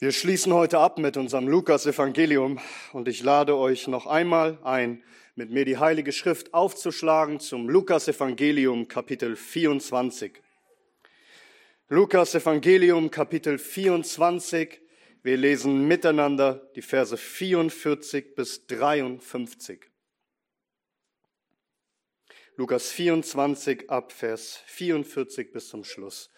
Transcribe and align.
Wir 0.00 0.10
schließen 0.10 0.52
heute 0.52 0.80
ab 0.80 0.98
mit 0.98 1.16
unserem 1.16 1.46
Lukas-Evangelium 1.46 2.58
und 2.92 3.06
ich 3.06 3.22
lade 3.22 3.56
euch 3.56 3.86
noch 3.86 4.06
einmal 4.08 4.58
ein, 4.64 5.04
mit 5.36 5.50
mir 5.50 5.64
die 5.64 5.78
Heilige 5.78 6.10
Schrift 6.10 6.52
aufzuschlagen 6.52 7.38
zum 7.38 7.68
Lukas-Evangelium 7.68 8.88
Kapitel 8.88 9.36
24. 9.36 10.42
Lukas-Evangelium 11.88 13.12
Kapitel 13.12 13.56
24. 13.56 14.80
Wir 15.22 15.36
lesen 15.36 15.86
miteinander 15.86 16.68
die 16.74 16.82
Verse 16.82 17.16
44 17.16 18.34
bis 18.34 18.66
53. 18.66 19.80
Lukas 22.56 22.90
24 22.90 23.88
ab 23.88 24.10
Vers 24.10 24.60
44 24.66 25.52
bis 25.52 25.68
zum 25.68 25.84
Schluss. 25.84 26.30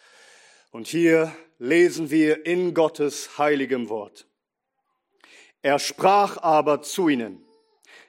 Und 0.71 0.87
hier 0.87 1.35
lesen 1.59 2.11
wir 2.11 2.47
in 2.47 2.75
Gottes 2.75 3.39
heiligem 3.39 3.89
Wort. 3.89 4.27
Er 5.63 5.79
sprach 5.79 6.37
aber 6.39 6.83
zu 6.83 7.09
ihnen, 7.09 7.43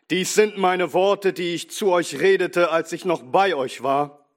dies 0.09 0.33
sind 0.33 0.57
meine 0.57 0.93
Worte, 0.93 1.33
die 1.33 1.53
ich 1.53 1.69
zu 1.69 1.91
euch 1.91 2.19
redete, 2.19 2.71
als 2.71 2.93
ich 2.93 3.03
noch 3.03 3.23
bei 3.23 3.55
euch 3.55 3.83
war, 3.83 4.29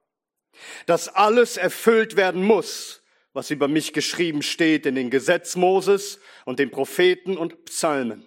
dass 0.86 1.08
alles 1.08 1.56
erfüllt 1.56 2.16
werden 2.16 2.42
muss, 2.42 3.02
was 3.32 3.50
über 3.50 3.68
mich 3.68 3.92
geschrieben 3.92 4.42
steht 4.42 4.86
in 4.86 4.96
den 4.96 5.10
Gesetz 5.10 5.54
Moses 5.54 6.18
und 6.44 6.58
den 6.58 6.70
Propheten 6.70 7.36
und 7.36 7.64
Psalmen. 7.66 8.24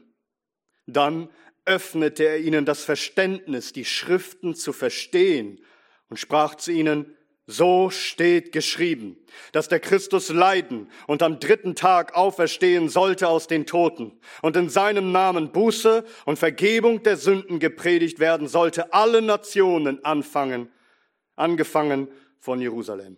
Dann 0.85 1.30
öffnete 1.66 2.25
er 2.25 2.39
ihnen 2.39 2.66
das 2.66 2.83
Verständnis, 2.83 3.73
die 3.73 3.85
Schriften 3.85 4.55
zu 4.55 4.71
verstehen 4.71 5.63
und 6.09 6.17
sprach 6.17 6.55
zu 6.55 6.71
ihnen, 6.71 7.17
so 7.45 7.89
steht 7.89 8.53
geschrieben, 8.53 9.17
dass 9.52 9.67
der 9.67 9.81
Christus 9.81 10.29
leiden 10.29 10.89
und 11.08 11.22
am 11.22 11.39
dritten 11.39 11.75
Tag 11.75 12.16
auferstehen 12.16 12.88
sollte 12.88 13.27
aus 13.27 13.47
den 13.47 13.66
Toten 13.66 14.17
und 14.41 14.55
in 14.55 14.69
seinem 14.69 15.11
Namen 15.11 15.52
Buße 15.52 16.05
und 16.25 16.39
Vergebung 16.39 17.03
der 17.03 17.17
Sünden 17.17 17.59
gepredigt 17.59 18.19
werden 18.19 18.47
sollte, 18.47 18.94
alle 18.94 19.22
Nationen 19.22 20.03
anfangen, 20.05 20.72
angefangen 21.35 22.08
von 22.39 22.61
Jerusalem. 22.61 23.17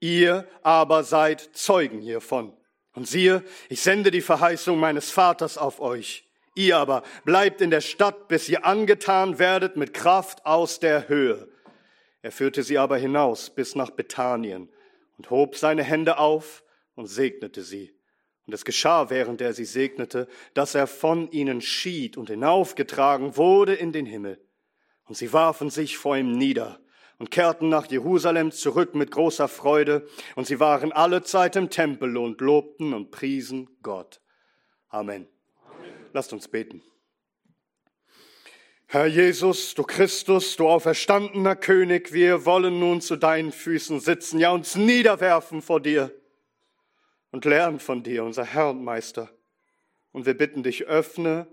Ihr 0.00 0.48
aber 0.62 1.04
seid 1.04 1.50
Zeugen 1.52 2.00
hiervon. 2.00 2.56
Und 2.94 3.08
siehe, 3.08 3.42
ich 3.68 3.82
sende 3.82 4.10
die 4.10 4.20
Verheißung 4.20 4.78
meines 4.78 5.10
Vaters 5.10 5.58
auf 5.58 5.80
euch. 5.80 6.28
Ihr 6.54 6.76
aber 6.76 7.02
bleibt 7.24 7.60
in 7.60 7.70
der 7.70 7.80
Stadt, 7.80 8.28
bis 8.28 8.48
ihr 8.48 8.64
angetan 8.64 9.38
werdet 9.38 9.76
mit 9.76 9.92
Kraft 9.92 10.46
aus 10.46 10.78
der 10.78 11.08
Höhe. 11.08 11.48
Er 12.24 12.32
führte 12.32 12.62
sie 12.62 12.78
aber 12.78 12.96
hinaus 12.96 13.50
bis 13.50 13.74
nach 13.74 13.90
Bethanien 13.90 14.70
und 15.18 15.28
hob 15.28 15.56
seine 15.56 15.82
Hände 15.82 16.16
auf 16.16 16.64
und 16.94 17.04
segnete 17.04 17.60
sie. 17.60 17.94
Und 18.46 18.54
es 18.54 18.64
geschah, 18.64 19.10
während 19.10 19.42
er 19.42 19.52
sie 19.52 19.66
segnete, 19.66 20.26
dass 20.54 20.74
er 20.74 20.86
von 20.86 21.30
ihnen 21.32 21.60
schied 21.60 22.16
und 22.16 22.30
hinaufgetragen 22.30 23.36
wurde 23.36 23.74
in 23.74 23.92
den 23.92 24.06
Himmel. 24.06 24.40
Und 25.04 25.18
sie 25.18 25.34
warfen 25.34 25.68
sich 25.68 25.98
vor 25.98 26.16
ihm 26.16 26.32
nieder 26.32 26.80
und 27.18 27.30
kehrten 27.30 27.68
nach 27.68 27.90
Jerusalem 27.90 28.52
zurück 28.52 28.94
mit 28.94 29.10
großer 29.10 29.46
Freude, 29.46 30.08
und 30.34 30.46
sie 30.46 30.60
waren 30.60 30.92
alle 30.92 31.24
Zeit 31.24 31.56
im 31.56 31.68
Tempel 31.68 32.16
und 32.16 32.40
lobten 32.40 32.94
und 32.94 33.10
priesen 33.10 33.68
Gott. 33.82 34.22
Amen. 34.88 35.28
Amen. 35.66 35.92
Lasst 36.14 36.32
uns 36.32 36.48
beten. 36.48 36.82
Herr 38.94 39.06
Jesus, 39.06 39.74
du 39.74 39.82
Christus, 39.82 40.54
du 40.54 40.68
auferstandener 40.68 41.56
König, 41.56 42.12
wir 42.12 42.46
wollen 42.46 42.78
nun 42.78 43.00
zu 43.00 43.16
deinen 43.16 43.50
Füßen 43.50 43.98
sitzen, 43.98 44.38
ja 44.38 44.52
uns 44.52 44.76
niederwerfen 44.76 45.62
vor 45.62 45.80
dir 45.80 46.14
und 47.32 47.44
lernen 47.44 47.80
von 47.80 48.04
dir, 48.04 48.22
unser 48.22 48.44
Herr 48.44 48.70
und 48.70 48.84
Meister. 48.84 49.32
Und 50.12 50.26
wir 50.26 50.34
bitten 50.34 50.62
dich, 50.62 50.84
öffne 50.84 51.48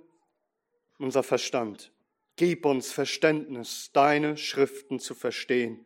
unser 0.99 1.23
Verstand, 1.23 1.91
gib 2.35 2.63
uns 2.63 2.91
Verständnis, 2.91 3.89
deine 3.91 4.37
Schriften 4.37 4.99
zu 4.99 5.16
verstehen, 5.16 5.83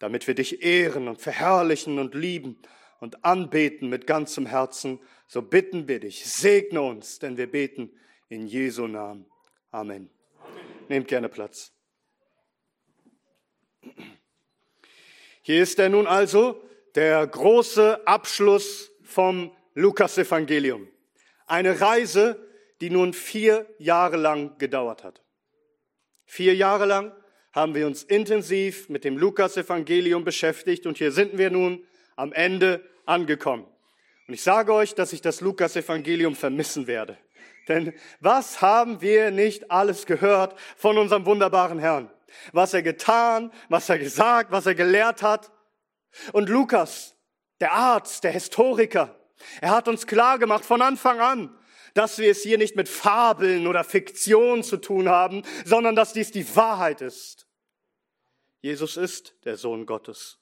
damit 0.00 0.26
wir 0.26 0.34
dich 0.34 0.64
ehren 0.64 1.06
und 1.06 1.20
verherrlichen 1.20 2.00
und 2.00 2.16
lieben 2.16 2.58
und 2.98 3.24
anbeten 3.24 3.88
mit 3.88 4.08
ganzem 4.08 4.46
Herzen. 4.46 4.98
So 5.28 5.42
bitten 5.42 5.86
wir 5.86 6.00
dich, 6.00 6.26
segne 6.26 6.82
uns, 6.82 7.20
denn 7.20 7.36
wir 7.36 7.48
beten 7.48 7.92
in 8.28 8.48
Jesu 8.48 8.88
Namen. 8.88 9.26
Amen. 9.70 10.10
Nehmt 10.88 11.08
gerne 11.08 11.28
Platz. 11.28 11.72
Hier 15.42 15.62
ist 15.62 15.78
er 15.78 15.88
nun 15.88 16.06
also, 16.06 16.62
der 16.94 17.26
große 17.26 18.06
Abschluss 18.06 18.90
vom 19.02 19.54
Lukas-Evangelium. 19.74 20.88
Eine 21.46 21.80
Reise, 21.80 22.44
die 22.80 22.90
nun 22.90 23.12
vier 23.12 23.66
Jahre 23.78 24.16
lang 24.16 24.58
gedauert 24.58 25.04
hat. 25.04 25.22
Vier 26.24 26.54
Jahre 26.54 26.86
lang 26.86 27.12
haben 27.52 27.74
wir 27.74 27.86
uns 27.86 28.02
intensiv 28.02 28.88
mit 28.88 29.04
dem 29.04 29.16
Lukas-Evangelium 29.16 30.24
beschäftigt 30.24 30.86
und 30.86 30.98
hier 30.98 31.12
sind 31.12 31.38
wir 31.38 31.50
nun 31.50 31.86
am 32.16 32.32
Ende 32.32 32.84
angekommen. 33.06 33.66
Und 34.26 34.34
ich 34.34 34.42
sage 34.42 34.72
euch, 34.74 34.94
dass 34.94 35.12
ich 35.12 35.22
das 35.22 35.40
Lukas-Evangelium 35.40 36.34
vermissen 36.34 36.86
werde. 36.86 37.16
Denn 37.68 37.92
was 38.20 38.62
haben 38.62 39.00
wir 39.00 39.30
nicht 39.30 39.70
alles 39.70 40.06
gehört 40.06 40.58
von 40.76 40.98
unserem 40.98 41.26
wunderbaren 41.26 41.78
Herrn? 41.78 42.10
Was 42.52 42.74
er 42.74 42.82
getan, 42.82 43.52
was 43.68 43.88
er 43.88 43.98
gesagt, 43.98 44.50
was 44.50 44.66
er 44.66 44.74
gelehrt 44.74 45.22
hat. 45.22 45.50
Und 46.32 46.48
Lukas, 46.48 47.16
der 47.60 47.72
Arzt, 47.72 48.24
der 48.24 48.32
Historiker, 48.32 49.14
er 49.60 49.70
hat 49.70 49.88
uns 49.88 50.06
klar 50.06 50.38
gemacht 50.38 50.64
von 50.64 50.82
Anfang 50.82 51.20
an, 51.20 51.58
dass 51.94 52.18
wir 52.18 52.30
es 52.30 52.42
hier 52.42 52.58
nicht 52.58 52.76
mit 52.76 52.88
Fabeln 52.88 53.66
oder 53.66 53.84
Fiktion 53.84 54.62
zu 54.62 54.76
tun 54.76 55.08
haben, 55.08 55.42
sondern 55.64 55.96
dass 55.96 56.12
dies 56.12 56.30
die 56.30 56.56
Wahrheit 56.56 57.00
ist. 57.00 57.46
Jesus 58.60 58.96
ist 58.96 59.34
der 59.44 59.56
Sohn 59.56 59.86
Gottes. 59.86 60.38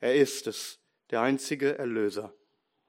Er 0.00 0.14
ist 0.14 0.46
es, 0.46 0.80
der 1.10 1.20
einzige 1.20 1.78
Erlöser. 1.78 2.34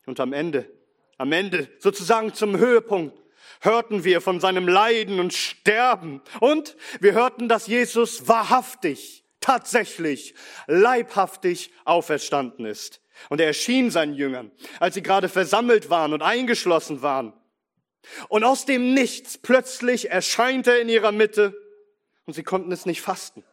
Und 0.06 0.20
am 0.20 0.34
Ende, 0.34 0.70
am 1.18 1.32
Ende, 1.32 1.70
sozusagen 1.80 2.34
zum 2.34 2.58
Höhepunkt, 2.58 3.23
hörten 3.64 4.04
wir 4.04 4.22
von 4.22 4.40
seinem 4.40 4.68
Leiden 4.68 5.20
und 5.20 5.34
Sterben 5.34 6.22
und 6.40 6.76
wir 7.00 7.14
hörten, 7.14 7.48
dass 7.48 7.68
Jesus 7.68 8.28
wahrhaftig, 8.28 9.24
tatsächlich, 9.40 10.36
leibhaftig 10.68 11.72
auferstanden 11.86 12.66
ist. 12.66 13.02
Und 13.30 13.40
er 13.40 13.48
erschien 13.48 13.90
seinen 13.92 14.16
Jüngern, 14.16 14.52
als 14.80 14.96
sie 14.96 15.04
gerade 15.04 15.30
versammelt 15.30 15.90
waren 15.90 16.14
und 16.14 16.22
eingeschlossen 16.22 17.02
waren. 17.02 17.34
Und 18.28 18.44
aus 18.44 18.66
dem 18.66 18.94
Nichts 18.94 19.38
plötzlich 19.38 20.12
erscheint 20.12 20.68
er 20.68 20.82
in 20.82 20.90
ihrer 20.90 21.12
Mitte 21.12 21.56
und 22.26 22.34
sie 22.34 22.44
konnten 22.44 22.72
es 22.72 22.86
nicht 22.86 23.02
fasten. 23.02 23.44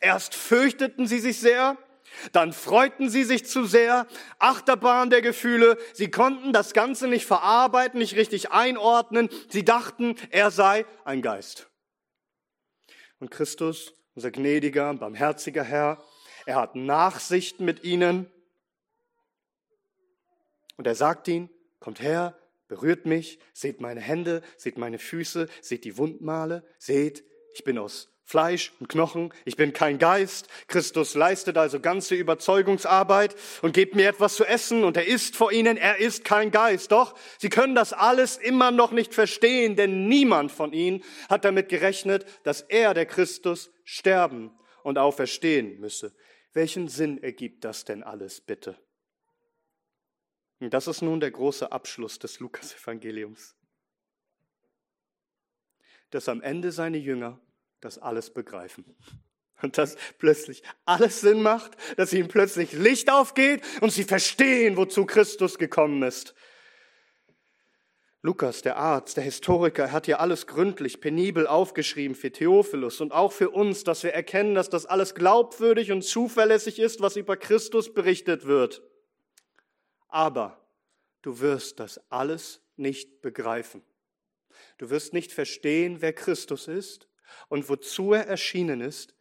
Erst 0.00 0.34
fürchteten 0.34 1.06
sie 1.06 1.18
sich 1.18 1.38
sehr, 1.38 1.76
dann 2.32 2.52
freuten 2.52 3.10
sie 3.10 3.24
sich 3.24 3.46
zu 3.46 3.64
sehr, 3.64 4.06
Achterbahn 4.38 5.10
der 5.10 5.22
Gefühle, 5.22 5.78
sie 5.94 6.10
konnten 6.10 6.52
das 6.52 6.72
Ganze 6.72 7.08
nicht 7.08 7.26
verarbeiten, 7.26 7.98
nicht 7.98 8.16
richtig 8.16 8.50
einordnen, 8.50 9.28
sie 9.48 9.64
dachten, 9.64 10.16
er 10.30 10.50
sei 10.50 10.86
ein 11.04 11.22
Geist. 11.22 11.68
Und 13.20 13.30
Christus, 13.30 13.94
unser 14.14 14.30
gnädiger, 14.30 14.92
barmherziger 14.94 15.64
Herr, 15.64 16.02
er 16.46 16.56
hat 16.56 16.76
Nachsicht 16.76 17.60
mit 17.60 17.84
ihnen. 17.84 18.30
Und 20.76 20.86
er 20.86 20.94
sagt 20.94 21.28
ihnen, 21.28 21.50
kommt 21.80 22.00
her, 22.00 22.38
berührt 22.68 23.06
mich, 23.06 23.38
seht 23.52 23.80
meine 23.80 24.00
Hände, 24.00 24.42
seht 24.56 24.78
meine 24.78 24.98
Füße, 24.98 25.48
seht 25.60 25.84
die 25.84 25.96
Wundmale, 25.98 26.64
seht, 26.78 27.24
ich 27.54 27.64
bin 27.64 27.78
aus 27.78 28.08
Fleisch 28.28 28.74
und 28.78 28.90
Knochen, 28.90 29.32
ich 29.46 29.56
bin 29.56 29.72
kein 29.72 29.96
Geist. 29.96 30.48
Christus 30.66 31.14
leistet 31.14 31.56
also 31.56 31.80
ganze 31.80 32.14
Überzeugungsarbeit 32.14 33.34
und 33.62 33.72
gibt 33.72 33.94
mir 33.94 34.06
etwas 34.06 34.34
zu 34.36 34.44
essen 34.44 34.84
und 34.84 34.98
er 34.98 35.06
ist 35.06 35.34
vor 35.34 35.50
ihnen, 35.50 35.78
er 35.78 35.96
ist 35.96 36.26
kein 36.26 36.50
Geist. 36.50 36.92
Doch, 36.92 37.18
sie 37.38 37.48
können 37.48 37.74
das 37.74 37.94
alles 37.94 38.36
immer 38.36 38.70
noch 38.70 38.92
nicht 38.92 39.14
verstehen, 39.14 39.76
denn 39.76 40.08
niemand 40.08 40.52
von 40.52 40.74
ihnen 40.74 41.02
hat 41.30 41.46
damit 41.46 41.70
gerechnet, 41.70 42.26
dass 42.44 42.60
er, 42.60 42.92
der 42.92 43.06
Christus, 43.06 43.70
sterben 43.84 44.50
und 44.82 44.98
auferstehen 44.98 45.80
müsse. 45.80 46.14
Welchen 46.52 46.88
Sinn 46.88 47.22
ergibt 47.22 47.64
das 47.64 47.86
denn 47.86 48.02
alles, 48.02 48.42
bitte? 48.42 48.78
Und 50.60 50.74
das 50.74 50.86
ist 50.86 51.00
nun 51.00 51.20
der 51.20 51.30
große 51.30 51.72
Abschluss 51.72 52.18
des 52.18 52.40
Lukas-Evangeliums. 52.40 53.56
Dass 56.10 56.28
am 56.28 56.42
Ende 56.42 56.72
seine 56.72 56.98
Jünger 56.98 57.40
das 57.80 57.98
alles 57.98 58.30
begreifen. 58.30 58.84
Und 59.60 59.76
dass 59.76 59.96
plötzlich 60.18 60.62
alles 60.84 61.20
Sinn 61.20 61.42
macht, 61.42 61.72
dass 61.96 62.12
ihnen 62.12 62.28
plötzlich 62.28 62.72
Licht 62.72 63.10
aufgeht 63.10 63.62
und 63.80 63.90
sie 63.90 64.04
verstehen, 64.04 64.76
wozu 64.76 65.04
Christus 65.04 65.58
gekommen 65.58 66.02
ist. 66.02 66.34
Lukas, 68.22 68.62
der 68.62 68.76
Arzt, 68.76 69.16
der 69.16 69.24
Historiker, 69.24 69.92
hat 69.92 70.06
hier 70.06 70.20
alles 70.20 70.46
gründlich, 70.46 71.00
penibel 71.00 71.46
aufgeschrieben 71.46 72.16
für 72.16 72.32
Theophilus 72.32 73.00
und 73.00 73.12
auch 73.12 73.32
für 73.32 73.50
uns, 73.50 73.84
dass 73.84 74.02
wir 74.02 74.12
erkennen, 74.12 74.54
dass 74.54 74.70
das 74.70 74.86
alles 74.86 75.14
glaubwürdig 75.14 75.92
und 75.92 76.02
zuverlässig 76.02 76.78
ist, 76.78 77.00
was 77.00 77.16
über 77.16 77.36
Christus 77.36 77.94
berichtet 77.94 78.44
wird. 78.44 78.82
Aber 80.08 80.68
du 81.22 81.40
wirst 81.40 81.80
das 81.80 82.00
alles 82.10 82.60
nicht 82.76 83.22
begreifen. 83.22 83.82
Du 84.78 84.90
wirst 84.90 85.12
nicht 85.12 85.32
verstehen, 85.32 86.00
wer 86.00 86.12
Christus 86.12 86.66
ist 86.68 87.07
und 87.48 87.68
wozu 87.68 88.12
er 88.12 88.26
erschienen 88.26 88.80
ist, 88.80 89.14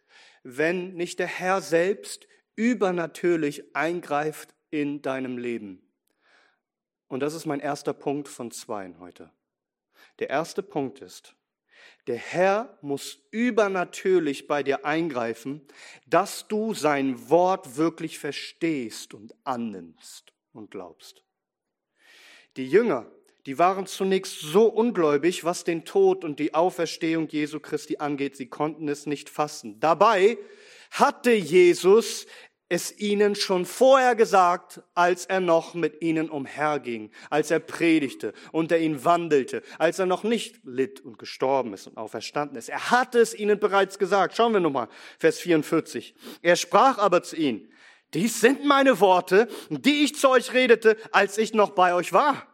wenn 0.43 0.93
nicht 0.93 1.19
der 1.19 1.27
Herr 1.27 1.61
selbst 1.61 2.27
übernatürlich 2.55 3.75
eingreift 3.75 4.55
in 4.69 5.01
deinem 5.01 5.37
Leben. 5.37 5.81
Und 7.07 7.21
das 7.21 7.33
ist 7.33 7.45
mein 7.45 7.59
erster 7.59 7.93
Punkt 7.93 8.27
von 8.27 8.51
zweien 8.51 8.99
heute. 8.99 9.31
Der 10.19 10.29
erste 10.29 10.63
Punkt 10.63 10.99
ist, 10.99 11.35
der 12.07 12.17
Herr 12.17 12.77
muss 12.81 13.19
übernatürlich 13.31 14.47
bei 14.47 14.63
dir 14.63 14.85
eingreifen, 14.85 15.67
dass 16.05 16.47
du 16.47 16.73
sein 16.73 17.29
Wort 17.29 17.77
wirklich 17.77 18.17
verstehst 18.19 19.13
und 19.13 19.35
annimmst 19.43 20.33
und 20.53 20.71
glaubst. 20.71 21.23
Die 22.55 22.67
Jünger, 22.67 23.11
die 23.47 23.57
waren 23.57 23.85
zunächst 23.85 24.41
so 24.41 24.65
ungläubig, 24.65 25.45
was 25.45 25.63
den 25.63 25.85
Tod 25.85 26.25
und 26.25 26.37
die 26.37 26.53
Auferstehung 26.53 27.29
Jesu 27.29 27.61
Christi 27.61 27.97
angeht, 27.97 28.35
sie 28.35 28.47
konnten 28.47 28.89
es 28.89 29.05
nicht 29.05 29.29
fassen. 29.29 29.79
Dabei 29.79 30.37
hatte 30.91 31.31
Jesus 31.31 32.27
es 32.67 32.99
ihnen 32.99 33.35
schon 33.35 33.65
vorher 33.65 34.15
gesagt, 34.15 34.81
als 34.95 35.25
er 35.25 35.39
noch 35.39 35.73
mit 35.73 36.01
ihnen 36.01 36.29
umherging, 36.29 37.09
als 37.29 37.49
er 37.49 37.59
predigte, 37.59 38.33
unter 38.51 38.77
ihnen 38.77 39.05
wandelte, 39.05 39.63
als 39.77 39.97
er 39.99 40.07
noch 40.07 40.23
nicht 40.23 40.59
litt 40.65 40.99
und 40.99 41.17
gestorben 41.17 41.73
ist 41.73 41.87
und 41.87 41.95
auferstanden 41.95 42.57
ist. 42.57 42.67
Er 42.67 42.91
hatte 42.91 43.19
es 43.19 43.33
ihnen 43.33 43.59
bereits 43.59 43.97
gesagt. 43.97 44.35
Schauen 44.35 44.51
wir 44.51 44.59
nochmal, 44.59 44.89
Vers 45.19 45.39
44. 45.39 46.15
Er 46.41 46.57
sprach 46.57 46.97
aber 46.97 47.23
zu 47.23 47.37
ihnen, 47.37 47.71
dies 48.13 48.41
sind 48.41 48.65
meine 48.65 48.99
Worte, 48.99 49.47
die 49.69 50.03
ich 50.03 50.15
zu 50.15 50.27
euch 50.27 50.51
redete, 50.51 50.97
als 51.13 51.37
ich 51.37 51.53
noch 51.53 51.69
bei 51.69 51.93
euch 51.93 52.11
war. 52.11 52.45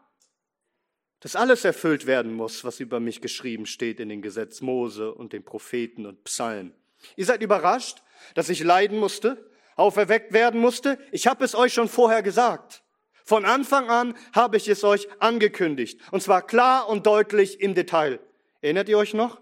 Dass 1.23 1.37
alles 1.37 1.63
erfüllt 1.63 2.05
werden 2.05 2.33
muss, 2.33 2.65
was 2.65 2.81
über 2.81 2.99
mich 2.99 3.21
geschrieben 3.21 3.65
steht 3.65 4.01
in 4.01 4.09
den 4.09 4.21
Gesetz 4.21 4.59
Mose 4.59 5.13
und 5.13 5.31
den 5.31 5.45
Propheten 5.45 6.05
und 6.05 6.25
Psalmen. 6.25 6.73
Ihr 7.15 7.23
seid 7.23 7.41
überrascht, 7.41 8.03
dass 8.35 8.49
ich 8.49 8.61
leiden 8.61 8.99
musste, 8.99 9.49
auferweckt 9.77 10.33
werden 10.33 10.59
musste? 10.59 10.99
Ich 11.13 11.25
habe 11.25 11.45
es 11.45 11.55
euch 11.55 11.73
schon 11.73 11.87
vorher 11.87 12.23
gesagt. 12.23 12.83
Von 13.23 13.45
Anfang 13.45 13.89
an 13.89 14.17
habe 14.33 14.57
ich 14.57 14.67
es 14.67 14.83
euch 14.83 15.07
angekündigt. 15.21 15.97
Und 16.11 16.21
zwar 16.21 16.45
klar 16.45 16.89
und 16.89 17.07
deutlich 17.07 17.61
im 17.61 17.73
Detail. 17.73 18.19
Erinnert 18.59 18.89
ihr 18.89 18.97
euch 18.97 19.13
noch? 19.13 19.39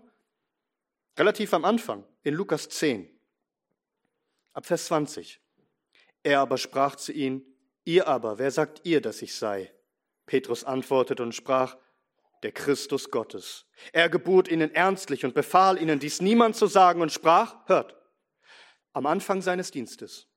Relativ 1.17 1.51
am 1.51 1.65
Anfang, 1.65 2.03
in 2.21 2.35
Lukas 2.35 2.69
10, 2.69 3.09
ab 4.53 4.67
Vers 4.67 4.85
20. 4.85 5.41
Er 6.21 6.41
aber 6.41 6.59
sprach 6.59 6.95
zu 6.95 7.11
ihnen, 7.11 7.43
ihr 7.85 8.07
aber, 8.07 8.37
wer 8.37 8.51
sagt 8.51 8.81
ihr, 8.83 9.01
dass 9.01 9.23
ich 9.23 9.33
sei? 9.33 9.73
Petrus 10.31 10.63
antwortete 10.63 11.23
und 11.23 11.35
sprach, 11.35 11.75
der 12.41 12.53
Christus 12.53 13.11
Gottes. 13.11 13.65
Er 13.91 14.07
gebot 14.07 14.47
ihnen 14.47 14.73
ernstlich 14.73 15.25
und 15.25 15.33
befahl 15.33 15.77
ihnen, 15.77 15.99
dies 15.99 16.21
niemand 16.21 16.55
zu 16.55 16.67
sagen 16.67 17.01
und 17.01 17.11
sprach, 17.11 17.57
hört, 17.67 17.97
am 18.93 19.07
Anfang 19.07 19.41
seines 19.41 19.71
Dienstes, 19.71 20.29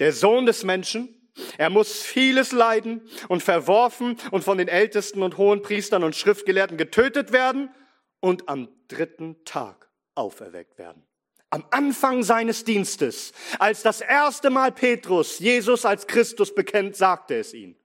der 0.00 0.12
Sohn 0.12 0.44
des 0.44 0.64
Menschen, 0.64 1.30
er 1.56 1.70
muss 1.70 2.02
vieles 2.02 2.50
leiden 2.50 3.08
und 3.28 3.44
verworfen 3.44 4.18
und 4.32 4.42
von 4.42 4.58
den 4.58 4.66
Ältesten 4.66 5.22
und 5.22 5.36
hohen 5.36 5.62
Priestern 5.62 6.02
und 6.02 6.16
Schriftgelehrten 6.16 6.76
getötet 6.76 7.30
werden 7.30 7.72
und 8.18 8.48
am 8.48 8.68
dritten 8.88 9.44
Tag 9.44 9.88
auferweckt 10.16 10.78
werden. 10.78 11.06
Am 11.50 11.64
Anfang 11.70 12.24
seines 12.24 12.64
Dienstes, 12.64 13.32
als 13.60 13.82
das 13.82 14.00
erste 14.00 14.50
Mal 14.50 14.72
Petrus 14.72 15.38
Jesus 15.38 15.84
als 15.84 16.08
Christus 16.08 16.52
bekennt, 16.52 16.96
sagte 16.96 17.36
es 17.36 17.54
ihn. 17.54 17.78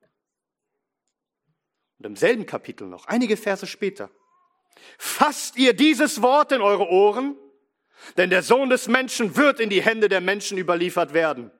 Und 2.02 2.08
im 2.08 2.16
selben 2.16 2.48
Kapitel 2.48 2.88
noch, 2.88 3.06
einige 3.06 3.38
Verse 3.38 3.68
später, 3.68 4.10
fasst 4.98 5.56
ihr 5.56 5.74
dieses 5.74 6.24
Wort 6.24 6.52
in 6.52 6.60
eure 6.60 6.90
Ohren, 6.90 7.38
denn 8.18 8.32
der 8.32 8.42
Sohn 8.42 8.72
des 8.72 8.88
Menschen 8.88 9.36
wird 9.36 9.60
in 9.60 9.70
die 9.70 9.84
Hände 9.84 10.10
der 10.10 10.20
Menschen 10.20 10.58
überliefert 10.58 11.14
werden. 11.14 11.52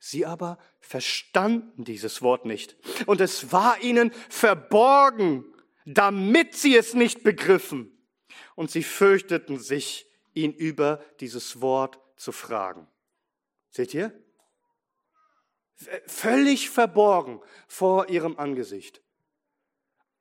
Sie 0.00 0.26
aber 0.26 0.58
verstanden 0.80 1.84
dieses 1.84 2.20
Wort 2.20 2.46
nicht. 2.46 2.76
Und 3.06 3.20
es 3.20 3.52
war 3.52 3.80
ihnen 3.80 4.10
verborgen, 4.28 5.44
damit 5.84 6.56
sie 6.56 6.76
es 6.76 6.94
nicht 6.94 7.22
begriffen. 7.22 7.96
Und 8.56 8.72
sie 8.72 8.82
fürchteten 8.82 9.60
sich, 9.60 10.04
ihn 10.34 10.52
über 10.52 11.00
dieses 11.20 11.60
Wort 11.60 12.00
zu 12.16 12.32
fragen. 12.32 12.88
Seht 13.70 13.94
ihr? 13.94 14.12
Völlig 16.08 16.70
verborgen 16.70 17.40
vor 17.68 18.08
ihrem 18.08 18.36
Angesicht. 18.36 19.00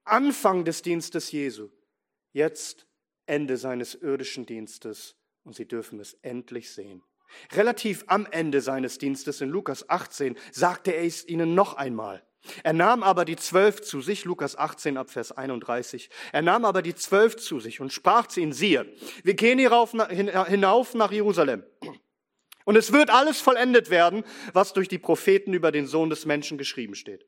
Anfang 0.05 0.63
des 0.65 0.81
Dienstes 0.81 1.31
Jesu. 1.31 1.69
Jetzt 2.31 2.87
Ende 3.25 3.57
seines 3.57 3.95
irdischen 3.95 4.45
Dienstes. 4.45 5.15
Und 5.43 5.55
sie 5.55 5.67
dürfen 5.67 5.99
es 5.99 6.13
endlich 6.21 6.71
sehen. 6.71 7.03
Relativ 7.51 8.03
am 8.07 8.25
Ende 8.31 8.61
seines 8.61 8.97
Dienstes 8.97 9.41
in 9.41 9.49
Lukas 9.49 9.89
18 9.89 10.37
sagte 10.51 10.91
er 10.91 11.03
es 11.03 11.27
ihnen 11.27 11.53
noch 11.53 11.75
einmal. 11.75 12.23
Er 12.63 12.73
nahm 12.73 13.03
aber 13.03 13.25
die 13.25 13.35
zwölf 13.35 13.81
zu 13.81 14.01
sich, 14.01 14.25
Lukas 14.25 14.55
18 14.55 14.97
ab 14.97 15.09
Vers 15.09 15.31
31. 15.31 16.09
Er 16.31 16.41
nahm 16.41 16.65
aber 16.65 16.81
die 16.81 16.93
zwölf 16.93 17.35
zu 17.37 17.59
sich 17.59 17.81
und 17.81 17.91
sprach 17.91 18.27
zu 18.27 18.39
ihnen, 18.39 18.53
siehe, 18.53 18.91
wir 19.23 19.33
gehen 19.33 19.57
hierauf, 19.57 19.91
hinauf 19.91 20.93
nach 20.93 21.11
Jerusalem. 21.11 21.63
Und 22.65 22.75
es 22.75 22.91
wird 22.91 23.09
alles 23.09 23.41
vollendet 23.41 23.89
werden, 23.89 24.23
was 24.53 24.73
durch 24.73 24.87
die 24.87 24.97
Propheten 24.97 25.53
über 25.53 25.71
den 25.71 25.87
Sohn 25.87 26.09
des 26.09 26.25
Menschen 26.25 26.57
geschrieben 26.57 26.95
steht. 26.95 27.25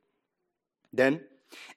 Denn 0.91 1.23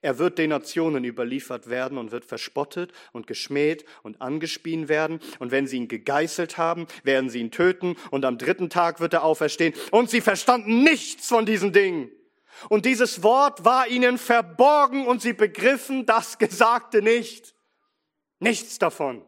er 0.03 0.19
wird 0.19 0.39
den 0.39 0.51
Nationen 0.51 1.05
überliefert 1.05 1.69
werden 1.69 1.99
und 1.99 2.11
wird 2.11 2.25
verspottet 2.25 2.93
und 3.13 3.27
geschmäht 3.27 3.85
und 4.03 4.21
angespien 4.21 4.89
werden. 4.89 5.21
Und 5.39 5.51
wenn 5.51 5.67
sie 5.67 5.77
ihn 5.77 5.89
gegeißelt 5.89 6.59
haben, 6.59 6.87
werden 7.05 7.31
sie 7.31 7.41
ihn 7.41 7.51
töten. 7.51 7.97
Und 8.11 8.25
am 8.25 8.39
dritten 8.39 8.71
Tag 8.71 9.01
wird 9.01 9.13
er 9.13 9.23
auferstehen. 9.23 9.75
Und 9.91 10.11
sie 10.11 10.21
verstanden 10.21 10.83
nichts 10.83 11.29
von 11.29 11.47
diesen 11.47 11.73
Dingen. 11.73 12.11
Und 12.69 12.85
dieses 12.85 13.23
Wort 13.23 13.65
war 13.65 13.89
ihnen 13.89 14.19
verborgen 14.19 15.07
und 15.07 15.23
sie 15.23 15.33
begriffen 15.33 16.05
das 16.07 16.39
Gesagte 16.39 17.01
nicht. 17.01 17.55
Nichts 18.39 18.79
davon. 18.79 19.25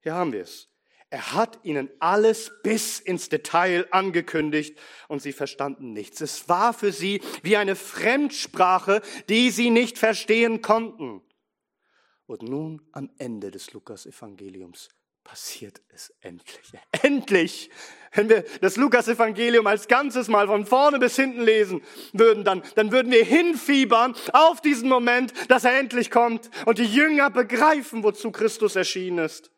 Hier 0.00 0.14
haben 0.14 0.32
wir 0.32 0.42
es. 0.42 0.69
Er 1.12 1.32
hat 1.34 1.58
ihnen 1.64 1.90
alles 1.98 2.52
bis 2.62 3.00
ins 3.00 3.28
Detail 3.28 3.88
angekündigt 3.90 4.78
und 5.08 5.20
sie 5.20 5.32
verstanden 5.32 5.92
nichts. 5.92 6.20
Es 6.20 6.48
war 6.48 6.72
für 6.72 6.92
sie 6.92 7.20
wie 7.42 7.56
eine 7.56 7.74
Fremdsprache, 7.74 9.02
die 9.28 9.50
sie 9.50 9.70
nicht 9.70 9.98
verstehen 9.98 10.62
konnten. 10.62 11.20
Und 12.26 12.42
nun 12.42 12.80
am 12.92 13.10
Ende 13.18 13.50
des 13.50 13.72
Lukas-Evangeliums 13.72 14.88
passiert 15.24 15.82
es 15.88 16.14
endlich. 16.20 16.72
Endlich! 17.02 17.70
Wenn 18.12 18.28
wir 18.28 18.44
das 18.60 18.76
Lukas-Evangelium 18.76 19.66
als 19.66 19.88
Ganzes 19.88 20.28
mal 20.28 20.46
von 20.46 20.64
vorne 20.64 21.00
bis 21.00 21.16
hinten 21.16 21.42
lesen 21.42 21.82
würden, 22.12 22.44
dann, 22.44 22.62
dann 22.76 22.92
würden 22.92 23.10
wir 23.10 23.24
hinfiebern 23.24 24.14
auf 24.32 24.60
diesen 24.60 24.88
Moment, 24.88 25.32
dass 25.50 25.64
er 25.64 25.76
endlich 25.76 26.12
kommt 26.12 26.50
und 26.66 26.78
die 26.78 26.84
Jünger 26.84 27.30
begreifen, 27.30 28.04
wozu 28.04 28.30
Christus 28.30 28.76
erschienen 28.76 29.18
ist. 29.18 29.50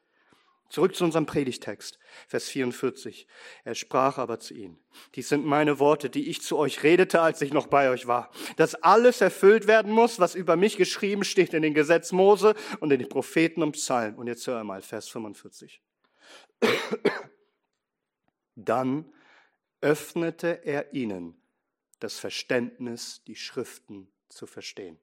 Zurück 0.73 0.97
zu 0.97 1.05
unserem 1.05 1.27
Predigtext, 1.27 1.99
Vers 2.27 2.49
44. 2.49 3.27
Er 3.63 3.75
sprach 3.75 4.17
aber 4.17 4.41
zu 4.41 4.55
ihnen, 4.55 4.83
dies 5.15 5.29
sind 5.29 5.45
meine 5.45 5.79
Worte, 5.79 6.09
die 6.09 6.31
ich 6.31 6.41
zu 6.41 6.57
euch 6.57 6.83
redete, 6.83 7.21
als 7.21 7.43
ich 7.43 7.53
noch 7.53 7.67
bei 7.67 7.91
euch 7.91 8.07
war, 8.07 8.31
dass 8.57 8.75
alles 8.77 9.21
erfüllt 9.21 9.67
werden 9.67 9.93
muss, 9.93 10.19
was 10.19 10.35
über 10.35 10.57
mich 10.57 10.79
geschrieben 10.79 11.25
steht 11.25 11.53
in 11.53 11.61
den 11.61 11.75
Gesetz 11.75 12.11
Mose 12.11 12.55
und 12.81 12.91
in 12.91 13.01
den 13.01 13.11
Propheten 13.11 13.63
und 13.63 13.73
Psalmen. 13.73 14.19
Und 14.19 14.29
jetzt 14.29 14.47
hör 14.47 14.65
mal, 14.65 14.81
Vers 14.81 15.09
45. 15.09 15.83
Dann 18.55 19.13
öffnete 19.83 20.65
er 20.65 20.95
ihnen 20.95 21.39
das 21.99 22.19
Verständnis, 22.19 23.23
die 23.27 23.37
Schriften 23.37 24.11
zu 24.31 24.47
verstehen. 24.47 24.99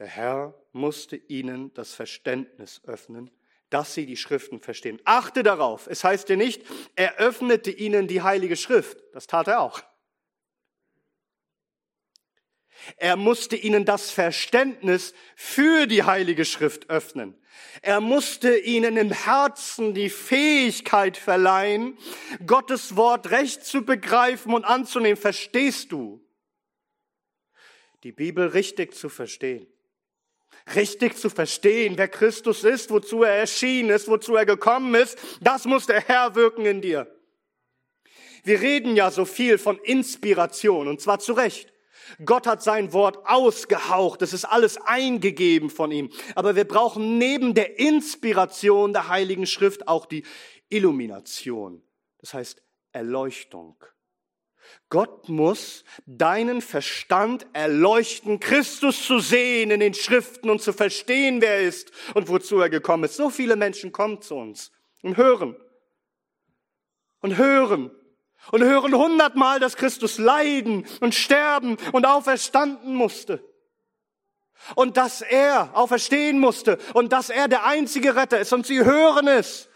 Der 0.00 0.08
Herr 0.08 0.60
musste 0.72 1.14
ihnen 1.14 1.72
das 1.74 1.94
Verständnis 1.94 2.80
öffnen, 2.82 3.30
dass 3.70 3.94
sie 3.94 4.06
die 4.06 4.16
Schriften 4.16 4.60
verstehen. 4.60 5.00
Achte 5.04 5.42
darauf. 5.42 5.86
Es 5.86 6.04
heißt 6.04 6.28
ja 6.28 6.36
nicht, 6.36 6.62
er 6.96 7.16
öffnete 7.16 7.70
ihnen 7.70 8.08
die 8.08 8.22
Heilige 8.22 8.56
Schrift. 8.56 8.98
Das 9.12 9.26
tat 9.26 9.48
er 9.48 9.60
auch. 9.60 9.82
Er 12.96 13.16
musste 13.16 13.56
ihnen 13.56 13.84
das 13.84 14.10
Verständnis 14.10 15.12
für 15.36 15.86
die 15.86 16.04
Heilige 16.04 16.44
Schrift 16.44 16.88
öffnen. 16.88 17.36
Er 17.82 18.00
musste 18.00 18.56
ihnen 18.56 18.96
im 18.96 19.10
Herzen 19.10 19.94
die 19.94 20.10
Fähigkeit 20.10 21.16
verleihen, 21.16 21.98
Gottes 22.46 22.96
Wort 22.96 23.30
recht 23.30 23.64
zu 23.64 23.84
begreifen 23.84 24.54
und 24.54 24.64
anzunehmen. 24.64 25.16
Verstehst 25.20 25.92
du? 25.92 26.24
Die 28.04 28.12
Bibel 28.12 28.46
richtig 28.46 28.94
zu 28.94 29.08
verstehen 29.08 29.66
richtig 30.74 31.16
zu 31.16 31.30
verstehen, 31.30 31.96
wer 31.96 32.08
Christus 32.08 32.64
ist, 32.64 32.90
wozu 32.90 33.22
er 33.22 33.34
erschienen 33.34 33.90
ist, 33.90 34.08
wozu 34.08 34.34
er 34.36 34.46
gekommen 34.46 34.94
ist, 34.94 35.18
das 35.40 35.64
muss 35.64 35.86
der 35.86 36.00
Herr 36.00 36.34
wirken 36.34 36.66
in 36.66 36.80
dir. 36.80 37.06
Wir 38.44 38.60
reden 38.60 38.96
ja 38.96 39.10
so 39.10 39.24
viel 39.24 39.58
von 39.58 39.78
Inspiration 39.78 40.88
und 40.88 41.00
zwar 41.00 41.18
zu 41.18 41.32
Recht. 41.32 41.72
Gott 42.24 42.46
hat 42.46 42.62
sein 42.62 42.92
Wort 42.92 43.18
ausgehaucht. 43.26 44.22
Es 44.22 44.32
ist 44.32 44.44
alles 44.44 44.78
eingegeben 44.78 45.68
von 45.68 45.90
ihm. 45.90 46.10
Aber 46.34 46.56
wir 46.56 46.64
brauchen 46.64 47.18
neben 47.18 47.54
der 47.54 47.78
Inspiration 47.78 48.92
der 48.92 49.08
Heiligen 49.08 49.46
Schrift 49.46 49.88
auch 49.88 50.06
die 50.06 50.24
Illumination. 50.70 51.82
Das 52.18 52.34
heißt 52.34 52.62
Erleuchtung. 52.92 53.76
Gott 54.90 55.28
muss 55.28 55.84
deinen 56.06 56.62
Verstand 56.62 57.46
erleuchten, 57.52 58.40
Christus 58.40 59.04
zu 59.04 59.18
sehen 59.18 59.70
in 59.70 59.80
den 59.80 59.94
Schriften 59.94 60.48
und 60.48 60.62
zu 60.62 60.72
verstehen, 60.72 61.40
wer 61.40 61.56
er 61.56 61.62
ist 61.62 61.92
und 62.14 62.28
wozu 62.28 62.58
er 62.58 62.70
gekommen 62.70 63.04
ist. 63.04 63.16
So 63.16 63.28
viele 63.28 63.56
Menschen 63.56 63.92
kommen 63.92 64.22
zu 64.22 64.36
uns 64.36 64.72
und 65.02 65.16
hören 65.16 65.56
und 67.20 67.36
hören 67.36 67.90
und 68.50 68.62
hören 68.62 68.94
hundertmal, 68.94 69.60
dass 69.60 69.76
Christus 69.76 70.18
leiden 70.18 70.86
und 71.00 71.14
sterben 71.14 71.76
und 71.92 72.06
auferstanden 72.06 72.94
musste. 72.94 73.44
Und 74.74 74.96
dass 74.96 75.20
er 75.22 75.70
auferstehen 75.74 76.38
musste 76.38 76.78
und 76.94 77.12
dass 77.12 77.30
er 77.30 77.46
der 77.46 77.64
einzige 77.64 78.16
Retter 78.16 78.40
ist 78.40 78.52
und 78.52 78.66
sie 78.66 78.84
hören 78.84 79.28
es. 79.28 79.67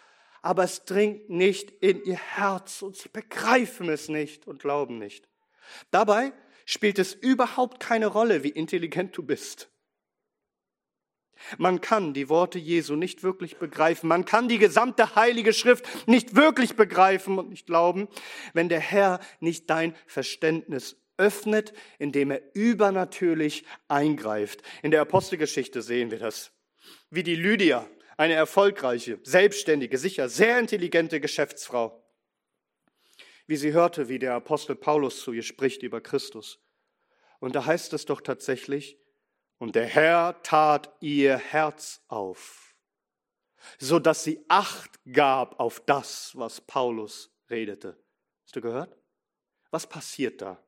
Aber 0.42 0.64
es 0.64 0.84
dringt 0.84 1.30
nicht 1.30 1.70
in 1.70 2.04
ihr 2.04 2.18
Herz 2.18 2.82
und 2.82 2.96
sie 2.96 3.08
begreifen 3.08 3.88
es 3.88 4.08
nicht 4.08 4.46
und 4.46 4.60
glauben 4.60 4.98
nicht. 4.98 5.28
Dabei 5.90 6.32
spielt 6.66 6.98
es 6.98 7.14
überhaupt 7.14 7.80
keine 7.80 8.08
Rolle, 8.08 8.42
wie 8.42 8.50
intelligent 8.50 9.16
du 9.16 9.22
bist. 9.22 9.70
Man 11.58 11.80
kann 11.80 12.14
die 12.14 12.28
Worte 12.28 12.58
Jesu 12.58 12.94
nicht 12.94 13.22
wirklich 13.22 13.56
begreifen. 13.56 14.08
Man 14.08 14.24
kann 14.24 14.48
die 14.48 14.58
gesamte 14.58 15.16
heilige 15.16 15.52
Schrift 15.52 15.86
nicht 16.06 16.36
wirklich 16.36 16.76
begreifen 16.76 17.38
und 17.38 17.50
nicht 17.50 17.66
glauben, 17.66 18.08
wenn 18.52 18.68
der 18.68 18.80
Herr 18.80 19.20
nicht 19.40 19.68
dein 19.68 19.94
Verständnis 20.06 20.96
öffnet, 21.16 21.72
indem 21.98 22.30
er 22.30 22.42
übernatürlich 22.54 23.64
eingreift. 23.88 24.62
In 24.82 24.90
der 24.90 25.02
Apostelgeschichte 25.02 25.82
sehen 25.82 26.10
wir 26.10 26.18
das. 26.18 26.52
Wie 27.10 27.22
die 27.22 27.36
Lydia, 27.36 27.88
eine 28.16 28.34
erfolgreiche, 28.34 29.18
selbstständige, 29.22 29.98
sicher 29.98 30.28
sehr 30.28 30.58
intelligente 30.58 31.20
Geschäftsfrau. 31.20 32.02
Wie 33.46 33.56
sie 33.56 33.72
hörte, 33.72 34.08
wie 34.08 34.18
der 34.18 34.34
Apostel 34.34 34.76
Paulus 34.76 35.20
zu 35.20 35.32
ihr 35.32 35.42
spricht 35.42 35.82
über 35.82 36.00
Christus. 36.00 36.60
Und 37.40 37.54
da 37.54 37.66
heißt 37.66 37.92
es 37.92 38.04
doch 38.04 38.20
tatsächlich, 38.20 38.98
und 39.58 39.74
der 39.74 39.86
Herr 39.86 40.42
tat 40.42 40.92
ihr 41.00 41.36
Herz 41.36 42.02
auf, 42.08 42.74
so 43.78 43.98
dass 43.98 44.24
sie 44.24 44.44
Acht 44.48 44.98
gab 45.12 45.58
auf 45.60 45.80
das, 45.80 46.32
was 46.36 46.60
Paulus 46.60 47.32
redete. 47.48 47.96
Hast 48.44 48.56
du 48.56 48.60
gehört? 48.60 48.96
Was 49.70 49.86
passiert 49.86 50.42
da? 50.42 50.62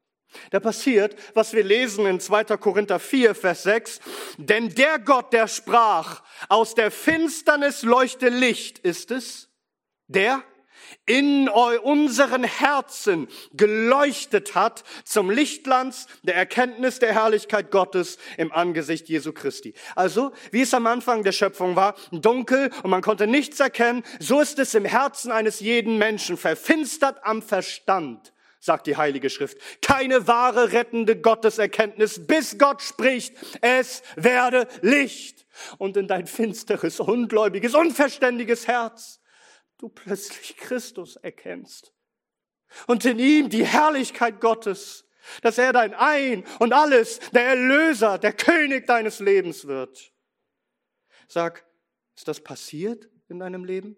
Da 0.50 0.60
passiert, 0.60 1.16
was 1.34 1.52
wir 1.52 1.64
lesen 1.64 2.06
in 2.06 2.20
2. 2.20 2.44
Korinther 2.56 2.98
4, 2.98 3.34
Vers 3.34 3.62
6. 3.64 4.00
Denn 4.38 4.68
der 4.74 4.98
Gott, 4.98 5.32
der 5.32 5.48
sprach, 5.48 6.22
aus 6.48 6.74
der 6.74 6.90
Finsternis 6.90 7.82
leuchte 7.82 8.28
Licht, 8.28 8.78
ist 8.78 9.10
es, 9.10 9.48
der 10.06 10.42
in 11.06 11.48
unseren 11.48 12.44
Herzen 12.44 13.28
geleuchtet 13.52 14.54
hat 14.54 14.84
zum 15.04 15.30
Lichtglanz 15.30 16.06
der 16.22 16.34
Erkenntnis 16.34 16.98
der 16.98 17.12
Herrlichkeit 17.12 17.70
Gottes 17.70 18.18
im 18.36 18.52
Angesicht 18.52 19.08
Jesu 19.08 19.32
Christi. 19.32 19.74
Also, 19.94 20.32
wie 20.50 20.62
es 20.62 20.74
am 20.74 20.86
Anfang 20.86 21.22
der 21.22 21.32
Schöpfung 21.32 21.76
war, 21.76 21.94
dunkel 22.10 22.70
und 22.82 22.90
man 22.90 23.02
konnte 23.02 23.26
nichts 23.26 23.60
erkennen, 23.60 24.02
so 24.18 24.40
ist 24.40 24.58
es 24.58 24.74
im 24.74 24.84
Herzen 24.84 25.30
eines 25.30 25.60
jeden 25.60 25.98
Menschen, 25.98 26.36
verfinstert 26.36 27.24
am 27.24 27.42
Verstand 27.42 28.33
sagt 28.64 28.86
die 28.86 28.96
Heilige 28.96 29.28
Schrift. 29.28 29.58
Keine 29.82 30.26
wahre 30.26 30.72
rettende 30.72 31.20
Gotteserkenntnis, 31.20 32.26
bis 32.26 32.56
Gott 32.58 32.80
spricht, 32.80 33.36
es 33.60 34.02
werde 34.16 34.66
Licht. 34.80 35.46
Und 35.78 35.96
in 35.96 36.08
dein 36.08 36.26
finsteres, 36.26 36.98
ungläubiges, 36.98 37.74
unverständiges 37.74 38.66
Herz 38.66 39.20
du 39.78 39.88
plötzlich 39.88 40.56
Christus 40.56 41.16
erkennst 41.16 41.92
und 42.86 43.04
in 43.04 43.18
ihm 43.18 43.50
die 43.50 43.66
Herrlichkeit 43.66 44.40
Gottes, 44.40 45.06
dass 45.42 45.58
er 45.58 45.72
dein 45.72 45.94
Ein 45.94 46.44
und 46.58 46.72
alles, 46.72 47.18
der 47.30 47.44
Erlöser, 47.44 48.18
der 48.18 48.32
König 48.32 48.86
deines 48.86 49.20
Lebens 49.20 49.66
wird. 49.66 50.12
Sag, 51.28 51.66
ist 52.16 52.28
das 52.28 52.40
passiert 52.40 53.08
in 53.28 53.38
deinem 53.38 53.64
Leben? 53.64 53.96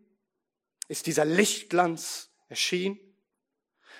Ist 0.89 1.07
dieser 1.07 1.25
Lichtglanz 1.25 2.31
erschienen? 2.49 2.99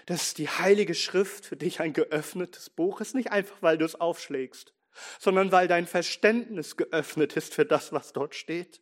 Dass 0.07 0.35
die 0.35 0.49
Heilige 0.49 0.95
Schrift 0.95 1.45
für 1.45 1.57
dich 1.57 1.81
ein 1.81 1.93
geöffnetes 1.93 2.71
Buch 2.71 3.01
ist, 3.01 3.15
nicht 3.15 3.33
einfach, 3.33 3.61
weil 3.61 3.79
du 3.79 3.85
es 3.85 3.97
aufschlägst, 3.97 4.73
sondern 5.19 5.53
weil 5.53 5.69
dein 5.69 5.87
Verständnis 5.87 6.77
geöffnet 6.77 7.37
ist 7.37 7.55
für 7.55 7.67
das, 7.67 7.93
was 7.93 8.13
dort 8.13 8.35
steht. 8.35 8.81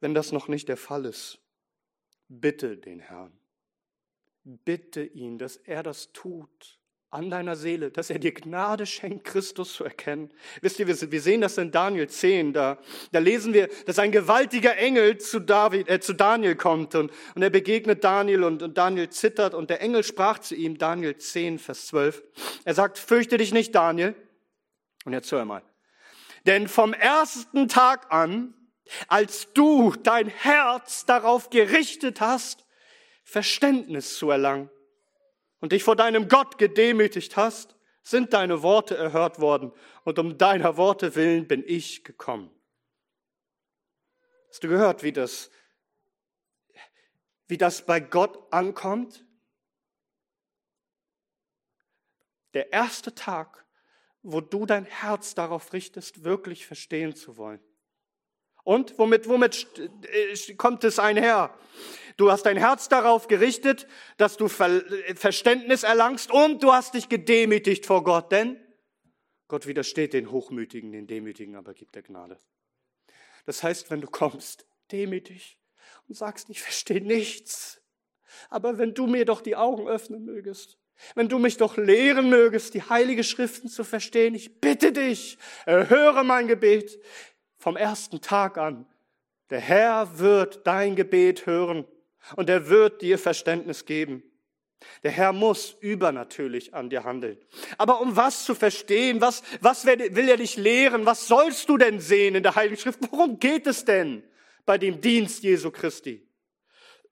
Wenn 0.00 0.14
das 0.14 0.32
noch 0.32 0.48
nicht 0.48 0.68
der 0.68 0.76
Fall 0.76 1.06
ist, 1.06 1.38
bitte 2.28 2.76
den 2.76 3.00
Herrn. 3.00 3.38
Bitte 4.42 5.02
ihn, 5.02 5.38
dass 5.38 5.56
er 5.56 5.82
das 5.82 6.12
tut 6.12 6.78
an 7.14 7.30
deiner 7.30 7.54
Seele, 7.54 7.92
dass 7.92 8.10
er 8.10 8.18
dir 8.18 8.34
Gnade 8.34 8.86
schenkt, 8.86 9.24
Christus 9.24 9.74
zu 9.74 9.84
erkennen. 9.84 10.32
Wisst 10.60 10.80
ihr, 10.80 10.88
wir 10.88 11.20
sehen 11.20 11.40
das 11.42 11.56
in 11.58 11.70
Daniel 11.70 12.08
10, 12.08 12.52
da, 12.52 12.76
da 13.12 13.20
lesen 13.20 13.54
wir, 13.54 13.68
dass 13.86 14.00
ein 14.00 14.10
gewaltiger 14.10 14.76
Engel 14.76 15.18
zu, 15.18 15.38
David, 15.38 15.88
äh, 15.88 16.00
zu 16.00 16.12
Daniel 16.12 16.56
kommt 16.56 16.96
und, 16.96 17.12
und 17.36 17.42
er 17.42 17.50
begegnet 17.50 18.02
Daniel 18.02 18.42
und, 18.42 18.64
und 18.64 18.76
Daniel 18.76 19.10
zittert 19.10 19.54
und 19.54 19.70
der 19.70 19.80
Engel 19.80 20.02
sprach 20.02 20.40
zu 20.40 20.56
ihm, 20.56 20.76
Daniel 20.76 21.16
10, 21.16 21.60
Vers 21.60 21.86
12. 21.86 22.20
Er 22.64 22.74
sagt, 22.74 22.98
fürchte 22.98 23.36
dich 23.36 23.52
nicht, 23.52 23.72
Daniel. 23.76 24.16
Und 25.04 25.12
jetzt 25.12 25.30
hör 25.30 25.44
mal. 25.44 25.62
Denn 26.46 26.66
vom 26.66 26.94
ersten 26.94 27.68
Tag 27.68 28.12
an, 28.12 28.54
als 29.06 29.52
du 29.54 29.94
dein 30.02 30.26
Herz 30.26 31.06
darauf 31.06 31.48
gerichtet 31.50 32.20
hast, 32.20 32.66
Verständnis 33.22 34.16
zu 34.18 34.30
erlangen 34.30 34.68
und 35.60 35.72
dich 35.72 35.82
vor 35.82 35.96
deinem 35.96 36.28
Gott 36.28 36.58
gedemütigt 36.58 37.36
hast, 37.36 37.76
sind 38.02 38.32
deine 38.34 38.62
Worte 38.62 38.96
erhört 38.96 39.40
worden 39.40 39.72
und 40.04 40.18
um 40.18 40.36
deiner 40.36 40.76
Worte 40.76 41.14
willen 41.14 41.48
bin 41.48 41.64
ich 41.66 42.04
gekommen. 42.04 42.50
Hast 44.48 44.62
du 44.62 44.68
gehört, 44.68 45.02
wie 45.02 45.12
das, 45.12 45.50
wie 47.48 47.58
das 47.58 47.86
bei 47.86 47.98
Gott 47.98 48.52
ankommt? 48.52 49.24
Der 52.52 52.72
erste 52.72 53.14
Tag, 53.14 53.66
wo 54.22 54.40
du 54.40 54.64
dein 54.64 54.84
Herz 54.84 55.34
darauf 55.34 55.72
richtest, 55.72 56.24
wirklich 56.24 56.66
verstehen 56.66 57.16
zu 57.16 57.36
wollen. 57.36 57.60
Und 58.64 58.98
womit, 58.98 59.28
womit 59.28 59.66
äh, 59.78 60.54
kommt 60.54 60.84
es 60.84 60.98
einher? 60.98 61.56
Du 62.16 62.30
hast 62.30 62.44
dein 62.44 62.56
Herz 62.56 62.88
darauf 62.88 63.26
gerichtet, 63.26 63.88
dass 64.18 64.36
du 64.36 64.46
Verständnis 64.48 65.82
erlangst 65.82 66.30
und 66.30 66.62
du 66.62 66.72
hast 66.72 66.94
dich 66.94 67.08
gedemütigt 67.08 67.86
vor 67.86 68.04
Gott, 68.04 68.30
denn 68.30 68.60
Gott 69.48 69.66
widersteht 69.66 70.12
den 70.12 70.30
Hochmütigen, 70.30 70.92
den 70.92 71.06
Demütigen, 71.06 71.56
aber 71.56 71.74
gibt 71.74 71.94
der 71.96 72.02
Gnade. 72.02 72.38
Das 73.46 73.62
heißt, 73.62 73.90
wenn 73.90 74.00
du 74.00 74.06
kommst, 74.06 74.64
demütig 74.92 75.58
und 76.08 76.16
sagst, 76.16 76.48
ich 76.50 76.62
verstehe 76.62 77.00
nichts, 77.00 77.82
aber 78.48 78.78
wenn 78.78 78.94
du 78.94 79.06
mir 79.06 79.24
doch 79.24 79.40
die 79.40 79.56
Augen 79.56 79.88
öffnen 79.88 80.24
mögest, 80.24 80.78
wenn 81.16 81.28
du 81.28 81.40
mich 81.40 81.56
doch 81.56 81.76
lehren 81.76 82.30
mögest, 82.30 82.74
die 82.74 82.82
heilige 82.82 83.24
Schriften 83.24 83.68
zu 83.68 83.82
verstehen, 83.82 84.34
ich 84.36 84.60
bitte 84.60 84.92
dich, 84.92 85.36
erhöre 85.66 86.22
mein 86.22 86.46
Gebet, 86.46 87.00
vom 87.58 87.76
ersten 87.76 88.20
Tag 88.20 88.56
an. 88.56 88.86
Der 89.50 89.60
Herr 89.60 90.18
wird 90.18 90.66
dein 90.66 90.94
Gebet 90.94 91.46
hören 91.46 91.84
und 92.36 92.48
er 92.48 92.68
wird 92.68 93.02
dir 93.02 93.18
Verständnis 93.18 93.84
geben. 93.84 94.22
Der 95.02 95.10
Herr 95.10 95.32
muss 95.32 95.76
übernatürlich 95.80 96.74
an 96.74 96.90
dir 96.90 97.04
handeln. 97.04 97.38
Aber 97.78 98.00
um 98.00 98.16
was 98.16 98.44
zu 98.44 98.54
verstehen, 98.54 99.20
was, 99.20 99.42
was 99.60 99.86
will 99.86 100.28
er 100.28 100.36
dich 100.36 100.56
lehren? 100.56 101.06
Was 101.06 101.26
sollst 101.26 101.68
du 101.68 101.78
denn 101.78 102.00
sehen 102.00 102.34
in 102.34 102.42
der 102.42 102.54
Heiligen 102.54 102.76
Schrift? 102.76 103.00
Worum 103.10 103.38
geht 103.38 103.66
es 103.66 103.84
denn 103.84 104.22
bei 104.66 104.78
dem 104.78 105.00
Dienst 105.00 105.42
Jesu 105.42 105.70
Christi? 105.70 106.26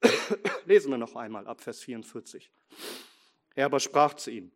Lesen 0.65 0.91
wir 0.91 0.97
noch 0.97 1.15
einmal 1.15 1.47
ab 1.47 1.61
Vers 1.61 1.81
44. 1.81 2.51
Er 3.55 3.65
aber 3.65 3.79
sprach 3.79 4.15
zu 4.15 4.31
ihm, 4.31 4.51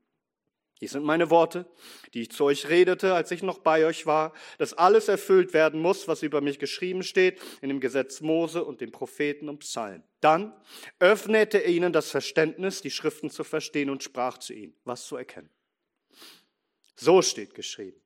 dies 0.79 0.91
sind 0.91 1.03
meine 1.03 1.29
Worte, 1.29 1.65
die 2.13 2.21
ich 2.21 2.31
zu 2.31 2.45
euch 2.45 2.69
redete, 2.69 3.15
als 3.15 3.31
ich 3.31 3.41
noch 3.41 3.59
bei 3.59 3.85
euch 3.85 4.05
war, 4.05 4.33
dass 4.59 4.73
alles 4.73 5.07
erfüllt 5.07 5.53
werden 5.53 5.81
muss, 5.81 6.07
was 6.07 6.21
über 6.21 6.39
mich 6.41 6.59
geschrieben 6.59 7.01
steht 7.01 7.41
in 7.61 7.69
dem 7.69 7.79
Gesetz 7.79 8.21
Mose 8.21 8.63
und 8.63 8.79
den 8.81 8.91
Propheten 8.91 9.49
und 9.49 9.59
Psalmen. 9.59 10.03
Dann 10.21 10.53
öffnete 10.99 11.63
er 11.63 11.69
ihnen 11.69 11.93
das 11.93 12.11
Verständnis, 12.11 12.81
die 12.81 12.91
Schriften 12.91 13.31
zu 13.31 13.43
verstehen 13.43 13.89
und 13.89 14.03
sprach 14.03 14.37
zu 14.37 14.53
ihnen, 14.53 14.75
was 14.83 15.05
zu 15.05 15.15
erkennen. 15.15 15.49
So 16.95 17.21
steht 17.21 17.55
geschrieben, 17.55 17.99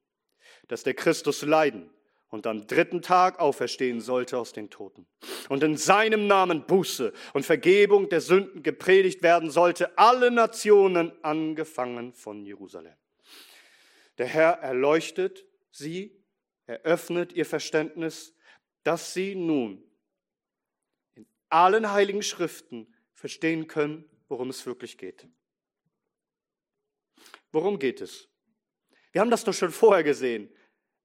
dass 0.68 0.84
der 0.84 0.94
Christus 0.94 1.42
leiden 1.42 1.90
und 2.32 2.48
am 2.48 2.66
dritten 2.66 3.02
Tag 3.02 3.40
auferstehen 3.40 4.00
sollte 4.00 4.38
aus 4.38 4.54
den 4.54 4.70
Toten. 4.70 5.06
Und 5.50 5.64
in 5.64 5.76
seinem 5.76 6.28
Namen 6.28 6.66
Buße 6.66 7.14
und 7.34 7.46
Vergebung 7.46 8.08
der 8.08 8.22
Sünden 8.22 8.64
gepredigt 8.64 9.22
werden 9.22 9.52
sollte, 9.52 9.98
alle 9.98 10.32
Nationen 10.32 11.12
angefangen 11.24 12.14
von 12.14 12.46
Jerusalem. 12.46 12.96
Der 14.18 14.28
Herr 14.28 14.54
erleuchtet 14.60 15.46
sie, 15.72 16.24
eröffnet 16.68 17.34
ihr 17.34 17.46
Verständnis, 17.46 18.34
dass 18.84 19.14
sie 19.14 19.36
nun 19.36 19.84
in 21.16 21.28
allen 21.50 21.92
heiligen 21.92 22.24
Schriften 22.24 22.94
verstehen 23.14 23.68
können, 23.68 24.10
worum 24.30 24.50
es 24.50 24.66
wirklich 24.66 24.98
geht. 24.98 25.28
Worum 27.52 27.78
geht 27.78 28.00
es? 28.00 28.30
Wir 29.12 29.20
haben 29.20 29.30
das 29.30 29.44
doch 29.44 29.54
schon 29.54 29.72
vorher 29.72 30.06
gesehen 30.06 30.50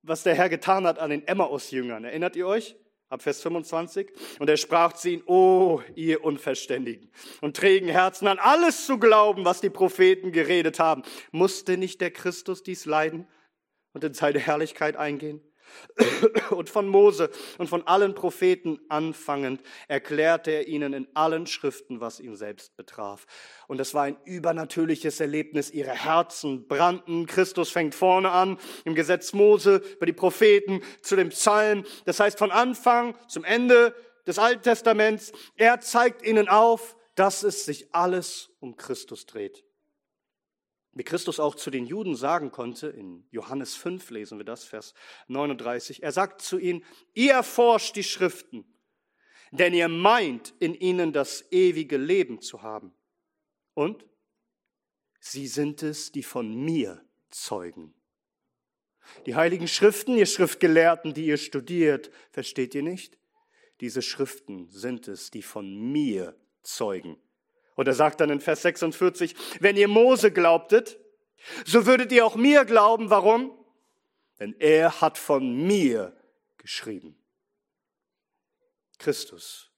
was 0.06 0.22
der 0.22 0.34
Herr 0.34 0.48
getan 0.48 0.86
hat 0.86 0.98
an 0.98 1.10
den 1.10 1.26
Emmaus-Jüngern. 1.26 2.04
Erinnert 2.04 2.36
ihr 2.36 2.46
euch? 2.46 2.76
Ab 3.08 3.22
Vers 3.22 3.40
25. 3.42 4.10
Und 4.40 4.50
er 4.50 4.56
sprach 4.56 4.92
zu 4.92 5.10
ihnen, 5.10 5.22
oh, 5.26 5.80
ihr 5.94 6.24
Unverständigen 6.24 7.10
und 7.40 7.56
trägen 7.56 7.88
Herzen 7.88 8.26
an 8.26 8.38
alles 8.38 8.86
zu 8.86 8.98
glauben, 8.98 9.44
was 9.44 9.60
die 9.60 9.70
Propheten 9.70 10.32
geredet 10.32 10.80
haben. 10.80 11.02
Musste 11.30 11.76
nicht 11.76 12.00
der 12.00 12.10
Christus 12.10 12.64
dies 12.64 12.84
leiden 12.84 13.28
und 13.92 14.02
in 14.02 14.14
seine 14.14 14.40
Herrlichkeit 14.40 14.96
eingehen? 14.96 15.40
Und 16.50 16.70
von 16.70 16.88
Mose 16.88 17.30
und 17.58 17.68
von 17.68 17.86
allen 17.86 18.14
Propheten 18.14 18.80
anfangend 18.88 19.62
erklärte 19.88 20.50
er 20.50 20.68
ihnen 20.68 20.92
in 20.92 21.08
allen 21.14 21.46
Schriften, 21.46 22.00
was 22.00 22.20
ihn 22.20 22.36
selbst 22.36 22.76
betraf. 22.76 23.26
Und 23.66 23.80
es 23.80 23.94
war 23.94 24.04
ein 24.04 24.16
übernatürliches 24.24 25.20
Erlebnis. 25.20 25.70
Ihre 25.70 25.92
Herzen 25.92 26.66
brannten. 26.68 27.26
Christus 27.26 27.70
fängt 27.70 27.94
vorne 27.94 28.30
an, 28.30 28.58
im 28.84 28.94
Gesetz 28.94 29.32
Mose, 29.32 29.82
über 29.96 30.06
die 30.06 30.12
Propheten, 30.12 30.82
zu 31.02 31.16
dem 31.16 31.30
Psalm. 31.30 31.84
Das 32.04 32.20
heißt, 32.20 32.38
von 32.38 32.50
Anfang 32.50 33.16
zum 33.28 33.44
Ende 33.44 33.94
des 34.26 34.38
Alten 34.38 34.62
Testaments. 34.62 35.32
Er 35.56 35.80
zeigt 35.80 36.26
ihnen 36.26 36.48
auf, 36.48 36.96
dass 37.14 37.42
es 37.42 37.64
sich 37.64 37.94
alles 37.94 38.50
um 38.60 38.76
Christus 38.76 39.26
dreht. 39.26 39.65
Wie 40.96 41.04
Christus 41.04 41.40
auch 41.40 41.54
zu 41.54 41.70
den 41.70 41.84
Juden 41.84 42.16
sagen 42.16 42.50
konnte, 42.50 42.86
in 42.86 43.26
Johannes 43.30 43.74
5 43.74 44.08
lesen 44.08 44.38
wir 44.38 44.46
das, 44.46 44.64
Vers 44.64 44.94
39, 45.28 46.02
er 46.02 46.10
sagt 46.10 46.40
zu 46.40 46.58
ihnen, 46.58 46.82
ihr 47.12 47.34
erforscht 47.34 47.96
die 47.96 48.02
Schriften, 48.02 48.64
denn 49.50 49.74
ihr 49.74 49.88
meint, 49.88 50.54
in 50.58 50.74
ihnen 50.74 51.12
das 51.12 51.52
ewige 51.52 51.98
Leben 51.98 52.40
zu 52.40 52.62
haben. 52.62 52.94
Und 53.74 54.06
sie 55.20 55.46
sind 55.48 55.82
es, 55.82 56.12
die 56.12 56.22
von 56.22 56.64
mir 56.64 57.04
zeugen. 57.28 57.92
Die 59.26 59.34
heiligen 59.34 59.68
Schriften, 59.68 60.16
ihr 60.16 60.24
Schriftgelehrten, 60.24 61.12
die 61.12 61.26
ihr 61.26 61.36
studiert, 61.36 62.10
versteht 62.30 62.74
ihr 62.74 62.82
nicht? 62.82 63.18
Diese 63.82 64.00
Schriften 64.00 64.70
sind 64.70 65.08
es, 65.08 65.30
die 65.30 65.42
von 65.42 65.76
mir 65.92 66.34
zeugen. 66.62 67.18
Und 67.76 67.86
er 67.86 67.94
sagt 67.94 68.20
dann 68.20 68.30
in 68.30 68.40
Vers 68.40 68.62
46, 68.62 69.36
wenn 69.60 69.76
ihr 69.76 69.86
Mose 69.86 70.32
glaubtet, 70.32 70.98
so 71.64 71.86
würdet 71.86 72.10
ihr 72.10 72.26
auch 72.26 72.34
mir 72.34 72.64
glauben. 72.64 73.10
Warum? 73.10 73.52
Denn 74.40 74.56
er 74.58 75.00
hat 75.00 75.18
von 75.18 75.66
mir 75.66 76.16
geschrieben. 76.58 77.16
Christus 78.98 79.70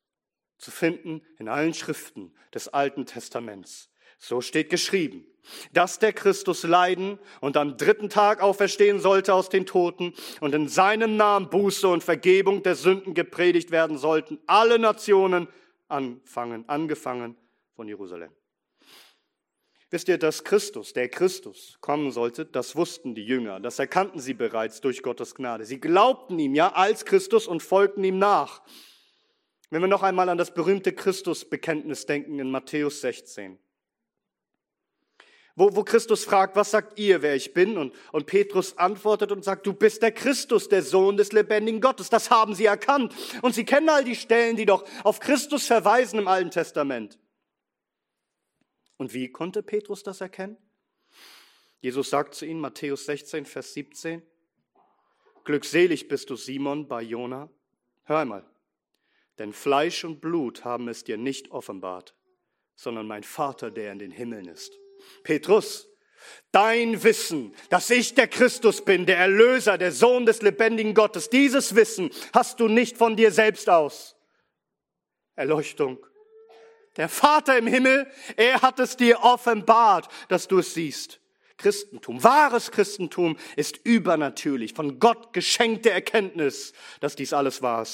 zu 0.58 0.70
finden 0.70 1.22
in 1.38 1.48
allen 1.48 1.74
Schriften 1.74 2.34
des 2.54 2.68
Alten 2.68 3.04
Testaments. 3.04 3.90
So 4.18 4.40
steht 4.40 4.70
geschrieben, 4.70 5.24
dass 5.72 5.98
der 5.98 6.12
Christus 6.12 6.64
leiden 6.64 7.18
und 7.40 7.56
am 7.56 7.76
dritten 7.76 8.08
Tag 8.08 8.40
auferstehen 8.40 9.00
sollte 9.00 9.34
aus 9.34 9.48
den 9.48 9.66
Toten 9.66 10.14
und 10.40 10.54
in 10.54 10.68
seinem 10.68 11.16
Namen 11.16 11.50
Buße 11.50 11.86
und 11.86 12.02
Vergebung 12.02 12.62
der 12.62 12.74
Sünden 12.74 13.14
gepredigt 13.14 13.70
werden 13.70 13.98
sollten, 13.98 14.38
alle 14.46 14.78
Nationen 14.78 15.48
anfangen, 15.88 16.68
angefangen 16.68 17.36
von 17.78 17.86
Jerusalem. 17.86 18.32
Wisst 19.90 20.08
ihr, 20.08 20.18
dass 20.18 20.42
Christus, 20.42 20.94
der 20.94 21.08
Christus, 21.08 21.78
kommen 21.80 22.10
sollte? 22.10 22.44
Das 22.44 22.74
wussten 22.74 23.14
die 23.14 23.24
Jünger, 23.24 23.60
das 23.60 23.78
erkannten 23.78 24.18
sie 24.18 24.34
bereits 24.34 24.80
durch 24.80 25.00
Gottes 25.00 25.36
Gnade. 25.36 25.64
Sie 25.64 25.78
glaubten 25.78 26.40
ihm 26.40 26.56
ja 26.56 26.72
als 26.72 27.04
Christus 27.04 27.46
und 27.46 27.62
folgten 27.62 28.02
ihm 28.02 28.18
nach. 28.18 28.62
Wenn 29.70 29.80
wir 29.80 29.86
noch 29.86 30.02
einmal 30.02 30.28
an 30.28 30.38
das 30.38 30.52
berühmte 30.52 30.92
Christusbekenntnis 30.92 32.04
denken 32.04 32.40
in 32.40 32.50
Matthäus 32.50 33.00
16, 33.00 33.60
wo, 35.54 35.76
wo 35.76 35.84
Christus 35.84 36.24
fragt, 36.24 36.56
was 36.56 36.72
sagt 36.72 36.98
ihr, 36.98 37.22
wer 37.22 37.36
ich 37.36 37.54
bin? 37.54 37.78
Und, 37.78 37.94
und 38.10 38.26
Petrus 38.26 38.76
antwortet 38.76 39.30
und 39.30 39.44
sagt, 39.44 39.68
du 39.68 39.72
bist 39.72 40.02
der 40.02 40.10
Christus, 40.10 40.68
der 40.68 40.82
Sohn 40.82 41.16
des 41.16 41.30
lebendigen 41.30 41.80
Gottes. 41.80 42.10
Das 42.10 42.28
haben 42.28 42.56
sie 42.56 42.66
erkannt. 42.66 43.14
Und 43.42 43.54
sie 43.54 43.64
kennen 43.64 43.88
all 43.88 44.02
die 44.02 44.16
Stellen, 44.16 44.56
die 44.56 44.66
doch 44.66 44.84
auf 45.04 45.20
Christus 45.20 45.66
verweisen 45.66 46.18
im 46.18 46.26
Alten 46.26 46.50
Testament. 46.50 47.20
Und 48.98 49.14
wie 49.14 49.30
konnte 49.30 49.62
Petrus 49.62 50.02
das 50.02 50.20
erkennen? 50.20 50.58
Jesus 51.80 52.10
sagt 52.10 52.34
zu 52.34 52.44
ihnen, 52.44 52.60
Matthäus 52.60 53.06
16, 53.06 53.46
Vers 53.46 53.72
17, 53.72 54.22
Glückselig 55.44 56.08
bist 56.08 56.28
du, 56.28 56.36
Simon, 56.36 56.88
bei 56.88 57.00
Jona. 57.00 57.48
Hör 58.04 58.18
einmal, 58.18 58.44
denn 59.38 59.52
Fleisch 59.52 60.04
und 60.04 60.20
Blut 60.20 60.64
haben 60.64 60.88
es 60.88 61.04
dir 61.04 61.16
nicht 61.16 61.52
offenbart, 61.52 62.14
sondern 62.74 63.06
mein 63.06 63.22
Vater, 63.22 63.70
der 63.70 63.92
in 63.92 63.98
den 63.98 64.10
Himmeln 64.10 64.46
ist. 64.46 64.78
Petrus, 65.22 65.88
dein 66.50 67.02
Wissen, 67.02 67.54
dass 67.70 67.88
ich 67.88 68.14
der 68.14 68.28
Christus 68.28 68.84
bin, 68.84 69.06
der 69.06 69.18
Erlöser, 69.18 69.78
der 69.78 69.92
Sohn 69.92 70.26
des 70.26 70.42
lebendigen 70.42 70.92
Gottes, 70.92 71.30
dieses 71.30 71.74
Wissen 71.74 72.10
hast 72.34 72.60
du 72.60 72.68
nicht 72.68 72.98
von 72.98 73.16
dir 73.16 73.30
selbst 73.30 73.70
aus. 73.70 74.16
Erleuchtung 75.36 76.04
der 76.98 77.08
Vater 77.08 77.56
im 77.56 77.66
Himmel, 77.66 78.06
er 78.36 78.60
hat 78.60 78.78
es 78.78 78.96
dir 78.96 79.20
offenbart, 79.22 80.08
dass 80.28 80.48
du 80.48 80.58
es 80.58 80.74
siehst. 80.74 81.20
Christentum, 81.56 82.22
wahres 82.22 82.70
Christentum 82.70 83.36
ist 83.56 83.80
übernatürlich, 83.84 84.74
von 84.74 85.00
Gott 85.00 85.32
geschenkte 85.32 85.90
Erkenntnis, 85.90 86.72
dass 87.00 87.16
dies 87.16 87.32
alles 87.32 87.62
war. 87.62 87.86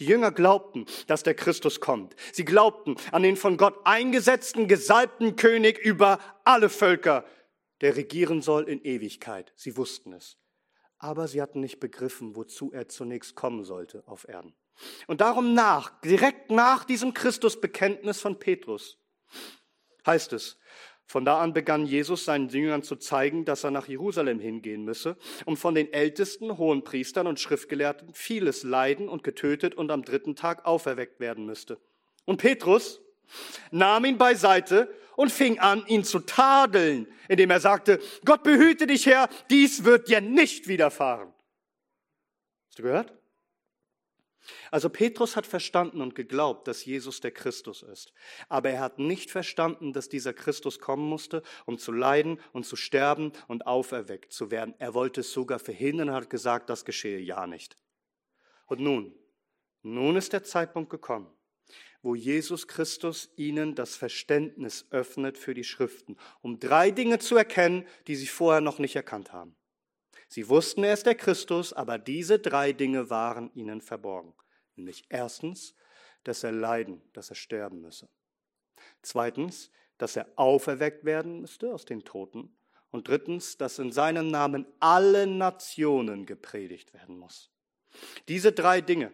Die 0.00 0.06
Jünger 0.06 0.32
glaubten, 0.32 0.86
dass 1.06 1.22
der 1.22 1.34
Christus 1.34 1.80
kommt. 1.80 2.16
Sie 2.32 2.44
glaubten 2.44 2.96
an 3.12 3.22
den 3.22 3.36
von 3.36 3.56
Gott 3.56 3.78
eingesetzten, 3.84 4.66
gesalbten 4.66 5.36
König 5.36 5.78
über 5.78 6.18
alle 6.44 6.68
Völker, 6.68 7.24
der 7.80 7.96
regieren 7.96 8.42
soll 8.42 8.68
in 8.68 8.82
Ewigkeit. 8.84 9.52
Sie 9.56 9.76
wussten 9.76 10.12
es. 10.12 10.36
Aber 10.98 11.28
sie 11.28 11.40
hatten 11.40 11.60
nicht 11.60 11.80
begriffen, 11.80 12.34
wozu 12.34 12.72
er 12.72 12.88
zunächst 12.88 13.36
kommen 13.36 13.64
sollte 13.64 14.02
auf 14.06 14.26
Erden. 14.28 14.54
Und 15.06 15.20
darum 15.20 15.54
nach, 15.54 16.00
direkt 16.00 16.50
nach 16.50 16.84
diesem 16.84 17.14
Christusbekenntnis 17.14 18.20
von 18.20 18.38
Petrus, 18.38 18.98
heißt 20.06 20.32
es, 20.32 20.58
von 21.06 21.24
da 21.24 21.40
an 21.40 21.52
begann 21.52 21.86
Jesus 21.86 22.24
seinen 22.24 22.48
Jüngern 22.48 22.82
zu 22.82 22.96
zeigen, 22.96 23.44
dass 23.44 23.62
er 23.62 23.70
nach 23.70 23.88
Jerusalem 23.88 24.40
hingehen 24.40 24.84
müsse, 24.84 25.16
um 25.44 25.56
von 25.56 25.74
den 25.74 25.92
Ältesten, 25.92 26.56
Hohenpriestern 26.56 27.26
und 27.26 27.38
Schriftgelehrten 27.38 28.14
vieles 28.14 28.62
leiden 28.62 29.08
und 29.08 29.22
getötet 29.22 29.74
und 29.74 29.90
am 29.90 30.02
dritten 30.02 30.34
Tag 30.34 30.64
auferweckt 30.64 31.20
werden 31.20 31.44
müsste. 31.44 31.78
Und 32.24 32.38
Petrus 32.38 33.00
nahm 33.70 34.04
ihn 34.06 34.18
beiseite 34.18 34.92
und 35.16 35.30
fing 35.30 35.58
an, 35.58 35.86
ihn 35.86 36.04
zu 36.04 36.20
tadeln, 36.20 37.06
indem 37.28 37.50
er 37.50 37.60
sagte, 37.60 38.00
Gott 38.24 38.42
behüte 38.42 38.86
dich, 38.86 39.06
Herr, 39.06 39.28
dies 39.50 39.84
wird 39.84 40.08
dir 40.08 40.20
nicht 40.20 40.68
widerfahren. 40.68 41.32
Hast 42.68 42.78
du 42.78 42.82
gehört? 42.82 43.12
Also 44.70 44.90
Petrus 44.90 45.36
hat 45.36 45.46
verstanden 45.46 46.00
und 46.00 46.14
geglaubt, 46.14 46.68
dass 46.68 46.84
Jesus 46.84 47.20
der 47.20 47.30
Christus 47.30 47.82
ist. 47.82 48.12
Aber 48.48 48.70
er 48.70 48.80
hat 48.80 48.98
nicht 48.98 49.30
verstanden, 49.30 49.92
dass 49.92 50.08
dieser 50.08 50.32
Christus 50.32 50.78
kommen 50.78 51.08
musste, 51.08 51.42
um 51.64 51.78
zu 51.78 51.92
leiden 51.92 52.40
und 52.52 52.64
zu 52.66 52.76
sterben 52.76 53.32
und 53.48 53.66
auferweckt 53.66 54.32
zu 54.32 54.50
werden. 54.50 54.74
Er 54.78 54.94
wollte 54.94 55.20
es 55.20 55.32
sogar 55.32 55.58
verhindern 55.58 56.10
und 56.10 56.14
hat 56.14 56.30
gesagt, 56.30 56.70
das 56.70 56.84
geschehe 56.84 57.20
ja 57.20 57.46
nicht. 57.46 57.78
Und 58.66 58.80
nun, 58.80 59.14
nun 59.82 60.16
ist 60.16 60.32
der 60.32 60.44
Zeitpunkt 60.44 60.90
gekommen, 60.90 61.30
wo 62.02 62.14
Jesus 62.14 62.68
Christus 62.68 63.30
ihnen 63.36 63.74
das 63.74 63.96
Verständnis 63.96 64.86
öffnet 64.90 65.38
für 65.38 65.54
die 65.54 65.64
Schriften, 65.64 66.16
um 66.42 66.58
drei 66.60 66.90
Dinge 66.90 67.18
zu 67.18 67.36
erkennen, 67.36 67.86
die 68.06 68.16
sie 68.16 68.26
vorher 68.26 68.60
noch 68.60 68.78
nicht 68.78 68.96
erkannt 68.96 69.32
haben. 69.32 69.56
Sie 70.34 70.48
wussten, 70.48 70.82
er 70.82 70.94
ist 70.94 71.06
der 71.06 71.14
Christus, 71.14 71.72
aber 71.72 71.96
diese 71.96 72.40
drei 72.40 72.72
Dinge 72.72 73.08
waren 73.08 73.52
ihnen 73.54 73.80
verborgen. 73.80 74.34
Nämlich 74.74 75.04
erstens, 75.08 75.76
dass 76.24 76.42
er 76.42 76.50
leiden, 76.50 77.00
dass 77.12 77.30
er 77.30 77.36
sterben 77.36 77.82
müsse. 77.82 78.08
Zweitens, 79.00 79.70
dass 79.96 80.16
er 80.16 80.26
auferweckt 80.34 81.04
werden 81.04 81.42
müsste 81.42 81.72
aus 81.72 81.84
den 81.84 82.02
Toten. 82.02 82.52
Und 82.90 83.06
drittens, 83.06 83.58
dass 83.58 83.78
in 83.78 83.92
seinem 83.92 84.26
Namen 84.26 84.66
alle 84.80 85.28
Nationen 85.28 86.26
gepredigt 86.26 86.92
werden 86.94 87.16
muss. 87.16 87.52
Diese 88.26 88.50
drei 88.50 88.80
Dinge 88.80 89.12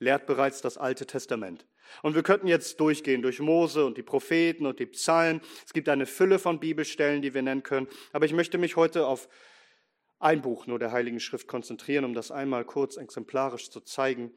lehrt 0.00 0.26
bereits 0.26 0.60
das 0.60 0.76
Alte 0.76 1.06
Testament. 1.06 1.66
Und 2.02 2.14
wir 2.14 2.22
könnten 2.22 2.46
jetzt 2.46 2.78
durchgehen 2.78 3.22
durch 3.22 3.40
Mose 3.40 3.86
und 3.86 3.96
die 3.96 4.02
Propheten 4.02 4.66
und 4.66 4.80
die 4.80 4.86
Psalmen. 4.86 5.40
Es 5.64 5.72
gibt 5.72 5.88
eine 5.88 6.04
Fülle 6.04 6.38
von 6.38 6.60
Bibelstellen, 6.60 7.22
die 7.22 7.32
wir 7.32 7.40
nennen 7.40 7.62
können. 7.62 7.88
Aber 8.12 8.26
ich 8.26 8.34
möchte 8.34 8.58
mich 8.58 8.76
heute 8.76 9.06
auf 9.06 9.26
ein 10.20 10.42
Buch 10.42 10.66
nur 10.66 10.78
der 10.78 10.92
Heiligen 10.92 11.18
Schrift 11.18 11.48
konzentrieren, 11.48 12.04
um 12.04 12.14
das 12.14 12.30
einmal 12.30 12.64
kurz 12.64 12.96
exemplarisch 12.96 13.70
zu 13.70 13.80
zeigen. 13.80 14.32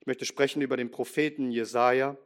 Ich 0.00 0.06
möchte 0.06 0.24
sprechen 0.24 0.60
über 0.60 0.76
den 0.76 0.90
Propheten 0.90 1.50
Jesaja, 1.50 2.16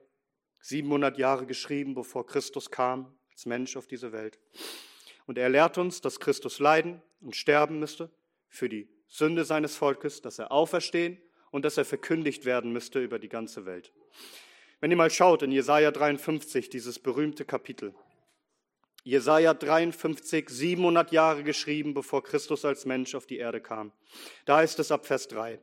700 0.62 1.18
Jahre 1.18 1.46
geschrieben, 1.46 1.94
bevor 1.94 2.26
Christus 2.26 2.70
kam 2.70 3.14
als 3.30 3.46
Mensch 3.46 3.76
auf 3.76 3.86
diese 3.86 4.12
Welt. 4.12 4.38
Und 5.26 5.38
er 5.38 5.50
lehrt 5.50 5.76
uns, 5.78 6.00
dass 6.00 6.18
Christus 6.18 6.58
leiden 6.58 7.02
und 7.20 7.36
sterben 7.36 7.78
müsste 7.78 8.10
für 8.48 8.68
die 8.68 8.88
Sünde 9.06 9.44
seines 9.44 9.76
Volkes, 9.76 10.22
dass 10.22 10.38
er 10.38 10.50
auferstehen 10.50 11.18
und 11.50 11.64
dass 11.64 11.76
er 11.76 11.84
verkündigt 11.84 12.46
werden 12.46 12.72
müsste 12.72 13.02
über 13.02 13.18
die 13.18 13.28
ganze 13.28 13.66
Welt. 13.66 13.92
Wenn 14.80 14.90
ihr 14.90 14.96
mal 14.96 15.10
schaut 15.10 15.42
in 15.42 15.52
Jesaja 15.52 15.90
53, 15.90 16.68
dieses 16.68 16.98
berühmte 16.98 17.44
Kapitel. 17.44 17.94
Jesaja 19.04 19.52
53, 19.52 20.48
700 20.48 21.12
Jahre 21.12 21.44
geschrieben, 21.44 21.92
bevor 21.92 22.24
Christus 22.24 22.64
als 22.64 22.86
Mensch 22.86 23.14
auf 23.14 23.26
die 23.26 23.36
Erde 23.36 23.60
kam. 23.60 23.92
Da 24.46 24.62
ist 24.62 24.78
es 24.78 24.90
ab 24.90 25.04
Vers 25.06 25.28
3. 25.28 25.60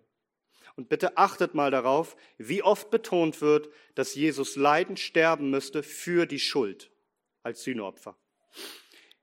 Und 0.75 0.89
bitte 0.89 1.17
achtet 1.17 1.56
mal 1.56 1.71
darauf, 1.71 2.15
wie 2.38 2.62
oft 2.63 2.91
betont 2.91 3.41
wird, 3.41 3.69
dass 3.95 4.15
Jesus 4.15 4.56
leiden, 4.56 4.95
sterben 4.95 5.49
müsste 5.49 5.82
für 5.82 6.27
die 6.27 6.39
Schuld 6.39 6.91
als 7.41 7.63
Sühneopfer. 7.63 8.15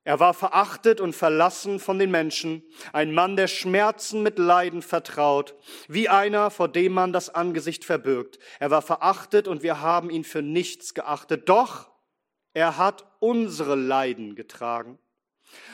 Er 0.02 0.18
war 0.18 0.34
verachtet 0.34 1.00
und 1.00 1.14
verlassen 1.14 1.78
von 1.78 1.98
den 1.98 2.10
Menschen, 2.10 2.64
ein 2.92 3.14
Mann, 3.14 3.36
der 3.36 3.46
Schmerzen 3.46 4.22
mit 4.22 4.38
Leiden 4.38 4.82
vertraut, 4.82 5.54
wie 5.86 6.08
einer, 6.08 6.50
vor 6.50 6.66
dem 6.66 6.92
man 6.92 7.12
das 7.12 7.32
Angesicht 7.32 7.84
verbirgt. 7.84 8.38
Er 8.58 8.70
war 8.70 8.82
verachtet 8.82 9.46
und 9.46 9.62
wir 9.62 9.80
haben 9.80 10.10
ihn 10.10 10.24
für 10.24 10.42
nichts 10.42 10.94
geachtet. 10.94 11.48
Doch 11.48 11.90
er 12.54 12.76
hat 12.76 13.04
unsere 13.20 13.74
Leiden 13.74 14.34
getragen 14.34 14.98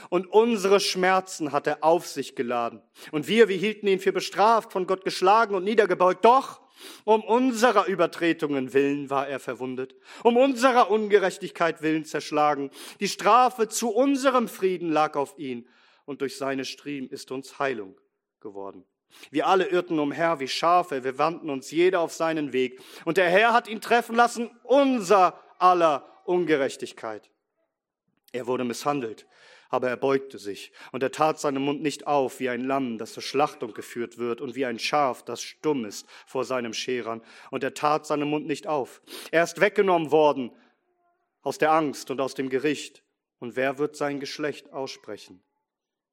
und 0.09 0.27
unsere 0.27 0.81
Schmerzen 0.81 1.53
hat 1.53 1.67
er 1.67 1.83
auf 1.83 2.07
sich 2.07 2.37
geladen. 2.37 2.83
Und 3.11 3.29
wir, 3.29 3.49
wir 3.49 3.57
hielten 3.57 3.87
ihn 3.87 4.01
für 4.01 4.13
bestraft, 4.13 4.73
von 4.73 4.87
Gott 4.87 5.05
geschlagen 5.05 5.55
und 5.55 5.65
niedergebeugt. 5.65 6.25
Doch 6.25 6.61
um 7.05 7.23
unserer 7.23 7.87
Übertretungen 7.87 8.73
willen 8.73 9.11
war 9.11 9.29
er 9.29 9.41
verwundet, 9.41 9.95
um 10.23 10.37
unserer 10.37 10.91
Ungerechtigkeit 10.91 11.83
willen 11.83 12.05
zerschlagen. 12.05 12.71
Die 13.01 13.09
Strafe 13.09 13.69
zu 13.69 13.91
unserem 13.91 14.49
Frieden 14.49 14.91
lag 14.91 15.17
auf 15.17 15.39
ihn, 15.39 15.69
und 16.07 16.21
durch 16.21 16.37
seine 16.37 16.67
Striemen 16.67 17.09
ist 17.09 17.31
uns 17.31 17.59
Heilung 17.59 17.99
geworden. 18.41 18.85
Wir 19.31 19.47
alle 19.47 19.67
irrten 19.67 19.99
umher 19.99 20.39
wie 20.41 20.49
Schafe, 20.49 21.03
wir 21.03 21.17
wandten 21.17 21.49
uns 21.49 21.71
jeder 21.71 22.01
auf 22.01 22.13
seinen 22.13 22.53
Weg, 22.53 22.81
und 23.05 23.17
der 23.17 23.31
Herr 23.31 23.55
hat 23.55 23.69
ihn 23.69 23.81
treffen 23.81 24.15
lassen, 24.15 24.51
unser 24.65 25.41
aller 25.59 26.14
Ungerechtigkeit. 26.25 27.31
Er 28.33 28.47
wurde 28.47 28.65
misshandelt, 28.65 29.27
aber 29.69 29.89
er 29.89 29.97
beugte 29.97 30.39
sich, 30.39 30.73
und 30.93 31.03
er 31.03 31.13
tat 31.13 31.39
seinen 31.39 31.63
Mund 31.63 31.83
nicht 31.83 32.07
auf 32.07 32.41
wie 32.41 32.49
ein 32.49 32.65
Lamm, 32.65 32.99
das 32.99 33.13
zur 33.13 33.23
Schlachtung 33.23 33.75
geführt 33.75 34.19
wird, 34.19 34.41
und 34.41 34.55
wie 34.55 34.67
ein 34.67 34.79
Schaf, 34.79 35.23
das 35.25 35.43
stumm 35.43 35.85
ist 35.85 36.07
vor 36.27 36.45
seinem 36.45 36.75
Scherern, 36.75 37.23
und 37.51 37.63
er 37.63 37.75
tat 37.75 38.07
seinen 38.07 38.29
Mund 38.29 38.47
nicht 38.47 38.67
auf. 38.67 39.03
Er 39.31 39.45
ist 39.45 39.61
weggenommen 39.61 40.11
worden 40.11 40.51
aus 41.43 41.59
der 41.59 41.73
Angst 41.73 42.11
und 42.11 42.21
aus 42.21 42.35
dem 42.35 42.49
Gericht, 42.49 43.05
und 43.39 43.57
wer 43.57 43.79
wird 43.79 43.97
sein 43.97 44.21
Geschlecht 44.21 44.73
aussprechen? 44.73 45.43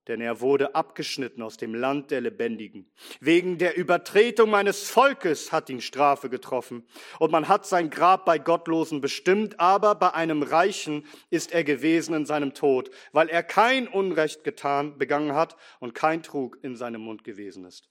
Denn 0.08 0.22
er 0.22 0.42
wurde 0.42 0.76
abgeschnitten 0.76 1.42
aus 1.42 1.58
dem 1.58 1.76
Land 1.76 2.12
der 2.12 2.22
Lebendigen. 2.22 2.92
Wegen 3.20 3.58
der 3.58 3.78
Übertretung 3.78 4.50
meines 4.50 4.90
Volkes 4.90 5.52
hat 5.52 5.70
ihn 5.70 5.82
Strafe 5.82 6.30
getroffen, 6.30 6.88
und 7.20 7.32
man 7.32 7.48
hat 7.48 7.66
sein 7.66 7.90
Grab 7.90 8.26
bei 8.26 8.38
Gottlosen 8.40 9.02
bestimmt, 9.02 9.60
aber 9.60 9.96
bei 9.96 10.14
einem 10.14 10.44
Reichen 10.44 11.06
ist 11.30 11.52
er 11.52 11.64
gewesen 11.64 12.14
in 12.14 12.26
seinem 12.26 12.54
Tod, 12.54 12.90
weil 13.12 13.30
er 13.30 13.44
kein 13.44 13.88
Unrecht 13.88 14.44
getan, 14.44 14.98
begangen 14.98 15.34
hat 15.34 15.56
und 15.80 15.94
kein 15.94 16.24
Trug 16.24 16.58
in 16.62 16.76
seinem 16.76 17.02
Mund 17.02 17.24
gewesen 17.24 17.66
ist. 17.66 17.90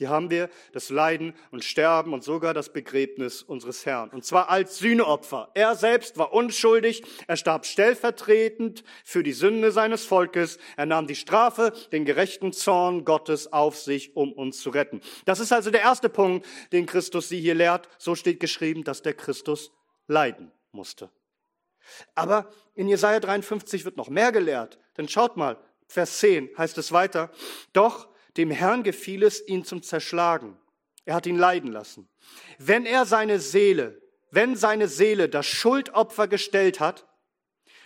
Hier 0.00 0.08
haben 0.08 0.30
wir 0.30 0.48
das 0.72 0.88
Leiden 0.88 1.34
und 1.50 1.62
Sterben 1.62 2.14
und 2.14 2.24
sogar 2.24 2.54
das 2.54 2.72
Begräbnis 2.72 3.42
unseres 3.42 3.84
Herrn. 3.84 4.08
Und 4.08 4.24
zwar 4.24 4.48
als 4.48 4.78
Sühneopfer. 4.78 5.50
Er 5.52 5.74
selbst 5.74 6.16
war 6.16 6.32
unschuldig. 6.32 7.02
Er 7.26 7.36
starb 7.36 7.66
stellvertretend 7.66 8.82
für 9.04 9.22
die 9.22 9.34
Sünde 9.34 9.72
seines 9.72 10.06
Volkes. 10.06 10.56
Er 10.78 10.86
nahm 10.86 11.06
die 11.06 11.16
Strafe, 11.16 11.74
den 11.92 12.06
gerechten 12.06 12.54
Zorn 12.54 13.04
Gottes 13.04 13.52
auf 13.52 13.76
sich, 13.76 14.16
um 14.16 14.32
uns 14.32 14.62
zu 14.62 14.70
retten. 14.70 15.02
Das 15.26 15.38
ist 15.38 15.52
also 15.52 15.70
der 15.70 15.82
erste 15.82 16.08
Punkt, 16.08 16.46
den 16.72 16.86
Christus 16.86 17.28
sie 17.28 17.38
hier 17.38 17.54
lehrt. 17.54 17.86
So 17.98 18.14
steht 18.14 18.40
geschrieben, 18.40 18.84
dass 18.84 19.02
der 19.02 19.12
Christus 19.12 19.70
leiden 20.06 20.50
musste. 20.72 21.10
Aber 22.14 22.48
in 22.74 22.88
Jesaja 22.88 23.20
53 23.20 23.84
wird 23.84 23.98
noch 23.98 24.08
mehr 24.08 24.32
gelehrt. 24.32 24.78
Denn 24.96 25.08
schaut 25.08 25.36
mal, 25.36 25.58
Vers 25.88 26.20
10 26.20 26.48
heißt 26.56 26.78
es 26.78 26.90
weiter. 26.90 27.30
Doch 27.74 28.09
dem 28.36 28.50
Herrn 28.50 28.82
gefiel 28.82 29.22
es, 29.22 29.46
ihn 29.46 29.64
zum 29.64 29.82
Zerschlagen. 29.82 30.56
Er 31.04 31.14
hat 31.14 31.26
ihn 31.26 31.38
leiden 31.38 31.72
lassen. 31.72 32.08
Wenn 32.58 32.86
er 32.86 33.06
seine 33.06 33.40
Seele, 33.40 34.00
wenn 34.30 34.56
seine 34.56 34.88
Seele 34.88 35.28
das 35.28 35.46
Schuldopfer 35.46 36.28
gestellt 36.28 36.80
hat, 36.80 37.06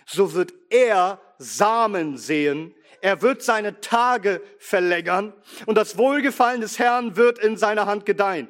so 0.05 0.33
wird 0.33 0.53
er 0.69 1.19
Samen 1.37 2.17
sehen, 2.17 2.75
er 3.01 3.21
wird 3.21 3.41
seine 3.43 3.81
Tage 3.81 4.41
verlängern 4.57 5.33
und 5.65 5.75
das 5.75 5.97
Wohlgefallen 5.97 6.61
des 6.61 6.79
Herrn 6.79 7.15
wird 7.15 7.39
in 7.39 7.57
seiner 7.57 7.85
Hand 7.85 8.05
gedeihen. 8.05 8.47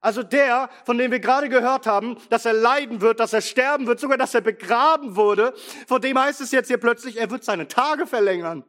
Also 0.00 0.22
der, 0.22 0.70
von 0.84 0.98
dem 0.98 1.10
wir 1.10 1.20
gerade 1.20 1.48
gehört 1.48 1.86
haben, 1.86 2.16
dass 2.30 2.44
er 2.44 2.52
leiden 2.52 3.00
wird, 3.00 3.20
dass 3.20 3.32
er 3.32 3.40
sterben 3.40 3.86
wird, 3.86 3.98
sogar 3.98 4.18
dass 4.18 4.34
er 4.34 4.40
begraben 4.40 5.16
wurde, 5.16 5.54
von 5.86 6.00
dem 6.00 6.18
heißt 6.18 6.40
es 6.40 6.52
jetzt 6.52 6.68
hier 6.68 6.78
plötzlich, 6.78 7.16
er 7.16 7.30
wird 7.30 7.44
seine 7.44 7.68
Tage 7.68 8.06
verlängern. 8.06 8.64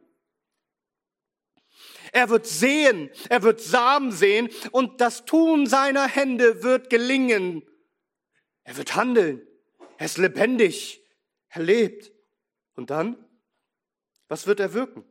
Er 2.12 2.28
wird 2.30 2.46
sehen, 2.46 3.10
er 3.28 3.42
wird 3.42 3.60
Samen 3.60 4.12
sehen 4.12 4.48
und 4.70 5.00
das 5.00 5.24
Tun 5.24 5.66
seiner 5.66 6.06
Hände 6.06 6.62
wird 6.62 6.90
gelingen. 6.90 7.62
Er 8.64 8.76
wird 8.76 8.94
handeln. 8.94 9.46
Er 9.96 10.06
ist 10.06 10.18
lebendig. 10.18 11.02
Er 11.48 11.62
lebt. 11.62 12.12
Und 12.74 12.90
dann? 12.90 13.16
Was 14.28 14.46
wird 14.46 14.60
er 14.60 14.74
wirken? 14.74 15.04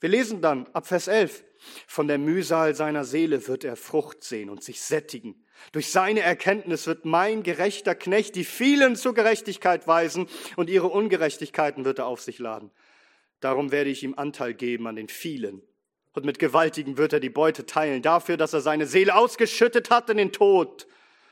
Wir 0.00 0.08
lesen 0.08 0.40
dann 0.40 0.66
ab 0.68 0.86
Vers 0.86 1.08
11. 1.08 1.44
Von 1.86 2.06
der 2.06 2.18
Mühsal 2.18 2.74
seiner 2.74 3.04
Seele 3.04 3.48
wird 3.48 3.64
er 3.64 3.76
Frucht 3.76 4.22
sehen 4.22 4.50
und 4.50 4.62
sich 4.62 4.80
sättigen. 4.80 5.44
Durch 5.72 5.90
seine 5.90 6.20
Erkenntnis 6.20 6.86
wird 6.86 7.04
mein 7.04 7.42
gerechter 7.42 7.94
Knecht 7.94 8.36
die 8.36 8.44
vielen 8.44 8.94
zur 8.94 9.14
Gerechtigkeit 9.14 9.86
weisen 9.88 10.28
und 10.54 10.70
ihre 10.70 10.88
Ungerechtigkeiten 10.88 11.84
wird 11.84 11.98
er 11.98 12.06
auf 12.06 12.20
sich 12.20 12.38
laden. 12.38 12.70
Darum 13.40 13.72
werde 13.72 13.90
ich 13.90 14.02
ihm 14.02 14.14
Anteil 14.14 14.54
geben 14.54 14.86
an 14.86 14.96
den 14.96 15.08
vielen 15.08 15.65
und 16.16 16.24
mit 16.24 16.38
Gewaltigen 16.38 16.96
wird 16.96 17.12
er 17.12 17.20
die 17.20 17.28
Beute 17.28 17.66
teilen, 17.66 18.00
dafür, 18.00 18.38
dass 18.38 18.54
er 18.54 18.62
seine 18.62 18.86
Seele 18.86 19.14
ausgeschüttet 19.14 19.90
hat 19.90 20.08
in 20.08 20.16
den 20.16 20.32
Tod 20.32 20.86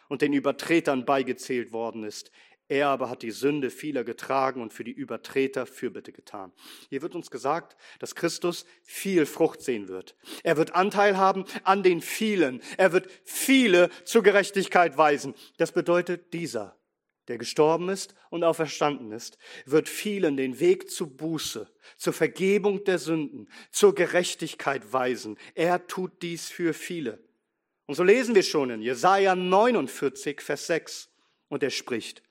und 0.08 0.20
den 0.20 0.34
Übertretern 0.34 1.06
beigezählt 1.06 1.72
worden 1.72 2.04
ist. 2.04 2.30
Er 2.68 2.88
aber 2.88 3.08
hat 3.08 3.22
die 3.22 3.30
Sünde 3.30 3.70
vieler 3.70 4.04
getragen 4.04 4.60
und 4.60 4.74
für 4.74 4.84
die 4.84 4.92
Übertreter 4.92 5.64
Fürbitte 5.64 6.12
getan. 6.12 6.52
Hier 6.90 7.00
wird 7.00 7.14
uns 7.14 7.30
gesagt, 7.30 7.76
dass 7.98 8.14
Christus 8.14 8.66
viel 8.82 9.24
Frucht 9.24 9.62
sehen 9.62 9.88
wird. 9.88 10.16
Er 10.42 10.58
wird 10.58 10.74
Anteil 10.74 11.16
haben 11.16 11.46
an 11.62 11.82
den 11.82 12.02
vielen. 12.02 12.60
Er 12.76 12.92
wird 12.92 13.08
viele 13.24 13.88
zur 14.04 14.22
Gerechtigkeit 14.22 14.98
weisen. 14.98 15.34
Das 15.56 15.72
bedeutet, 15.72 16.34
dieser 16.34 16.76
der 17.28 17.38
gestorben 17.38 17.88
ist 17.88 18.14
und 18.30 18.44
auferstanden 18.44 19.12
ist, 19.12 19.38
wird 19.66 19.88
vielen 19.88 20.36
den 20.36 20.60
Weg 20.60 20.90
zu 20.90 21.06
Buße, 21.06 21.68
zur 21.96 22.12
Vergebung 22.12 22.84
der 22.84 22.98
Sünden, 22.98 23.48
zur 23.70 23.94
Gerechtigkeit 23.94 24.92
weisen. 24.92 25.38
Er 25.54 25.86
tut 25.86 26.22
dies 26.22 26.48
für 26.48 26.74
viele. 26.74 27.18
Und 27.86 27.94
so 27.94 28.02
lesen 28.02 28.34
wir 28.34 28.42
schon 28.42 28.70
in 28.70 28.82
Jesaja 28.82 29.34
49, 29.34 30.40
Vers 30.40 30.66
6. 30.66 31.10
Und 31.48 31.62
er 31.62 31.70
spricht, 31.70 32.22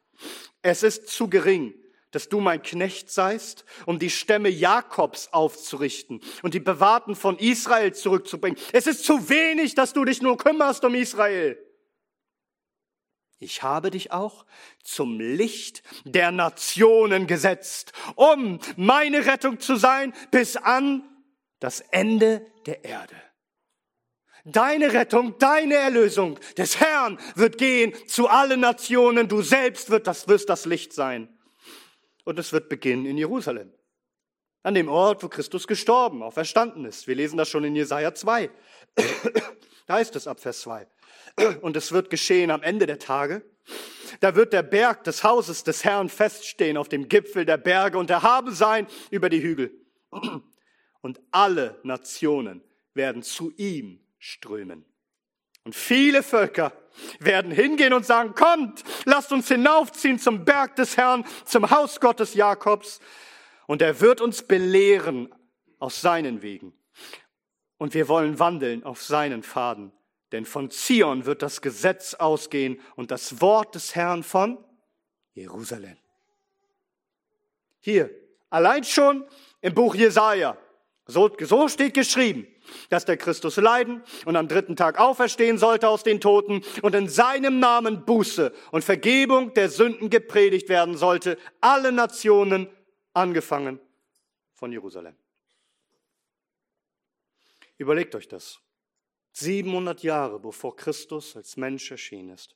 es 0.61 0.83
ist 0.83 1.07
zu 1.07 1.29
gering, 1.29 1.73
dass 2.11 2.29
du 2.29 2.39
mein 2.39 2.61
Knecht 2.61 3.09
seist, 3.11 3.65
um 3.85 3.99
die 3.99 4.09
Stämme 4.09 4.49
Jakobs 4.49 5.29
aufzurichten 5.31 6.21
und 6.43 6.53
die 6.53 6.59
Bewahrten 6.59 7.15
von 7.15 7.37
Israel 7.39 7.93
zurückzubringen. 7.93 8.59
Es 8.71 8.87
ist 8.87 9.03
zu 9.03 9.29
wenig, 9.29 9.75
dass 9.75 9.93
du 9.93 10.05
dich 10.05 10.21
nur 10.21 10.37
kümmerst 10.37 10.85
um 10.85 10.93
Israel. 10.93 11.57
Ich 13.39 13.63
habe 13.63 13.91
dich 13.91 14.11
auch 14.11 14.45
zum 14.83 15.19
Licht 15.19 15.83
der 16.05 16.31
Nationen 16.31 17.27
gesetzt, 17.27 17.91
um 18.15 18.59
meine 18.77 19.25
Rettung 19.25 19.59
zu 19.59 19.75
sein 19.75 20.13
bis 20.31 20.55
an 20.55 21.03
das 21.59 21.81
Ende 21.81 22.45
der 22.65 22.83
Erde. 22.85 23.15
Deine 24.45 24.91
Rettung, 24.91 25.37
deine 25.39 25.75
Erlösung 25.75 26.37
des 26.57 26.79
Herrn 26.79 27.17
wird 27.35 27.57
gehen 27.57 27.93
zu 28.07 28.27
allen 28.27 28.59
Nationen. 28.59 29.29
Du 29.29 29.41
selbst 29.41 29.89
wird 29.89 30.05
das, 30.05 30.27
wirst 30.27 30.49
das 30.49 30.65
Licht 30.65 30.91
sein. 30.91 31.29
Und 32.25 32.39
es 32.39 32.51
wird 32.51 32.67
beginnen 32.67 33.05
in 33.05 33.17
Jerusalem. 33.17 33.73
An 34.61 34.73
dem 34.73 34.89
Ort, 34.89 35.23
wo 35.23 35.29
Christus 35.29 35.67
gestorben, 35.67 36.23
auferstanden 36.23 36.85
ist. 36.85 37.07
Wir 37.07 37.15
lesen 37.15 37.37
das 37.37 37.49
schon 37.49 37.63
in 37.63 37.75
Jesaja 37.75 38.13
2. 38.13 38.49
Da 39.85 39.95
heißt 39.95 40.15
es 40.15 40.27
ab 40.27 40.39
Vers 40.39 40.61
2. 40.61 40.87
Und 41.61 41.75
es 41.75 41.91
wird 41.91 42.09
geschehen 42.09 42.51
am 42.51 42.63
Ende 42.63 42.85
der 42.85 42.99
Tage. 42.99 43.43
Da 44.19 44.35
wird 44.35 44.53
der 44.53 44.63
Berg 44.63 45.03
des 45.03 45.23
Hauses 45.23 45.63
des 45.63 45.83
Herrn 45.83 46.09
feststehen 46.09 46.77
auf 46.77 46.89
dem 46.89 47.09
Gipfel 47.09 47.45
der 47.45 47.57
Berge 47.57 47.97
und 47.97 48.09
erhaben 48.09 48.53
sein 48.53 48.87
über 49.09 49.29
die 49.29 49.41
Hügel. 49.41 49.71
Und 51.01 51.19
alle 51.31 51.79
Nationen 51.83 52.63
werden 52.93 53.23
zu 53.23 53.51
ihm 53.57 53.99
strömen. 54.19 54.85
Und 55.63 55.75
viele 55.75 56.23
Völker 56.23 56.73
werden 57.19 57.51
hingehen 57.51 57.93
und 57.93 58.05
sagen, 58.05 58.35
kommt, 58.35 58.83
lasst 59.05 59.31
uns 59.31 59.47
hinaufziehen 59.47 60.19
zum 60.19 60.45
Berg 60.45 60.75
des 60.75 60.97
Herrn, 60.97 61.25
zum 61.45 61.69
Haus 61.71 61.99
Gottes 61.99 62.33
Jakobs. 62.33 62.99
Und 63.65 63.81
er 63.81 63.99
wird 64.01 64.21
uns 64.21 64.43
belehren 64.43 65.33
aus 65.79 66.01
seinen 66.01 66.41
Wegen. 66.41 66.73
Und 67.77 67.93
wir 67.93 68.07
wollen 68.07 68.39
wandeln 68.39 68.83
auf 68.83 69.01
seinen 69.01 69.43
Pfaden. 69.43 69.91
Denn 70.33 70.45
von 70.45 70.69
Zion 70.69 71.25
wird 71.25 71.41
das 71.41 71.61
Gesetz 71.61 72.15
ausgehen 72.15 72.81
und 72.95 73.11
das 73.11 73.39
Wort 73.39 73.75
des 73.75 73.95
Herrn 73.95 74.23
von 74.23 74.57
Jerusalem. 75.33 75.95
Hier, 77.79 78.09
allein 78.49 78.83
schon 78.83 79.25
im 79.61 79.73
Buch 79.73 79.95
Jesaja. 79.95 80.57
So, 81.05 81.33
so 81.39 81.67
steht 81.69 81.93
geschrieben 81.93 82.47
dass 82.89 83.05
der 83.05 83.17
Christus 83.17 83.57
leiden 83.57 84.03
und 84.25 84.35
am 84.35 84.47
dritten 84.47 84.75
Tag 84.75 84.99
auferstehen 84.99 85.57
sollte 85.57 85.89
aus 85.89 86.03
den 86.03 86.21
Toten 86.21 86.63
und 86.81 86.95
in 86.95 87.09
seinem 87.09 87.59
Namen 87.59 88.05
Buße 88.05 88.53
und 88.71 88.83
Vergebung 88.83 89.53
der 89.53 89.69
Sünden 89.69 90.09
gepredigt 90.09 90.69
werden 90.69 90.97
sollte, 90.97 91.37
alle 91.61 91.91
Nationen 91.91 92.69
angefangen 93.13 93.79
von 94.53 94.71
Jerusalem. 94.71 95.15
Überlegt 97.77 98.15
euch 98.15 98.27
das. 98.27 98.59
700 99.33 100.03
Jahre 100.03 100.39
bevor 100.39 100.75
Christus 100.75 101.35
als 101.35 101.57
Mensch 101.57 101.91
erschienen 101.91 102.29
ist. 102.29 102.55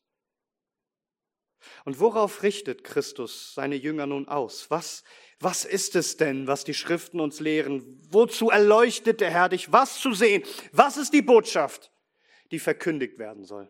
Und 1.86 2.00
worauf 2.00 2.44
richtet 2.44 2.84
Christus 2.84 3.54
seine 3.56 3.76
Jünger 3.76 4.06
nun 4.06 4.28
aus? 4.28 4.70
Was 4.70 5.04
was 5.40 5.66
ist 5.66 5.96
es 5.96 6.18
denn, 6.18 6.48
was 6.48 6.64
die 6.64 6.74
Schriften 6.74 7.20
uns 7.20 7.40
lehren? 7.40 8.02
Wozu 8.10 8.50
erleuchtet 8.50 9.22
der 9.22 9.30
Herr 9.30 9.50
dich? 9.50 9.72
Was 9.72 10.00
zu 10.00 10.14
sehen? 10.14 10.44
Was 10.72 10.98
ist 10.98 11.14
die 11.14 11.22
Botschaft, 11.22 11.92
die 12.52 12.60
verkündigt 12.60 13.20
werden 13.20 13.46
soll? 13.46 13.70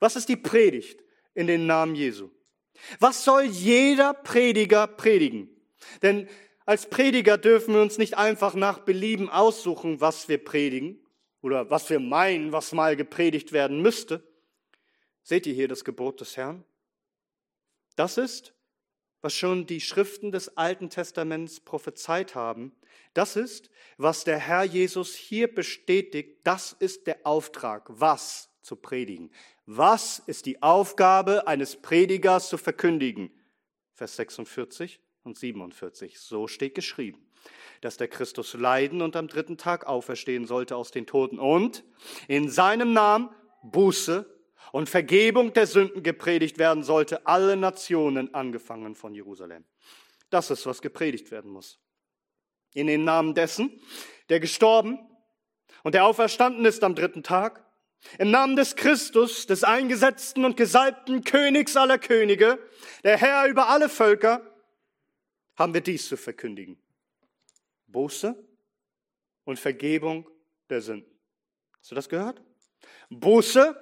Was 0.00 0.16
ist 0.16 0.28
die 0.28 0.36
Predigt 0.36 1.00
in 1.34 1.46
den 1.46 1.66
Namen 1.66 1.94
Jesu? 1.94 2.30
Was 2.98 3.24
soll 3.24 3.44
jeder 3.44 4.14
Prediger 4.14 4.88
predigen? 4.88 5.48
Denn 6.02 6.28
als 6.66 6.90
Prediger 6.90 7.38
dürfen 7.38 7.74
wir 7.74 7.82
uns 7.82 7.98
nicht 7.98 8.16
einfach 8.16 8.54
nach 8.54 8.80
Belieben 8.80 9.28
aussuchen, 9.28 10.00
was 10.00 10.28
wir 10.28 10.42
predigen 10.42 11.03
oder 11.44 11.70
was 11.70 11.90
wir 11.90 12.00
meinen, 12.00 12.52
was 12.52 12.72
mal 12.72 12.96
gepredigt 12.96 13.52
werden 13.52 13.82
müsste. 13.82 14.26
Seht 15.22 15.46
ihr 15.46 15.54
hier 15.54 15.68
das 15.68 15.84
Gebot 15.84 16.20
des 16.20 16.36
Herrn? 16.36 16.64
Das 17.96 18.18
ist 18.18 18.54
was 19.24 19.32
schon 19.32 19.64
die 19.64 19.80
Schriften 19.80 20.32
des 20.32 20.58
Alten 20.58 20.90
Testaments 20.90 21.58
prophezeit 21.58 22.34
haben. 22.34 22.72
Das 23.14 23.36
ist, 23.36 23.70
was 23.96 24.22
der 24.24 24.36
Herr 24.36 24.64
Jesus 24.64 25.14
hier 25.14 25.52
bestätigt. 25.52 26.40
Das 26.44 26.74
ist 26.74 27.06
der 27.06 27.26
Auftrag, 27.26 27.86
was 27.88 28.50
zu 28.60 28.76
predigen. 28.76 29.30
Was 29.64 30.18
ist 30.18 30.44
die 30.44 30.62
Aufgabe 30.62 31.46
eines 31.46 31.76
Predigers 31.76 32.50
zu 32.50 32.58
verkündigen? 32.58 33.30
Vers 33.94 34.16
46 34.16 35.00
und 35.22 35.38
47. 35.38 36.20
So 36.20 36.46
steht 36.46 36.74
geschrieben, 36.74 37.26
dass 37.80 37.96
der 37.96 38.08
Christus 38.08 38.54
leiden 38.54 39.02
und 39.02 39.16
am 39.16 39.28
dritten 39.28 39.56
Tag 39.56 39.86
auferstehen 39.86 40.46
sollte 40.46 40.76
aus 40.76 40.90
den 40.90 41.06
Toten 41.06 41.38
und 41.38 41.84
in 42.28 42.48
seinem 42.48 42.92
Namen 42.92 43.30
Buße 43.62 44.30
und 44.72 44.88
Vergebung 44.88 45.52
der 45.52 45.66
Sünden 45.66 46.02
gepredigt 46.02 46.58
werden 46.58 46.82
sollte, 46.82 47.26
alle 47.26 47.56
Nationen 47.56 48.34
angefangen 48.34 48.94
von 48.94 49.14
Jerusalem. 49.14 49.64
Das 50.30 50.50
ist, 50.50 50.66
was 50.66 50.82
gepredigt 50.82 51.30
werden 51.30 51.50
muss. 51.50 51.78
In 52.72 52.86
den 52.86 53.04
Namen 53.04 53.34
dessen, 53.34 53.80
der 54.28 54.40
gestorben 54.40 54.98
und 55.82 55.94
der 55.94 56.04
auferstanden 56.04 56.64
ist 56.64 56.82
am 56.82 56.94
dritten 56.94 57.22
Tag, 57.22 57.64
im 58.18 58.30
Namen 58.30 58.56
des 58.56 58.76
Christus, 58.76 59.46
des 59.46 59.64
eingesetzten 59.64 60.44
und 60.44 60.56
gesalbten 60.56 61.24
Königs 61.24 61.76
aller 61.76 61.98
Könige, 61.98 62.58
der 63.02 63.16
Herr 63.16 63.46
über 63.46 63.68
alle 63.68 63.88
Völker, 63.88 64.42
haben 65.56 65.72
wir 65.72 65.80
dies 65.80 66.08
zu 66.08 66.16
verkündigen. 66.16 66.83
Buße 67.94 68.34
und 69.44 69.58
Vergebung 69.58 70.28
der 70.68 70.82
Sünden. 70.82 71.18
Hast 71.78 71.92
du 71.92 71.94
das 71.94 72.08
gehört? 72.08 72.42
Buße 73.08 73.74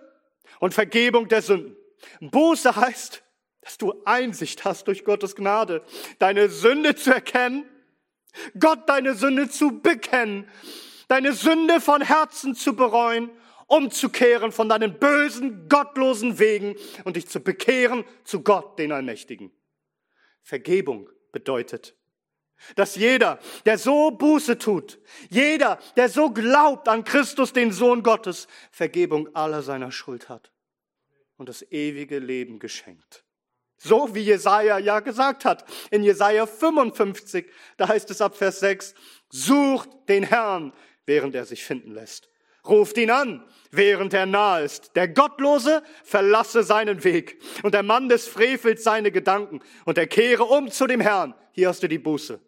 und 0.60 0.74
Vergebung 0.74 1.28
der 1.28 1.42
Sünden. 1.42 1.76
Buße 2.20 2.76
heißt, 2.76 3.24
dass 3.62 3.78
du 3.78 4.02
Einsicht 4.04 4.64
hast 4.64 4.86
durch 4.86 5.04
Gottes 5.04 5.34
Gnade, 5.34 5.82
deine 6.18 6.50
Sünde 6.50 6.94
zu 6.94 7.12
erkennen, 7.12 7.64
Gott 8.58 8.88
deine 8.88 9.14
Sünde 9.14 9.48
zu 9.48 9.80
bekennen, 9.80 10.48
deine 11.08 11.32
Sünde 11.32 11.80
von 11.80 12.02
Herzen 12.02 12.54
zu 12.54 12.76
bereuen, 12.76 13.30
umzukehren 13.66 14.52
von 14.52 14.68
deinen 14.68 14.98
bösen, 14.98 15.68
gottlosen 15.68 16.38
Wegen 16.38 16.76
und 17.04 17.16
dich 17.16 17.28
zu 17.28 17.40
bekehren 17.40 18.04
zu 18.24 18.42
Gott, 18.42 18.78
den 18.78 18.92
Allmächtigen. 18.92 19.52
Vergebung 20.42 21.08
bedeutet, 21.30 21.96
dass 22.76 22.96
jeder, 22.96 23.38
der 23.64 23.78
so 23.78 24.10
Buße 24.10 24.58
tut, 24.58 24.98
jeder, 25.28 25.78
der 25.96 26.08
so 26.08 26.30
glaubt 26.30 26.88
an 26.88 27.04
Christus, 27.04 27.52
den 27.52 27.72
Sohn 27.72 28.02
Gottes, 28.02 28.48
Vergebung 28.70 29.34
aller 29.34 29.62
seiner 29.62 29.92
Schuld 29.92 30.28
hat 30.28 30.52
und 31.36 31.48
das 31.48 31.62
ewige 31.70 32.18
Leben 32.18 32.58
geschenkt. 32.58 33.24
So 33.78 34.14
wie 34.14 34.20
Jesaja 34.20 34.78
ja 34.78 35.00
gesagt 35.00 35.44
hat. 35.44 35.64
In 35.90 36.04
Jesaja 36.04 36.46
55, 36.46 37.46
da 37.76 37.88
heißt 37.88 38.10
es 38.10 38.20
ab 38.20 38.36
Vers 38.36 38.60
6, 38.60 38.94
sucht 39.28 39.88
den 40.08 40.22
Herrn, 40.22 40.72
während 41.04 41.34
er 41.34 41.44
sich 41.44 41.64
finden 41.64 41.92
lässt. 41.92 42.28
Ruft 42.64 42.96
ihn 42.96 43.10
an, 43.10 43.44
während 43.72 44.14
er 44.14 44.26
nahe 44.26 44.62
ist. 44.62 44.94
Der 44.94 45.08
Gottlose 45.08 45.82
verlasse 46.04 46.62
seinen 46.62 47.02
Weg 47.02 47.42
und 47.64 47.74
der 47.74 47.82
Mann 47.82 48.08
des 48.08 48.28
Frevels 48.28 48.84
seine 48.84 49.10
Gedanken 49.10 49.60
und 49.84 49.98
er 49.98 50.06
kehre 50.06 50.44
um 50.44 50.70
zu 50.70 50.86
dem 50.86 51.00
Herrn. 51.00 51.34
Hier 51.50 51.68
hast 51.68 51.82
du 51.82 51.88
die 51.88 51.98
Buße. 51.98 52.40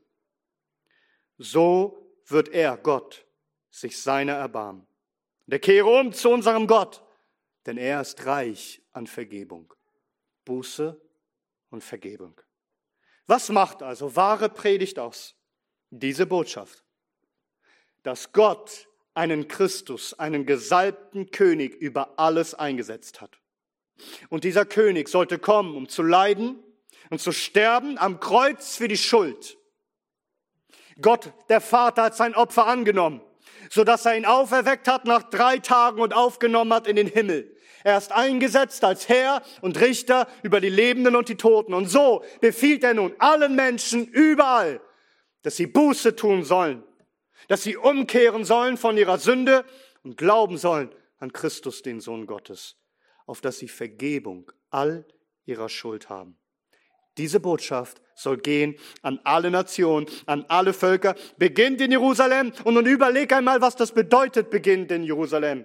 So 1.38 2.16
wird 2.26 2.48
er, 2.48 2.76
Gott, 2.76 3.26
sich 3.70 4.00
seiner 4.00 4.34
erbarmen. 4.34 4.86
Der 5.46 5.58
kehre 5.58 5.88
um 5.88 6.12
zu 6.12 6.30
unserem 6.30 6.66
Gott, 6.66 7.02
denn 7.66 7.76
er 7.76 8.00
ist 8.00 8.24
reich 8.24 8.82
an 8.92 9.06
Vergebung. 9.06 9.72
Buße 10.44 11.00
und 11.70 11.82
Vergebung. 11.82 12.40
Was 13.26 13.48
macht 13.48 13.82
also 13.82 14.16
wahre 14.16 14.48
Predigt 14.48 14.98
aus? 14.98 15.34
Diese 15.90 16.26
Botschaft, 16.26 16.84
dass 18.02 18.32
Gott 18.32 18.88
einen 19.14 19.48
Christus, 19.48 20.14
einen 20.14 20.44
gesalbten 20.44 21.30
König 21.30 21.74
über 21.74 22.18
alles 22.18 22.54
eingesetzt 22.54 23.20
hat. 23.20 23.40
Und 24.28 24.44
dieser 24.44 24.66
König 24.66 25.08
sollte 25.08 25.38
kommen, 25.38 25.76
um 25.76 25.88
zu 25.88 26.02
leiden 26.02 26.62
und 27.10 27.20
zu 27.20 27.32
sterben 27.32 27.96
am 27.96 28.18
Kreuz 28.18 28.76
für 28.76 28.88
die 28.88 28.96
Schuld 28.96 29.56
Gott, 31.00 31.32
der 31.48 31.60
Vater, 31.60 32.04
hat 32.04 32.16
sein 32.16 32.34
Opfer 32.34 32.66
angenommen, 32.66 33.20
so 33.70 33.84
dass 33.84 34.06
er 34.06 34.16
ihn 34.16 34.26
auferweckt 34.26 34.88
hat 34.88 35.04
nach 35.04 35.22
drei 35.24 35.58
Tagen 35.58 36.00
und 36.00 36.14
aufgenommen 36.14 36.72
hat 36.72 36.86
in 36.86 36.96
den 36.96 37.08
Himmel. 37.08 37.54
Er 37.84 37.98
ist 37.98 38.12
eingesetzt 38.12 38.82
als 38.82 39.10
Herr 39.10 39.42
und 39.60 39.78
Richter 39.78 40.26
über 40.42 40.60
die 40.60 40.70
Lebenden 40.70 41.16
und 41.16 41.28
die 41.28 41.36
Toten. 41.36 41.74
Und 41.74 41.86
so 41.86 42.24
befiehlt 42.40 42.82
er 42.82 42.94
nun 42.94 43.14
allen 43.18 43.54
Menschen 43.54 44.06
überall, 44.06 44.80
dass 45.42 45.56
sie 45.56 45.66
Buße 45.66 46.16
tun 46.16 46.44
sollen, 46.44 46.82
dass 47.48 47.62
sie 47.62 47.76
umkehren 47.76 48.46
sollen 48.46 48.78
von 48.78 48.96
ihrer 48.96 49.18
Sünde 49.18 49.66
und 50.02 50.16
glauben 50.16 50.56
sollen 50.56 50.94
an 51.18 51.32
Christus, 51.32 51.82
den 51.82 52.00
Sohn 52.00 52.26
Gottes, 52.26 52.76
auf 53.26 53.42
dass 53.42 53.58
sie 53.58 53.68
Vergebung 53.68 54.50
all 54.70 55.06
ihrer 55.44 55.68
Schuld 55.68 56.08
haben. 56.08 56.38
Diese 57.16 57.40
Botschaft 57.40 58.00
soll 58.14 58.38
gehen 58.38 58.76
an 59.02 59.20
alle 59.24 59.50
Nationen, 59.50 60.06
an 60.26 60.44
alle 60.48 60.72
Völker, 60.72 61.14
beginnt 61.36 61.80
in 61.80 61.90
Jerusalem 61.90 62.52
und 62.64 62.74
nun 62.74 62.86
überleg 62.86 63.32
einmal, 63.32 63.60
was 63.60 63.76
das 63.76 63.92
bedeutet, 63.92 64.50
beginnt 64.50 64.90
in 64.90 65.04
Jerusalem. 65.04 65.64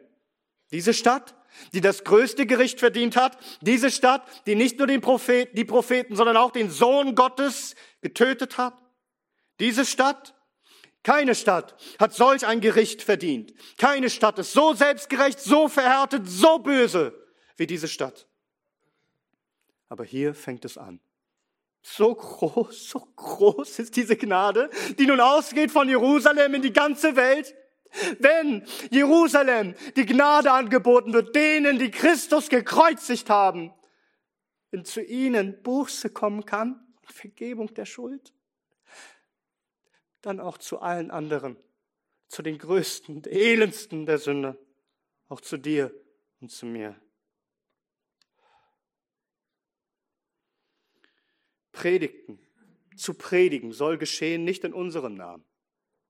Diese 0.72 0.94
Stadt, 0.94 1.36
die 1.74 1.82
das 1.82 2.04
größte 2.04 2.46
Gericht 2.46 2.80
verdient 2.80 3.16
hat, 3.16 3.38
diese 3.62 3.90
Stadt, 3.90 4.28
die 4.46 4.56
nicht 4.56 4.78
nur 4.78 4.88
den 4.88 5.02
Prophet, 5.02 5.50
die 5.58 5.66
Propheten, 5.66 6.16
sondern 6.16 6.38
auch 6.38 6.52
den 6.52 6.70
Sohn 6.70 7.16
Gottes 7.16 7.76
getötet 8.02 8.58
hat. 8.58 8.76
Diese 9.60 9.86
Stadt, 9.86 10.36
keine 11.04 11.34
Stadt 11.34 11.76
hat 12.00 12.14
solch 12.14 12.46
ein 12.46 12.62
Gericht 12.62 13.02
verdient. 13.02 13.54
Keine 13.78 14.10
Stadt 14.10 14.38
ist 14.38 14.54
so 14.54 14.74
selbstgerecht, 14.74 15.40
so 15.40 15.68
verhärtet, 15.68 16.28
so 16.28 16.60
böse 16.60 17.14
wie 17.58 17.68
diese 17.68 17.88
Stadt. 17.88 18.28
Aber 19.88 20.04
hier 20.04 20.36
fängt 20.36 20.66
es 20.66 20.78
an. 20.78 21.00
So 21.82 22.14
groß, 22.14 22.90
so 22.90 23.00
groß 23.16 23.80
ist 23.80 23.96
diese 23.96 24.18
Gnade, 24.18 24.70
die 24.98 25.06
nun 25.06 25.20
ausgeht 25.20 25.72
von 25.72 25.88
Jerusalem 25.88 26.56
in 26.56 26.62
die 26.62 26.74
ganze 26.74 27.16
Welt. 27.16 27.56
Wenn 28.20 28.66
Jerusalem 28.92 29.74
die 29.96 30.06
Gnade 30.06 30.52
angeboten 30.52 31.14
wird, 31.14 31.36
denen, 31.36 31.80
die 31.80 31.90
Christus 31.90 32.50
gekreuzigt 32.50 33.30
haben, 33.30 33.74
wenn 34.72 34.86
zu 34.86 35.02
ihnen 35.02 35.62
Buße 35.64 36.10
kommen 36.12 36.46
kann 36.46 36.86
und 37.02 37.12
Vergebung 37.12 37.74
der 37.74 37.86
Schuld, 37.86 38.34
dann 40.22 40.40
auch 40.40 40.58
zu 40.58 40.80
allen 40.80 41.12
anderen, 41.12 41.58
zu 42.28 42.44
den 42.44 42.58
größten, 42.58 43.24
elendsten 43.26 44.06
der 44.06 44.20
Sünder, 44.20 44.58
auch 45.28 45.42
zu 45.42 45.58
dir 45.58 45.92
und 46.42 46.52
zu 46.52 46.66
mir. 46.66 46.96
Predigten, 51.80 52.40
zu 52.98 53.14
predigen 53.14 53.72
soll 53.72 53.98
geschehen 53.98 54.44
nicht 54.44 54.66
in 54.66 54.74
unserem 54.74 55.14
Namen, 55.14 55.46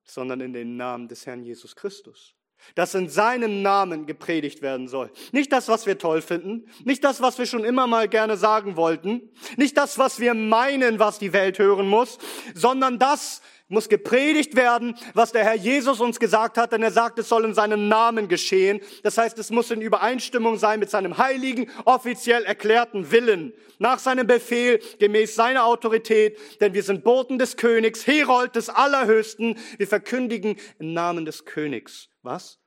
sondern 0.03 0.41
in 0.41 0.51
dem 0.51 0.77
Namen 0.77 1.08
des 1.08 1.27
Herrn 1.27 1.43
Jesus 1.43 1.75
Christus. 1.75 2.34
Dass 2.73 2.95
in 2.95 3.08
seinem 3.08 3.62
Namen 3.62 4.08
gepredigt 4.08 4.63
werden 4.63 4.88
soll. 4.88 5.12
Nicht 5.32 5.51
das, 5.51 5.67
was 5.67 5.86
wir 5.86 5.99
toll 5.99 6.23
finden, 6.23 6.67
nicht 6.84 7.03
das, 7.03 7.21
was 7.21 7.38
wir 7.38 7.45
schon 7.45 7.63
immer 7.63 7.86
mal 7.86 8.10
gerne 8.10 8.36
sagen 8.36 8.75
wollten, 8.77 9.29
nicht 9.58 9.77
das, 9.77 9.99
was 9.99 10.19
wir 10.19 10.34
meinen, 10.34 10.97
was 10.97 11.19
die 11.19 11.34
Welt 11.34 11.60
hören 11.60 11.88
muss, 11.88 12.17
sondern 12.55 12.97
das, 12.97 13.43
muss 13.69 13.88
gepredigt 13.88 14.55
werden, 14.55 14.95
was 15.13 15.32
der 15.32 15.43
Herr 15.43 15.55
Jesus 15.55 16.01
uns 16.01 16.19
gesagt 16.19 16.58
hat, 16.58 16.73
denn 16.73 16.84
er 16.84 16.91
sagt, 16.91 17.19
es 17.19 17.29
soll 17.29 17.45
in 17.45 17.53
seinem 17.53 17.88
Namen 17.88 18.27
geschehen. 18.27 18.82
Das 19.03 19.17
heißt, 19.17 19.38
es 19.39 19.51
muss 19.51 19.71
in 19.71 19.82
Übereinstimmung 19.82 20.58
sein 20.58 20.79
mit 20.79 20.89
seinem 20.89 21.17
heiligen, 21.17 21.69
offiziell 21.86 22.43
erklärten 22.43 23.12
Willen, 23.12 23.53
nach 23.77 23.99
seinem 23.99 24.27
Befehl, 24.27 24.79
gemäß 24.99 25.36
seiner 25.36 25.65
Autorität, 25.65 26.38
denn 26.60 26.73
wir 26.73 26.84
sind 26.84 27.03
Boten 27.03 27.38
des 27.38 27.55
Königs, 27.55 28.05
Herold 28.05 28.55
des 28.55 28.69
Allerhöchsten. 28.69 29.58
Wir 29.77 29.88
verkündigen 29.88 30.58
im 30.79 30.93
Namen 30.93 31.25
des 31.25 31.45
Königs. 31.45 32.10
Was? 32.23 32.60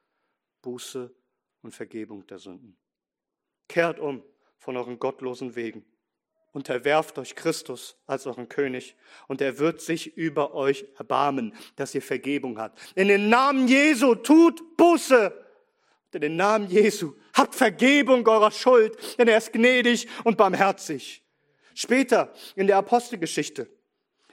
Buße 0.63 1.13
und 1.63 1.75
Vergebung 1.75 2.27
der 2.29 2.39
Sünden. 2.39 2.79
Kehrt 3.69 3.99
um 3.99 4.23
von 4.57 4.77
euren 4.77 4.99
gottlosen 5.01 5.57
Wegen 5.57 5.85
Unterwerft 6.53 7.19
euch 7.19 7.35
Christus 7.35 7.97
als 8.07 8.27
euren 8.27 8.49
König 8.49 8.95
und 9.27 9.41
er 9.41 9.59
wird 9.59 9.81
sich 9.81 10.19
über 10.19 10.55
euch 10.55 10.85
erbarmen, 10.99 11.55
dass 11.77 11.95
ihr 11.95 12.03
Vergebung 12.03 12.59
habt. 12.59 12.79
In 12.95 13.09
den 13.09 13.31
Namen 13.31 13.69
Jesu 13.69 14.15
tut 14.15 14.77
Buße. 14.77 15.33
In 16.13 16.21
den 16.21 16.37
Namen 16.37 16.69
Jesu 16.69 17.15
habt 17.33 17.55
Vergebung 17.55 18.29
eurer 18.29 18.51
Schuld, 18.51 18.99
denn 19.19 19.29
er 19.29 19.39
ist 19.39 19.55
gnädig 19.55 20.07
und 20.25 20.37
barmherzig. 20.37 21.25
Später 21.75 22.35
in 22.55 22.67
der 22.67 22.77
Apostelgeschichte, 22.77 23.71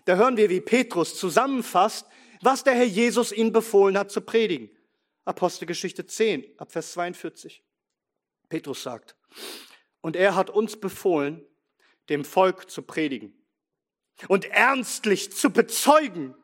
da 0.03 0.17
hören 0.17 0.35
wir, 0.35 0.49
wie 0.49 0.59
Petrus 0.59 1.17
zusammenfasst, 1.17 2.05
was 2.41 2.65
der 2.65 2.73
Herr 2.73 2.85
Jesus 2.85 3.31
ihnen 3.31 3.53
befohlen 3.53 3.97
hat 3.97 4.11
zu 4.11 4.19
predigen. 4.19 4.69
Apostelgeschichte 5.23 6.05
10, 6.05 6.45
ab 6.57 6.71
Vers 6.71 6.91
42. 6.93 7.63
Petrus 8.49 8.83
sagt, 8.83 9.15
und 10.01 10.15
er 10.17 10.35
hat 10.35 10.49
uns 10.49 10.77
befohlen, 10.77 11.45
dem 12.09 12.25
Volk 12.25 12.69
zu 12.69 12.81
predigen 12.81 13.33
und 14.27 14.45
ernstlich 14.45 15.31
zu 15.31 15.51
bezeugen, 15.51 16.35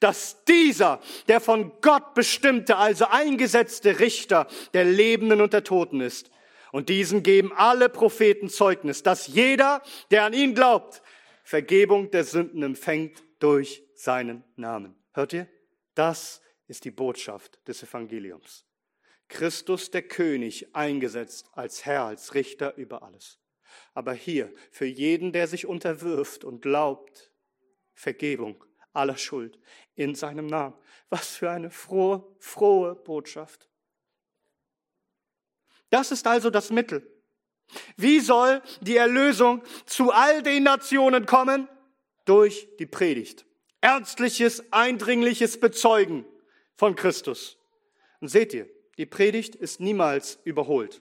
dass 0.00 0.44
dieser, 0.44 1.00
der 1.28 1.40
von 1.40 1.72
Gott 1.80 2.14
bestimmte, 2.14 2.76
also 2.76 3.06
eingesetzte 3.06 4.00
Richter 4.00 4.46
der 4.74 4.84
Lebenden 4.84 5.40
und 5.40 5.52
der 5.52 5.64
Toten 5.64 6.00
ist. 6.00 6.30
Und 6.70 6.90
diesen 6.90 7.22
geben 7.22 7.52
alle 7.56 7.88
Propheten 7.88 8.50
Zeugnis, 8.50 9.02
dass 9.02 9.26
jeder, 9.26 9.82
der 10.10 10.24
an 10.24 10.34
ihn 10.34 10.54
glaubt, 10.54 11.02
Vergebung 11.42 12.10
der 12.10 12.24
Sünden 12.24 12.62
empfängt 12.62 13.22
durch 13.38 13.82
seinen 13.94 14.44
Namen. 14.56 14.94
Hört 15.14 15.32
ihr? 15.32 15.48
Das 15.94 16.42
ist 16.66 16.84
die 16.84 16.90
Botschaft 16.90 17.58
des 17.66 17.82
Evangeliums. 17.82 18.66
Christus 19.28 19.90
der 19.90 20.02
König 20.02 20.74
eingesetzt 20.74 21.48
als 21.54 21.86
Herr, 21.86 22.04
als 22.04 22.34
Richter 22.34 22.76
über 22.76 23.02
alles. 23.02 23.38
Aber 23.94 24.12
hier, 24.12 24.52
für 24.70 24.86
jeden, 24.86 25.32
der 25.32 25.46
sich 25.46 25.66
unterwirft 25.66 26.44
und 26.44 26.62
glaubt, 26.62 27.32
Vergebung 27.94 28.64
aller 28.92 29.16
Schuld 29.16 29.58
in 29.94 30.14
seinem 30.14 30.46
Namen. 30.46 30.74
Was 31.10 31.36
für 31.36 31.50
eine 31.50 31.70
frohe, 31.70 32.24
frohe 32.38 32.94
Botschaft. 32.94 33.68
Das 35.90 36.12
ist 36.12 36.26
also 36.26 36.50
das 36.50 36.70
Mittel. 36.70 37.06
Wie 37.96 38.20
soll 38.20 38.62
die 38.80 38.96
Erlösung 38.96 39.62
zu 39.86 40.10
all 40.10 40.42
den 40.42 40.62
Nationen 40.64 41.26
kommen? 41.26 41.68
Durch 42.24 42.68
die 42.78 42.86
Predigt. 42.86 43.46
Ernstliches, 43.80 44.72
eindringliches 44.72 45.60
Bezeugen 45.60 46.26
von 46.74 46.94
Christus. 46.94 47.56
Und 48.20 48.28
seht 48.28 48.52
ihr, 48.52 48.68
die 48.98 49.06
Predigt 49.06 49.54
ist 49.54 49.80
niemals 49.80 50.38
überholt. 50.44 51.00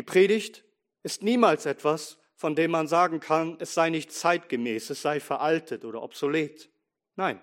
Die 0.00 0.04
Predigt 0.04 0.64
ist 1.02 1.22
niemals 1.22 1.66
etwas, 1.66 2.16
von 2.34 2.54
dem 2.54 2.70
man 2.70 2.88
sagen 2.88 3.20
kann, 3.20 3.58
es 3.60 3.74
sei 3.74 3.90
nicht 3.90 4.10
zeitgemäß, 4.10 4.88
es 4.88 5.02
sei 5.02 5.20
veraltet 5.20 5.84
oder 5.84 6.00
obsolet. 6.00 6.70
Nein, 7.16 7.38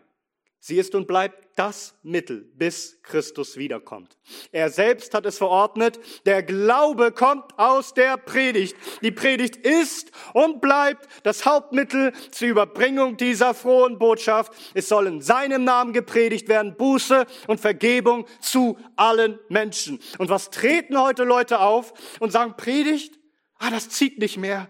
sie 0.60 0.78
ist 0.78 0.96
und 0.96 1.08
bleibt 1.08 1.48
das 1.58 1.96
Mittel, 2.04 2.52
bis 2.56 3.02
Christus 3.02 3.58
wiederkommt. 3.58 4.16
Er 4.52 4.70
selbst 4.70 5.14
hat 5.14 5.26
es 5.26 5.40
verordnet, 5.40 6.00
der 6.26 6.44
Glaube 6.44 7.12
kommt 7.12 7.58
aus 7.58 7.96
der 7.96 8.18
Predigt. 8.18 8.76
Die 9.02 9.12
Predigt 9.12 9.58
ist 9.58 10.12
und 10.34 10.62
bleibt 10.62 11.08
das 11.24 11.46
Hauptmittel 11.46 12.14
zur 12.32 12.50
Überbringung 12.50 13.18
dieser 13.18 13.56
frohen 13.56 13.98
Botschaft. 13.98 14.54
Es 14.76 14.88
soll 14.88 15.08
in 15.08 15.22
seinem 15.22 15.64
Namen 15.64 15.94
gepredigt 15.94 16.48
werden, 16.48 16.76
Buße 16.78 17.26
und 17.48 17.60
Vergebung 17.60 18.28
zu 18.40 18.78
allen 18.96 19.40
Menschen. 19.50 20.00
Und 20.20 20.30
was 20.30 20.52
treten 20.52 21.02
heute 21.02 21.24
Leute 21.24 21.60
auf 21.60 21.94
und 22.20 22.32
sagen, 22.32 22.56
Predigt? 22.56 23.18
Ah, 23.58 23.72
das 23.72 23.90
zieht 23.90 24.20
nicht 24.20 24.38
mehr. 24.38 24.70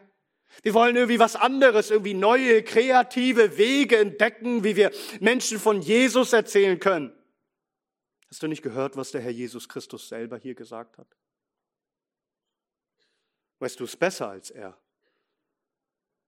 Wir 0.63 0.73
wollen 0.73 0.95
irgendwie 0.95 1.19
was 1.19 1.35
anderes, 1.35 1.91
irgendwie 1.91 2.13
neue, 2.13 2.63
kreative 2.63 3.57
Wege 3.57 3.97
entdecken, 3.97 4.63
wie 4.63 4.75
wir 4.75 4.91
Menschen 5.19 5.59
von 5.59 5.81
Jesus 5.81 6.33
erzählen 6.33 6.79
können. 6.79 7.13
Hast 8.29 8.43
du 8.43 8.47
nicht 8.47 8.61
gehört, 8.61 8.97
was 8.97 9.11
der 9.11 9.21
Herr 9.21 9.31
Jesus 9.31 9.69
Christus 9.69 10.09
selber 10.09 10.37
hier 10.37 10.55
gesagt 10.55 10.97
hat? 10.97 11.07
Weißt 13.59 13.79
du 13.79 13.85
es 13.85 13.95
besser 13.95 14.29
als 14.29 14.51
er? 14.51 14.77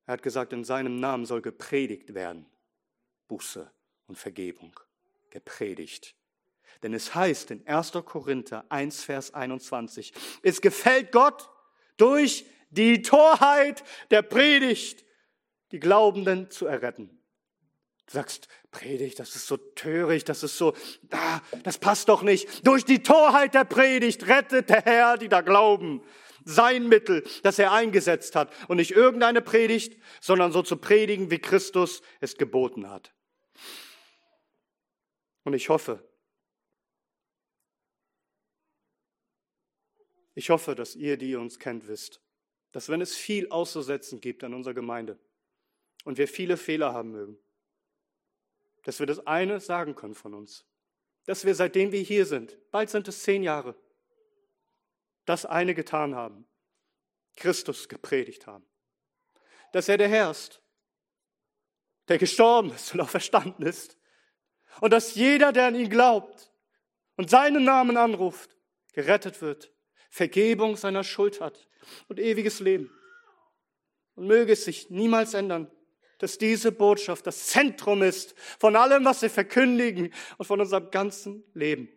Er 0.05 0.13
hat 0.13 0.23
gesagt, 0.23 0.53
in 0.53 0.63
seinem 0.63 0.99
Namen 0.99 1.25
soll 1.25 1.41
gepredigt 1.41 2.13
werden. 2.13 2.45
Buße 3.27 3.71
und 4.07 4.17
Vergebung. 4.17 4.79
Gepredigt. 5.29 6.15
Denn 6.81 6.93
es 6.93 7.13
heißt 7.13 7.51
in 7.51 7.67
1. 7.67 7.91
Korinther 8.05 8.65
1, 8.69 9.03
Vers 9.03 9.33
21, 9.33 10.13
es 10.41 10.61
gefällt 10.61 11.11
Gott 11.11 11.49
durch 11.97 12.45
die 12.69 13.01
Torheit 13.01 13.83
der 14.11 14.21
Predigt, 14.21 15.05
die 15.71 15.79
Glaubenden 15.79 16.49
zu 16.49 16.65
erretten. 16.65 17.19
Du 18.07 18.13
sagst, 18.13 18.47
Predigt, 18.71 19.19
das 19.19 19.35
ist 19.35 19.47
so 19.47 19.57
töricht, 19.57 20.29
das 20.29 20.43
ist 20.43 20.57
so, 20.57 20.75
ah, 21.11 21.41
das 21.63 21.77
passt 21.77 22.09
doch 22.09 22.23
nicht. 22.23 22.65
Durch 22.65 22.85
die 22.85 23.03
Torheit 23.03 23.53
der 23.53 23.65
Predigt 23.65 24.27
rettet 24.27 24.69
der 24.69 24.81
Herr, 24.83 25.17
die 25.17 25.29
da 25.29 25.41
glauben. 25.41 26.03
Sein 26.45 26.87
Mittel, 26.87 27.23
das 27.43 27.59
er 27.59 27.71
eingesetzt 27.71 28.35
hat. 28.35 28.51
Und 28.67 28.77
nicht 28.77 28.91
irgendeine 28.91 29.41
Predigt, 29.41 30.01
sondern 30.21 30.51
so 30.51 30.63
zu 30.63 30.77
predigen, 30.77 31.29
wie 31.29 31.39
Christus 31.39 32.01
es 32.19 32.37
geboten 32.37 32.89
hat. 32.89 33.13
Und 35.43 35.53
ich 35.53 35.69
hoffe, 35.69 36.07
ich 40.33 40.49
hoffe, 40.49 40.73
dass 40.75 40.95
ihr, 40.95 41.17
die 41.17 41.35
uns 41.35 41.59
kennt, 41.59 41.87
wisst, 41.87 42.21
dass 42.71 42.89
wenn 42.89 43.01
es 43.01 43.15
viel 43.15 43.49
auszusetzen 43.49 44.21
gibt 44.21 44.43
an 44.43 44.53
unserer 44.53 44.73
Gemeinde 44.73 45.17
und 46.03 46.17
wir 46.17 46.27
viele 46.27 46.57
Fehler 46.57 46.93
haben 46.93 47.11
mögen, 47.11 47.37
dass 48.83 48.99
wir 48.99 49.05
das 49.05 49.25
eine 49.25 49.59
sagen 49.59 49.95
können 49.95 50.15
von 50.15 50.33
uns, 50.33 50.65
dass 51.25 51.45
wir 51.45 51.55
seitdem 51.55 51.91
wir 51.91 52.01
hier 52.01 52.25
sind, 52.25 52.57
bald 52.71 52.89
sind 52.89 53.07
es 53.07 53.23
zehn 53.23 53.43
Jahre, 53.43 53.75
das 55.25 55.45
eine 55.45 55.75
getan 55.75 56.15
haben, 56.15 56.47
Christus 57.35 57.87
gepredigt 57.87 58.47
haben, 58.47 58.65
dass 59.73 59.89
er 59.89 59.97
der 59.97 60.09
Herr 60.09 60.31
ist, 60.31 60.61
der 62.07 62.17
gestorben 62.17 62.71
ist 62.71 62.93
und 62.93 63.01
auch 63.01 63.09
verstanden 63.09 63.63
ist. 63.63 63.97
Und 64.81 64.91
dass 64.91 65.15
jeder, 65.15 65.51
der 65.51 65.67
an 65.67 65.75
ihn 65.75 65.89
glaubt 65.89 66.51
und 67.15 67.29
seinen 67.29 67.63
Namen 67.63 67.97
anruft, 67.97 68.55
gerettet 68.93 69.41
wird, 69.41 69.71
Vergebung 70.09 70.75
seiner 70.75 71.03
Schuld 71.03 71.39
hat 71.39 71.67
und 72.07 72.19
ewiges 72.19 72.59
Leben. 72.59 72.91
Und 74.15 74.27
möge 74.27 74.53
es 74.53 74.65
sich 74.65 74.89
niemals 74.89 75.33
ändern, 75.33 75.71
dass 76.17 76.37
diese 76.37 76.71
Botschaft 76.71 77.25
das 77.25 77.47
Zentrum 77.47 78.01
ist 78.01 78.35
von 78.59 78.75
allem, 78.75 79.05
was 79.05 79.21
wir 79.21 79.29
verkündigen 79.29 80.13
und 80.37 80.45
von 80.45 80.59
unserem 80.59 80.91
ganzen 80.91 81.43
Leben. 81.53 81.89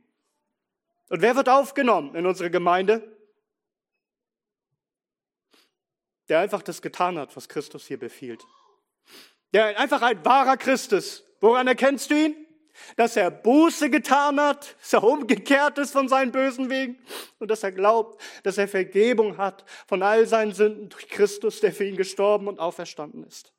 Und 1.08 1.20
wer 1.20 1.36
wird 1.36 1.48
aufgenommen 1.48 2.14
in 2.14 2.24
unsere 2.24 2.50
Gemeinde? 2.50 3.18
Der 6.28 6.38
einfach 6.38 6.62
das 6.62 6.80
getan 6.80 7.18
hat, 7.18 7.36
was 7.36 7.48
Christus 7.48 7.86
hier 7.86 7.98
befiehlt. 7.98 8.42
Der 9.52 9.78
einfach 9.78 10.00
ein 10.02 10.24
wahrer 10.24 10.56
Christ 10.56 10.92
ist. 10.92 11.24
Woran 11.40 11.66
erkennst 11.66 12.10
du 12.10 12.14
ihn? 12.14 12.41
Dass 12.96 13.16
er 13.16 13.30
Buße 13.30 13.90
getan 13.90 14.40
hat, 14.40 14.76
dass 14.80 14.92
er 14.92 15.04
umgekehrt 15.04 15.78
ist 15.78 15.92
von 15.92 16.08
seinen 16.08 16.32
bösen 16.32 16.70
Wegen 16.70 16.98
und 17.38 17.50
dass 17.50 17.62
er 17.62 17.72
glaubt, 17.72 18.20
dass 18.42 18.58
er 18.58 18.68
Vergebung 18.68 19.36
hat 19.36 19.64
von 19.86 20.02
all 20.02 20.26
seinen 20.26 20.52
Sünden 20.52 20.88
durch 20.88 21.08
Christus, 21.08 21.60
der 21.60 21.72
für 21.72 21.84
ihn 21.84 21.96
gestorben 21.96 22.48
und 22.48 22.58
auferstanden 22.58 23.24
ist. 23.24 23.52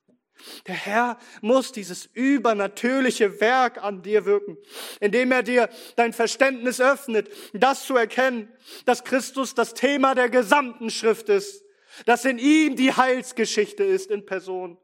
Der 0.68 0.76
Herr 0.76 1.20
muss 1.42 1.72
dieses 1.72 2.06
übernatürliche 2.06 3.40
Werk 3.40 3.82
an 3.84 4.02
dir 4.02 4.26
wirken, 4.26 4.58
indem 5.00 5.32
er 5.32 5.44
dir 5.44 5.70
dein 5.96 6.12
Verständnis 6.12 6.82
öffnet, 6.82 7.32
das 7.54 7.86
zu 7.86 7.96
erkennen, 7.96 8.52
dass 8.86 9.04
Christus 9.04 9.54
das 9.54 9.74
Thema 9.74 10.16
der 10.16 10.30
gesamten 10.30 10.90
Schrift 10.90 11.30
ist, 11.30 11.64
dass 12.06 12.26
in 12.26 12.40
ihm 12.40 12.76
die 12.76 12.94
Heilsgeschichte 12.94 13.84
ist 13.84 14.10
in 14.10 14.26
Person, 14.26 14.78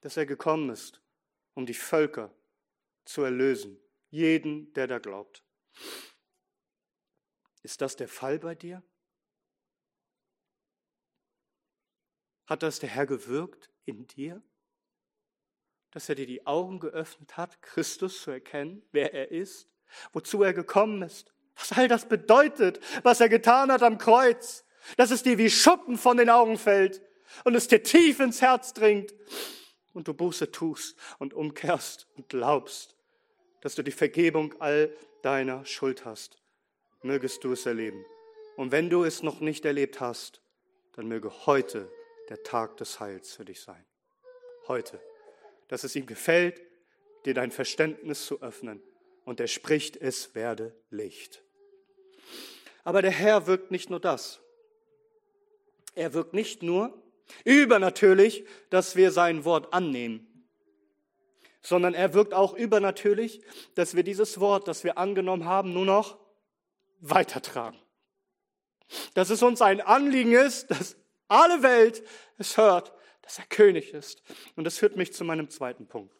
dass 0.00 0.16
er 0.16 0.26
gekommen 0.26 0.70
ist, 0.70 1.00
um 1.54 1.66
die 1.66 1.74
Völker 1.74 2.32
zu 3.06 3.22
erlösen, 3.22 3.80
jeden, 4.10 4.72
der 4.74 4.86
da 4.86 4.98
glaubt. 4.98 5.42
Ist 7.62 7.80
das 7.80 7.96
der 7.96 8.08
Fall 8.08 8.38
bei 8.38 8.54
dir? 8.54 8.82
Hat 12.46 12.62
das 12.62 12.78
der 12.78 12.88
Herr 12.88 13.06
gewirkt 13.06 13.70
in 13.84 14.06
dir? 14.06 14.42
Dass 15.90 16.08
er 16.08 16.14
dir 16.14 16.26
die 16.26 16.46
Augen 16.46 16.78
geöffnet 16.78 17.36
hat, 17.36 17.60
Christus 17.62 18.22
zu 18.22 18.30
erkennen, 18.30 18.82
wer 18.92 19.14
er 19.14 19.30
ist, 19.30 19.68
wozu 20.12 20.42
er 20.42 20.52
gekommen 20.52 21.02
ist, 21.02 21.32
was 21.56 21.72
all 21.72 21.88
das 21.88 22.08
bedeutet, 22.08 22.80
was 23.02 23.20
er 23.20 23.28
getan 23.28 23.72
hat 23.72 23.82
am 23.82 23.98
Kreuz, 23.98 24.64
dass 24.96 25.10
es 25.10 25.22
dir 25.22 25.38
wie 25.38 25.50
Schuppen 25.50 25.96
von 25.96 26.16
den 26.16 26.30
Augen 26.30 26.58
fällt 26.58 27.02
und 27.44 27.54
es 27.54 27.66
dir 27.66 27.82
tief 27.82 28.20
ins 28.20 28.42
Herz 28.42 28.72
dringt 28.74 29.14
und 29.92 30.06
du 30.06 30.14
Buße 30.14 30.52
tust 30.52 30.96
und 31.18 31.34
umkehrst 31.34 32.06
und 32.14 32.28
glaubst, 32.28 32.95
dass 33.60 33.74
du 33.74 33.82
die 33.82 33.90
Vergebung 33.90 34.54
all 34.60 34.94
deiner 35.22 35.64
Schuld 35.64 36.04
hast. 36.04 36.38
Mögest 37.02 37.44
du 37.44 37.52
es 37.52 37.66
erleben. 37.66 38.04
Und 38.56 38.72
wenn 38.72 38.90
du 38.90 39.04
es 39.04 39.22
noch 39.22 39.40
nicht 39.40 39.64
erlebt 39.64 40.00
hast, 40.00 40.40
dann 40.92 41.08
möge 41.08 41.46
heute 41.46 41.90
der 42.28 42.42
Tag 42.42 42.76
des 42.78 43.00
Heils 43.00 43.34
für 43.34 43.44
dich 43.44 43.60
sein. 43.60 43.84
Heute. 44.68 45.00
Dass 45.68 45.84
es 45.84 45.94
ihm 45.94 46.06
gefällt, 46.06 46.62
dir 47.24 47.34
dein 47.34 47.50
Verständnis 47.50 48.26
zu 48.26 48.40
öffnen. 48.40 48.82
Und 49.24 49.40
er 49.40 49.48
spricht, 49.48 49.96
es 49.96 50.34
werde 50.34 50.74
Licht. 50.90 51.42
Aber 52.84 53.02
der 53.02 53.10
Herr 53.10 53.46
wirkt 53.46 53.70
nicht 53.72 53.90
nur 53.90 54.00
das. 54.00 54.40
Er 55.94 56.14
wirkt 56.14 56.34
nicht 56.34 56.62
nur 56.62 57.02
übernatürlich, 57.44 58.46
dass 58.70 58.96
wir 58.96 59.10
sein 59.10 59.44
Wort 59.44 59.72
annehmen, 59.72 60.35
sondern 61.66 61.94
er 61.94 62.14
wirkt 62.14 62.32
auch 62.32 62.54
übernatürlich, 62.54 63.42
dass 63.74 63.96
wir 63.96 64.04
dieses 64.04 64.38
Wort, 64.38 64.68
das 64.68 64.84
wir 64.84 64.98
angenommen 64.98 65.46
haben, 65.46 65.72
nur 65.72 65.84
noch 65.84 66.16
weitertragen. 67.00 67.78
Dass 69.14 69.30
es 69.30 69.42
uns 69.42 69.60
ein 69.60 69.80
Anliegen 69.80 70.32
ist, 70.32 70.70
dass 70.70 70.96
alle 71.26 71.64
Welt 71.64 72.04
es 72.38 72.56
hört, 72.56 72.92
dass 73.22 73.40
er 73.40 73.46
König 73.46 73.92
ist. 73.92 74.22
Und 74.54 74.62
das 74.62 74.78
führt 74.78 74.94
mich 74.94 75.12
zu 75.12 75.24
meinem 75.24 75.50
zweiten 75.50 75.88
Punkt. 75.88 76.14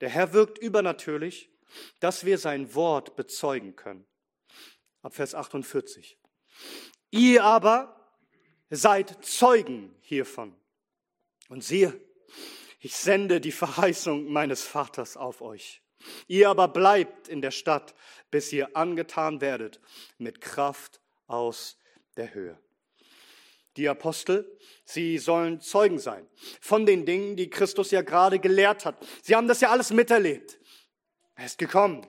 Der 0.00 0.08
Herr 0.08 0.32
wirkt 0.32 0.58
übernatürlich, 0.58 1.48
dass 2.00 2.24
wir 2.24 2.38
sein 2.38 2.74
Wort 2.74 3.14
bezeugen 3.14 3.76
können. 3.76 4.04
Ab 5.02 5.14
Vers 5.14 5.36
48. 5.36 6.18
Ihr 7.12 7.44
aber 7.44 8.10
seid 8.70 9.24
Zeugen 9.24 9.94
hiervon. 10.00 10.56
Und 11.48 11.62
siehe, 11.62 12.00
ich 12.80 12.96
sende 12.96 13.40
die 13.40 13.52
Verheißung 13.52 14.30
meines 14.32 14.62
Vaters 14.62 15.16
auf 15.16 15.40
euch. 15.40 15.82
Ihr 16.26 16.48
aber 16.48 16.68
bleibt 16.68 17.28
in 17.28 17.42
der 17.42 17.50
Stadt, 17.50 17.94
bis 18.30 18.52
ihr 18.52 18.74
angetan 18.74 19.40
werdet 19.40 19.80
mit 20.18 20.40
Kraft 20.40 21.00
aus 21.26 21.78
der 22.16 22.34
Höhe 22.34 22.58
die 23.76 23.88
Apostel, 23.88 24.58
sie 24.84 25.18
sollen 25.18 25.60
Zeugen 25.60 25.98
sein 25.98 26.26
von 26.60 26.86
den 26.86 27.06
Dingen, 27.06 27.36
die 27.36 27.50
Christus 27.50 27.90
ja 27.90 28.02
gerade 28.02 28.38
gelehrt 28.38 28.84
hat. 28.84 28.96
Sie 29.22 29.34
haben 29.34 29.48
das 29.48 29.60
ja 29.60 29.70
alles 29.70 29.90
miterlebt. 29.90 30.58
Er 31.34 31.46
ist 31.46 31.58
gekommen, 31.58 32.06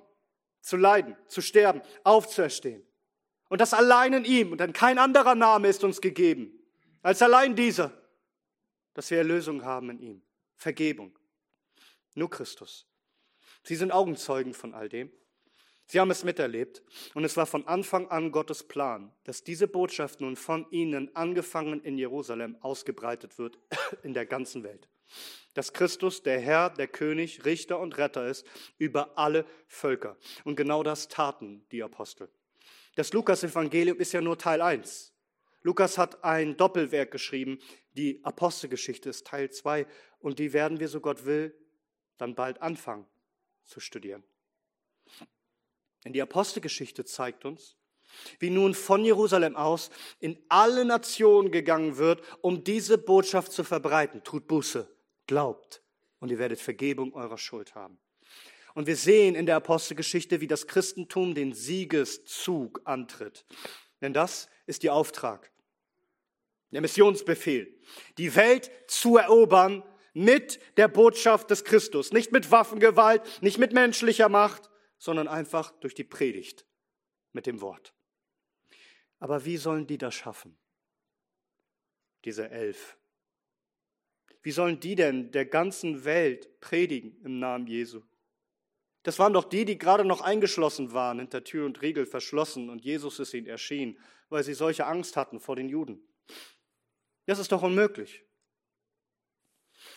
zu 0.62 0.78
leiden, 0.78 1.16
zu 1.28 1.42
sterben, 1.42 1.82
aufzuerstehen. 2.04 2.86
Und 3.50 3.62
das 3.62 3.74
allein 3.74 4.14
in 4.14 4.26
ihm 4.26 4.52
und 4.52 4.58
dann 4.60 4.74
kein 4.74 4.98
anderer 4.98 5.36
Name 5.36 5.68
ist 5.68 5.84
uns 5.84 6.02
gegeben, 6.02 6.52
als 7.02 7.22
allein 7.22 7.56
dieser, 7.56 7.92
dass 8.94 9.10
wir 9.10 9.20
Erlösung 9.20 9.64
haben 9.64 9.90
in 9.92 10.00
ihm, 10.00 10.22
Vergebung. 10.62 11.18
Nur 12.14 12.30
Christus. 12.30 12.88
Sie 13.64 13.76
sind 13.76 13.92
Augenzeugen 13.92 14.54
von 14.54 14.76
all 14.76 14.90
dem. 14.90 15.12
Sie 15.88 16.00
haben 16.00 16.12
es 16.12 16.24
miterlebt 16.24 16.84
und 17.16 17.24
es 17.24 17.36
war 17.36 17.48
von 17.48 17.66
Anfang 17.66 18.08
an 18.10 18.32
Gottes 18.32 18.68
Plan, 18.68 19.12
dass 19.24 19.44
diese 19.44 19.68
Botschaft 19.68 20.22
nun 20.22 20.36
von 20.36 20.70
ihnen, 20.70 21.16
angefangen 21.16 21.82
in 21.82 21.98
Jerusalem, 21.98 22.58
ausgebreitet 22.62 23.40
wird 23.40 23.58
in 24.04 24.14
der 24.14 24.28
ganzen 24.28 24.64
Welt. 24.64 24.88
Dass 25.56 25.74
Christus 25.74 26.22
der 26.22 26.40
Herr, 26.40 26.70
der 26.70 26.88
König, 26.88 27.44
Richter 27.44 27.80
und 27.80 27.98
Retter 27.98 28.28
ist 28.28 28.46
über 28.78 29.18
alle 29.18 29.48
Völker. 29.66 30.16
Und 30.44 30.58
genau 30.58 30.84
das 30.84 31.08
taten 31.08 31.66
die 31.72 31.82
Apostel. 31.82 32.30
Das 32.94 33.14
Lukas-Evangelium 33.14 33.98
ist 33.98 34.12
ja 34.12 34.22
nur 34.22 34.38
Teil 34.38 34.62
1. 34.62 35.12
Lukas 35.64 35.98
hat 35.98 36.24
ein 36.24 36.58
Doppelwerk 36.58 37.12
geschrieben. 37.12 37.60
Die 37.94 38.20
Apostelgeschichte 38.24 39.10
ist 39.10 39.28
Teil 39.28 39.52
2 39.52 39.86
und 40.22 40.40
die 40.40 40.54
werden 40.54 40.80
wir, 40.80 40.88
so 40.88 41.02
Gott 41.02 41.26
will, 41.26 41.56
dann 42.18 42.36
bald 42.36 42.62
anfangen 42.62 43.06
zu 43.66 43.80
studieren. 43.80 44.24
Denn 46.04 46.14
die 46.14 46.22
Apostelgeschichte 46.22 47.06
zeigt 47.06 47.46
uns, 47.46 47.78
wie 48.40 48.50
nun 48.50 48.74
von 48.74 49.06
Jerusalem 49.06 49.56
aus 49.56 49.90
in 50.20 50.38
alle 50.50 50.86
Nationen 50.86 51.52
gegangen 51.52 51.98
wird, 51.98 52.22
um 52.42 52.64
diese 52.64 52.98
Botschaft 52.98 53.52
zu 53.52 53.64
verbreiten. 53.64 54.24
Tut 54.24 54.48
Buße, 54.48 54.90
glaubt 55.28 55.82
und 56.20 56.30
ihr 56.30 56.40
werdet 56.40 56.60
Vergebung 56.60 57.14
eurer 57.14 57.38
Schuld 57.38 57.76
haben. 57.76 58.00
Und 58.74 58.88
wir 58.88 58.96
sehen 58.96 59.36
in 59.36 59.46
der 59.46 59.58
Apostelgeschichte, 59.58 60.42
wie 60.42 60.48
das 60.48 60.68
Christentum 60.68 61.36
den 61.36 61.54
Siegeszug 61.54 62.82
antritt. 62.86 63.46
Denn 64.02 64.14
das 64.14 64.48
ist 64.66 64.84
ihr 64.84 64.94
Auftrag, 64.94 65.52
der 66.72 66.82
Missionsbefehl, 66.82 67.78
die 68.18 68.34
Welt 68.36 68.72
zu 68.88 69.18
erobern 69.18 69.84
mit 70.14 70.60
der 70.78 70.88
Botschaft 70.88 71.50
des 71.50 71.64
Christus. 71.64 72.12
Nicht 72.12 72.32
mit 72.32 72.52
Waffengewalt, 72.52 73.22
nicht 73.42 73.58
mit 73.58 73.74
menschlicher 73.74 74.30
Macht, 74.30 74.70
sondern 74.98 75.28
einfach 75.28 75.72
durch 75.80 75.96
die 75.96 76.04
Predigt 76.04 76.66
mit 77.34 77.46
dem 77.46 77.62
Wort. 77.62 77.94
Aber 79.20 79.46
wie 79.46 79.58
sollen 79.58 79.88
die 79.88 79.98
das 79.98 80.16
schaffen? 80.16 80.58
Diese 82.26 82.50
elf. 82.50 82.98
Wie 84.44 84.52
sollen 84.52 84.80
die 84.80 84.96
denn 84.96 85.32
der 85.32 85.46
ganzen 85.46 86.04
Welt 86.04 86.60
predigen 86.60 87.20
im 87.24 87.40
Namen 87.40 87.68
Jesu? 87.68 88.02
Das 89.04 89.18
waren 89.18 89.34
doch 89.34 89.46
die, 89.46 89.66
die 89.66 89.78
gerade 89.78 90.06
noch 90.06 90.22
eingeschlossen 90.22 90.94
waren, 90.94 91.20
hinter 91.20 91.44
Tür 91.44 91.66
und 91.66 91.82
Riegel 91.82 92.06
verschlossen 92.06 92.70
und 92.70 92.84
Jesus 92.84 93.20
ist 93.20 93.34
ihnen 93.34 93.48
erschienen, 93.48 93.98
weil 94.30 94.44
sie 94.44 94.54
solche 94.54 94.86
Angst 94.86 95.18
hatten 95.18 95.40
vor 95.40 95.56
den 95.56 95.70
Juden. 95.70 96.08
Das 97.26 97.40
ist 97.40 97.52
doch 97.52 97.64
unmöglich. 97.64 98.24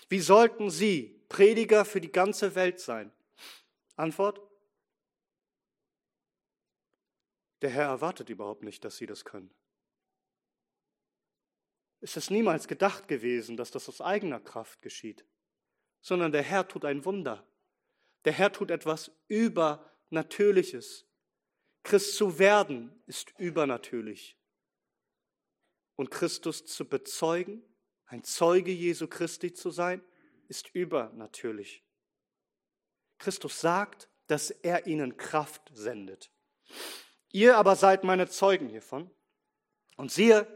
Wie 0.09 0.21
sollten 0.21 0.71
sie 0.71 1.25
Prediger 1.29 1.85
für 1.85 2.01
die 2.01 2.13
ganze 2.13 2.55
Welt 2.55 2.81
sein? 2.81 3.13
Antwort, 3.97 4.41
Der 7.65 7.71
Herr 7.71 7.87
erwartet 7.87 8.29
überhaupt 8.29 8.63
nicht, 8.63 8.85
dass 8.85 8.99
sie 8.99 9.07
das 9.07 9.25
können. 9.25 9.51
Es 12.03 12.15
ist 12.15 12.31
niemals 12.31 12.69
gedacht 12.69 13.09
gewesen, 13.09 13.57
dass 13.57 13.71
das 13.71 13.89
aus 13.89 14.03
eigener 14.03 14.39
Kraft 14.39 14.83
geschieht, 14.83 15.25
sondern 16.03 16.31
der 16.31 16.43
Herr 16.43 16.69
tut 16.69 16.85
ein 16.85 17.07
Wunder. 17.07 17.49
Der 18.27 18.35
Herr 18.35 18.53
tut 18.53 18.71
etwas 18.71 19.11
Übernatürliches. 19.29 21.07
Christ 21.85 22.17
zu 22.17 22.39
werden 22.39 23.03
ist 23.07 23.33
übernatürlich. 23.39 24.37
Und 25.97 26.11
Christus 26.11 26.67
zu 26.67 26.87
bezeugen, 26.87 27.63
ein 28.07 28.25
Zeuge 28.25 28.71
Jesu 28.71 29.07
Christi 29.07 29.53
zu 29.53 29.71
sein, 29.71 30.03
ist 30.49 30.75
übernatürlich. 30.75 31.85
Christus 33.19 33.61
sagt, 33.61 34.09
dass 34.27 34.51
er 34.51 34.87
ihnen 34.87 35.17
Kraft 35.17 35.71
sendet. 35.73 36.31
Ihr 37.33 37.57
aber 37.57 37.77
seid 37.77 38.05
meine 38.05 38.29
Zeugen 38.29 38.69
hiervon. 38.69 39.11
Und 39.97 40.11
siehe, 40.13 40.47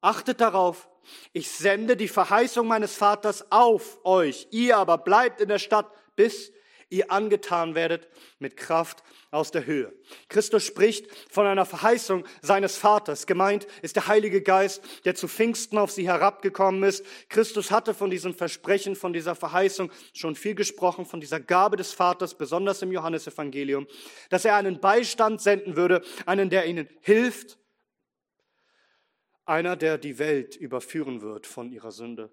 achtet 0.00 0.40
darauf, 0.40 0.88
ich 1.32 1.50
sende 1.50 1.96
die 1.96 2.08
Verheißung 2.08 2.66
meines 2.66 2.96
Vaters 2.96 3.50
auf 3.50 4.04
euch. 4.04 4.48
Ihr 4.50 4.76
aber 4.76 4.98
bleibt 4.98 5.40
in 5.40 5.48
der 5.48 5.58
Stadt, 5.58 5.90
bis 6.16 6.52
ihr 6.90 7.10
angetan 7.10 7.74
werdet 7.74 8.08
mit 8.38 8.56
Kraft 8.56 9.02
aus 9.30 9.50
der 9.50 9.66
Höhe. 9.66 9.92
Christus 10.28 10.64
spricht 10.64 11.06
von 11.30 11.46
einer 11.46 11.66
Verheißung 11.66 12.24
seines 12.40 12.76
Vaters. 12.76 13.26
Gemeint 13.26 13.66
ist 13.82 13.96
der 13.96 14.06
Heilige 14.06 14.42
Geist, 14.42 14.82
der 15.04 15.14
zu 15.14 15.28
Pfingsten 15.28 15.78
auf 15.78 15.90
sie 15.90 16.06
herabgekommen 16.06 16.82
ist. 16.82 17.04
Christus 17.28 17.70
hatte 17.70 17.94
von 17.94 18.10
diesem 18.10 18.34
Versprechen, 18.34 18.96
von 18.96 19.12
dieser 19.12 19.34
Verheißung 19.34 19.90
schon 20.14 20.34
viel 20.34 20.54
gesprochen, 20.54 21.04
von 21.04 21.20
dieser 21.20 21.40
Gabe 21.40 21.76
des 21.76 21.92
Vaters, 21.92 22.36
besonders 22.36 22.82
im 22.82 22.92
Johannesevangelium, 22.92 23.86
dass 24.30 24.44
er 24.44 24.56
einen 24.56 24.80
Beistand 24.80 25.42
senden 25.42 25.76
würde, 25.76 26.02
einen, 26.24 26.48
der 26.50 26.66
ihnen 26.66 26.88
hilft, 27.00 27.58
einer, 29.44 29.76
der 29.76 29.98
die 29.98 30.18
Welt 30.18 30.56
überführen 30.56 31.22
wird 31.22 31.46
von 31.46 31.72
ihrer 31.72 31.90
Sünde 31.90 32.30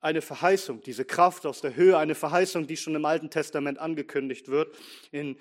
eine 0.00 0.22
Verheißung, 0.22 0.82
diese 0.82 1.04
Kraft 1.04 1.46
aus 1.46 1.60
der 1.60 1.76
Höhe, 1.76 1.98
eine 1.98 2.14
Verheißung, 2.14 2.66
die 2.66 2.76
schon 2.76 2.94
im 2.94 3.04
Alten 3.04 3.30
Testament 3.30 3.78
angekündigt 3.78 4.48
wird. 4.48 4.74
In 5.10 5.38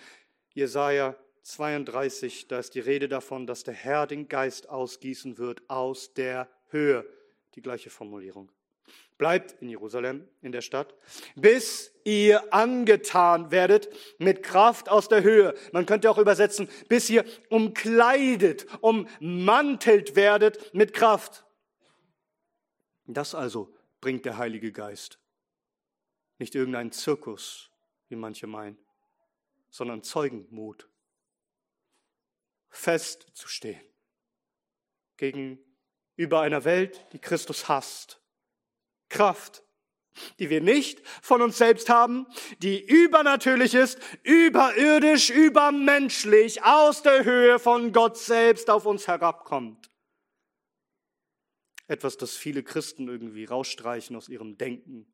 Jesaja 0.54 1.16
32, 1.44 2.48
da 2.48 2.60
ist 2.60 2.76
die 2.76 2.80
Rede 2.80 3.08
davon, 3.08 3.48
dass 3.48 3.64
der 3.64 3.74
Herr 3.74 4.08
den 4.08 4.28
Geist 4.28 4.70
ausgießen 4.70 5.38
wird 5.38 5.62
aus 5.70 6.14
der 6.14 6.50
Höhe. 6.68 7.06
Die 7.56 7.62
gleiche 7.62 7.90
Formulierung. 7.90 8.52
Bleibt 9.18 9.62
in 9.62 9.70
Jerusalem, 9.70 10.28
in 10.42 10.52
der 10.52 10.62
Stadt, 10.62 10.96
bis 11.36 11.92
ihr 12.06 12.54
angetan 12.54 13.52
werdet 13.52 13.90
mit 14.18 14.44
Kraft 14.44 14.88
aus 14.88 15.10
der 15.10 15.24
Höhe. 15.24 15.54
Man 15.74 15.86
könnte 15.86 16.10
auch 16.10 16.18
übersetzen, 16.18 16.70
bis 16.88 17.10
ihr 17.10 17.26
umkleidet, 17.50 18.66
ummantelt 18.82 20.16
werdet 20.16 20.74
mit 20.74 20.94
Kraft. 20.94 21.44
Das 23.08 23.36
also 23.36 23.74
bringt 24.02 24.26
der 24.26 24.38
Heilige 24.38 24.72
Geist. 24.72 25.20
Nicht 26.38 26.56
irgendein 26.56 26.92
Zirkus, 26.92 27.70
wie 28.08 28.16
manche 28.16 28.48
meinen, 28.48 28.78
sondern 29.70 30.04
Zeugenmut. 30.04 30.88
Festzustehen 32.70 33.82
gegenüber 35.18 36.42
einer 36.42 36.64
Welt, 36.64 37.06
die 37.12 37.20
Christus 37.20 37.68
hasst. 37.68 38.22
Kraft, 39.10 39.64
die 40.38 40.50
wir 40.50 40.62
nicht 40.62 41.06
von 41.22 41.42
uns 41.42 41.58
selbst 41.58 41.90
haben, 41.90 42.28
die 42.60 42.80
übernatürlich 42.80 43.74
ist, 43.74 44.00
überirdisch, 44.24 45.30
übermenschlich, 45.30 46.64
aus 46.64 47.02
der 47.02 47.26
Höhe 47.26 47.60
von 47.60 47.92
Gott 47.92 48.18
selbst 48.18 48.70
auf 48.70 48.86
uns 48.86 49.08
herabkommt. 49.08 49.89
Etwas, 51.90 52.18
das 52.18 52.38
viele 52.38 52.62
Christen 52.62 53.08
irgendwie 53.08 53.46
rausstreichen 53.46 54.16
aus 54.16 54.30
ihrem 54.30 54.60
Denken. 54.60 55.12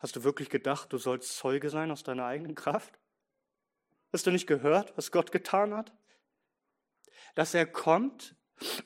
Hast 0.00 0.16
du 0.16 0.24
wirklich 0.24 0.50
gedacht, 0.50 0.92
du 0.92 0.98
sollst 0.98 1.36
Zeuge 1.36 1.70
sein 1.70 1.92
aus 1.92 2.02
deiner 2.02 2.26
eigenen 2.26 2.56
Kraft? 2.56 2.98
Hast 4.12 4.26
du 4.26 4.32
nicht 4.32 4.48
gehört, 4.48 4.92
was 4.96 5.12
Gott 5.12 5.30
getan 5.30 5.72
hat? 5.72 5.94
Dass 7.36 7.54
er 7.54 7.64
kommt, 7.64 8.34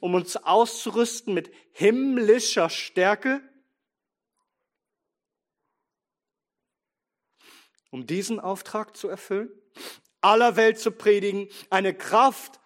um 0.01 0.13
uns 0.13 0.37
auszurüsten 0.37 1.33
mit 1.33 1.51
himmlischer 1.73 2.69
Stärke, 2.69 3.41
um 7.91 8.07
diesen 8.07 8.39
Auftrag 8.39 8.99
zu 8.99 9.09
erfüllen, 9.09 9.51
aller 10.21 10.57
Welt 10.57 10.79
zu 10.79 10.93
predigen, 10.93 11.49
eine 11.71 11.95
Kraft, 11.95 12.61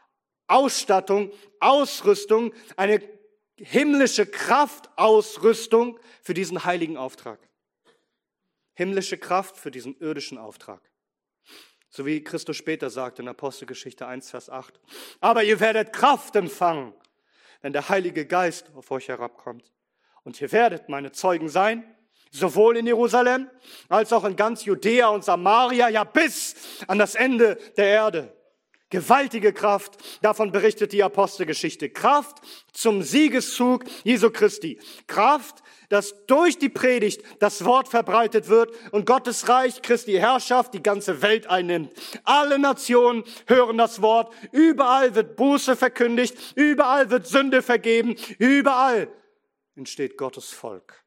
Ausstattung, 0.49 1.33
Ausrüstung, 1.61 2.53
eine 2.77 3.12
himmlische 3.63 4.27
Kraftausrüstung 4.27 5.99
für 6.23 6.35
diesen 6.35 6.65
heiligen 6.65 6.97
Auftrag. 6.97 7.39
Himmlische 8.75 9.19
Kraft 9.19 9.57
für 9.57 9.71
diesen 9.71 9.97
irdischen 9.99 10.39
Auftrag. 10.39 10.81
So 11.89 12.07
wie 12.07 12.25
Christus 12.25 12.57
später 12.57 12.91
sagt 12.91 13.19
in 13.19 13.29
Apostelgeschichte 13.29 14.07
1, 14.07 14.31
Vers 14.31 14.49
8. 14.49 14.81
Aber 15.21 15.45
ihr 15.45 15.61
werdet 15.61 15.93
Kraft 15.93 16.35
empfangen, 16.37 16.95
wenn 17.61 17.73
der 17.73 17.89
Heilige 17.89 18.27
Geist 18.27 18.71
auf 18.75 18.91
euch 18.91 19.09
herabkommt. 19.09 19.73
Und 20.25 20.41
ihr 20.41 20.51
werdet 20.53 20.89
meine 20.89 21.13
Zeugen 21.13 21.49
sein, 21.49 21.85
sowohl 22.31 22.79
in 22.79 22.87
Jerusalem 22.87 23.51
als 23.89 24.13
auch 24.13 24.25
in 24.25 24.37
ganz 24.37 24.65
Judäa 24.65 25.09
und 25.09 25.23
Samaria, 25.25 25.89
ja 25.89 26.05
bis 26.05 26.83
an 26.89 26.99
das 26.99 27.15
Ende 27.15 27.57
der 27.77 27.87
Erde. 27.87 28.42
Gewaltige 28.93 29.55
Kraft, 29.55 29.97
davon 30.21 30.53
berichtet 30.53 30.93
die 30.93 31.03
Apostelgeschichte. 31.03 31.89
Kraft 31.89 32.43
zum 32.75 33.03
Siegeszug 33.03 33.85
Jesu 34.05 34.29
Christi. 34.29 34.79
Kraft, 35.07 35.63
dass 35.89 36.27
durch 36.27 36.59
die 36.59 36.69
Predigt 36.69 37.23
das 37.39 37.65
Wort 37.65 37.89
verbreitet 37.89 38.49
wird 38.49 38.71
und 38.93 39.07
Gottes 39.07 39.49
Reich, 39.49 39.81
Christi 39.81 40.13
Herrschaft 40.13 40.75
die 40.75 40.83
ganze 40.83 41.23
Welt 41.23 41.47
einnimmt. 41.47 41.95
Alle 42.25 42.59
Nationen 42.59 43.25
hören 43.47 43.79
das 43.79 44.03
Wort. 44.03 44.31
Überall 44.53 45.15
wird 45.15 45.37
Buße 45.37 45.75
verkündigt. 45.75 46.37
Überall 46.55 47.09
wird 47.09 47.27
Sünde 47.27 47.63
vergeben. 47.63 48.15
Überall 48.37 49.09
entsteht 49.75 50.19
Gottes 50.19 50.51
Volk. 50.51 51.03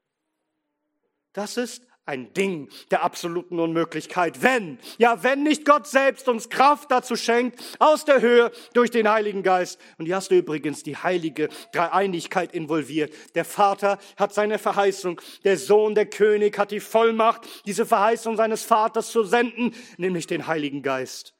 Das 1.33 1.55
ist 1.57 1.85
ein 2.05 2.33
Ding 2.33 2.69
der 2.91 3.03
absoluten 3.03 3.59
Unmöglichkeit. 3.59 4.41
Wenn, 4.43 4.79
ja, 4.97 5.23
wenn 5.23 5.43
nicht 5.43 5.65
Gott 5.65 5.87
selbst 5.87 6.29
uns 6.29 6.49
Kraft 6.49 6.91
dazu 6.91 7.15
schenkt, 7.15 7.59
aus 7.79 8.05
der 8.05 8.21
Höhe 8.21 8.51
durch 8.73 8.91
den 8.91 9.09
Heiligen 9.09 9.43
Geist. 9.43 9.79
Und 9.97 10.05
hier 10.05 10.15
hast 10.15 10.29
du 10.29 10.35
übrigens 10.35 10.83
die 10.83 10.97
heilige 10.97 11.49
Dreieinigkeit 11.71 12.53
involviert. 12.53 13.13
Der 13.33 13.45
Vater 13.45 13.97
hat 14.17 14.33
seine 14.33 14.59
Verheißung, 14.59 15.19
der 15.43 15.57
Sohn, 15.57 15.95
der 15.95 16.05
König 16.05 16.57
hat 16.57 16.71
die 16.71 16.79
Vollmacht, 16.79 17.65
diese 17.65 17.85
Verheißung 17.85 18.37
seines 18.37 18.63
Vaters 18.63 19.11
zu 19.11 19.23
senden, 19.23 19.73
nämlich 19.97 20.27
den 20.27 20.47
Heiligen 20.47 20.83
Geist. 20.83 21.33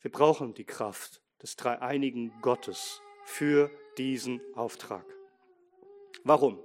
Wir 0.00 0.10
brauchen 0.10 0.54
die 0.54 0.64
Kraft 0.64 1.20
des 1.42 1.56
dreieinigen 1.56 2.32
Gottes 2.40 3.00
für 3.24 3.70
diesen 3.98 4.40
Auftrag. 4.54 5.04
Warum? 6.24 6.58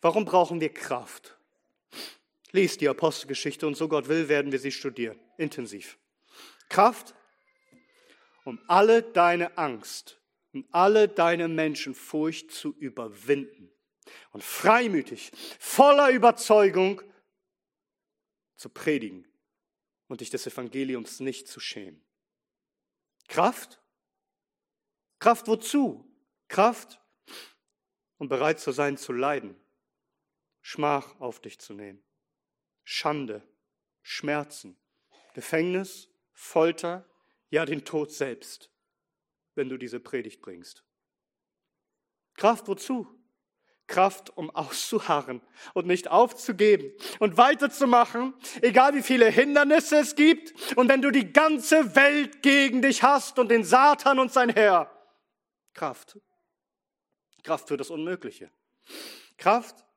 Warum 0.00 0.24
brauchen 0.24 0.60
wir 0.60 0.72
Kraft? 0.72 1.36
Lies 2.52 2.78
die 2.78 2.88
Apostelgeschichte 2.88 3.66
und 3.66 3.76
so 3.76 3.88
Gott 3.88 4.08
will, 4.08 4.28
werden 4.28 4.52
wir 4.52 4.58
sie 4.58 4.72
studieren, 4.72 5.18
intensiv. 5.36 5.98
Kraft, 6.68 7.14
um 8.44 8.60
alle 8.68 9.02
deine 9.02 9.58
Angst 9.58 10.20
und 10.52 10.66
alle 10.72 11.08
deine 11.08 11.48
Menschenfurcht 11.48 12.50
zu 12.50 12.74
überwinden 12.78 13.70
und 14.30 14.42
freimütig, 14.42 15.32
voller 15.58 16.10
Überzeugung 16.10 17.02
zu 18.56 18.70
predigen 18.70 19.26
und 20.06 20.20
dich 20.20 20.30
des 20.30 20.46
Evangeliums 20.46 21.20
nicht 21.20 21.48
zu 21.48 21.60
schämen. 21.60 22.02
Kraft? 23.28 23.80
Kraft 25.18 25.48
wozu? 25.48 26.10
Kraft, 26.48 27.00
um 28.16 28.28
bereit 28.28 28.58
zu 28.58 28.72
sein 28.72 28.96
zu 28.96 29.12
leiden 29.12 29.54
Schmach 30.68 31.18
auf 31.18 31.40
dich 31.40 31.58
zu 31.58 31.72
nehmen. 31.72 32.04
Schande, 32.84 33.42
Schmerzen, 34.02 34.76
Gefängnis, 35.32 36.10
Folter, 36.34 37.08
ja 37.48 37.64
den 37.64 37.86
Tod 37.86 38.12
selbst, 38.12 38.70
wenn 39.54 39.70
du 39.70 39.78
diese 39.78 39.98
Predigt 39.98 40.42
bringst. 40.42 40.84
Kraft 42.34 42.68
wozu? 42.68 43.06
Kraft, 43.86 44.36
um 44.36 44.50
auszuharren 44.50 45.40
und 45.72 45.86
nicht 45.86 46.08
aufzugeben 46.08 46.92
und 47.18 47.38
weiterzumachen, 47.38 48.34
egal 48.60 48.94
wie 48.94 49.02
viele 49.02 49.30
Hindernisse 49.30 49.96
es 49.96 50.16
gibt 50.16 50.76
und 50.76 50.90
wenn 50.90 51.00
du 51.00 51.10
die 51.10 51.32
ganze 51.32 51.96
Welt 51.96 52.42
gegen 52.42 52.82
dich 52.82 53.02
hast 53.02 53.38
und 53.38 53.50
den 53.50 53.64
Satan 53.64 54.18
und 54.18 54.34
sein 54.34 54.50
Herr. 54.50 54.94
Kraft. 55.72 56.18
Kraft 57.42 57.68
für 57.68 57.78
das 57.78 57.88
Unmögliche. 57.88 58.52
Kraft, 59.38 59.87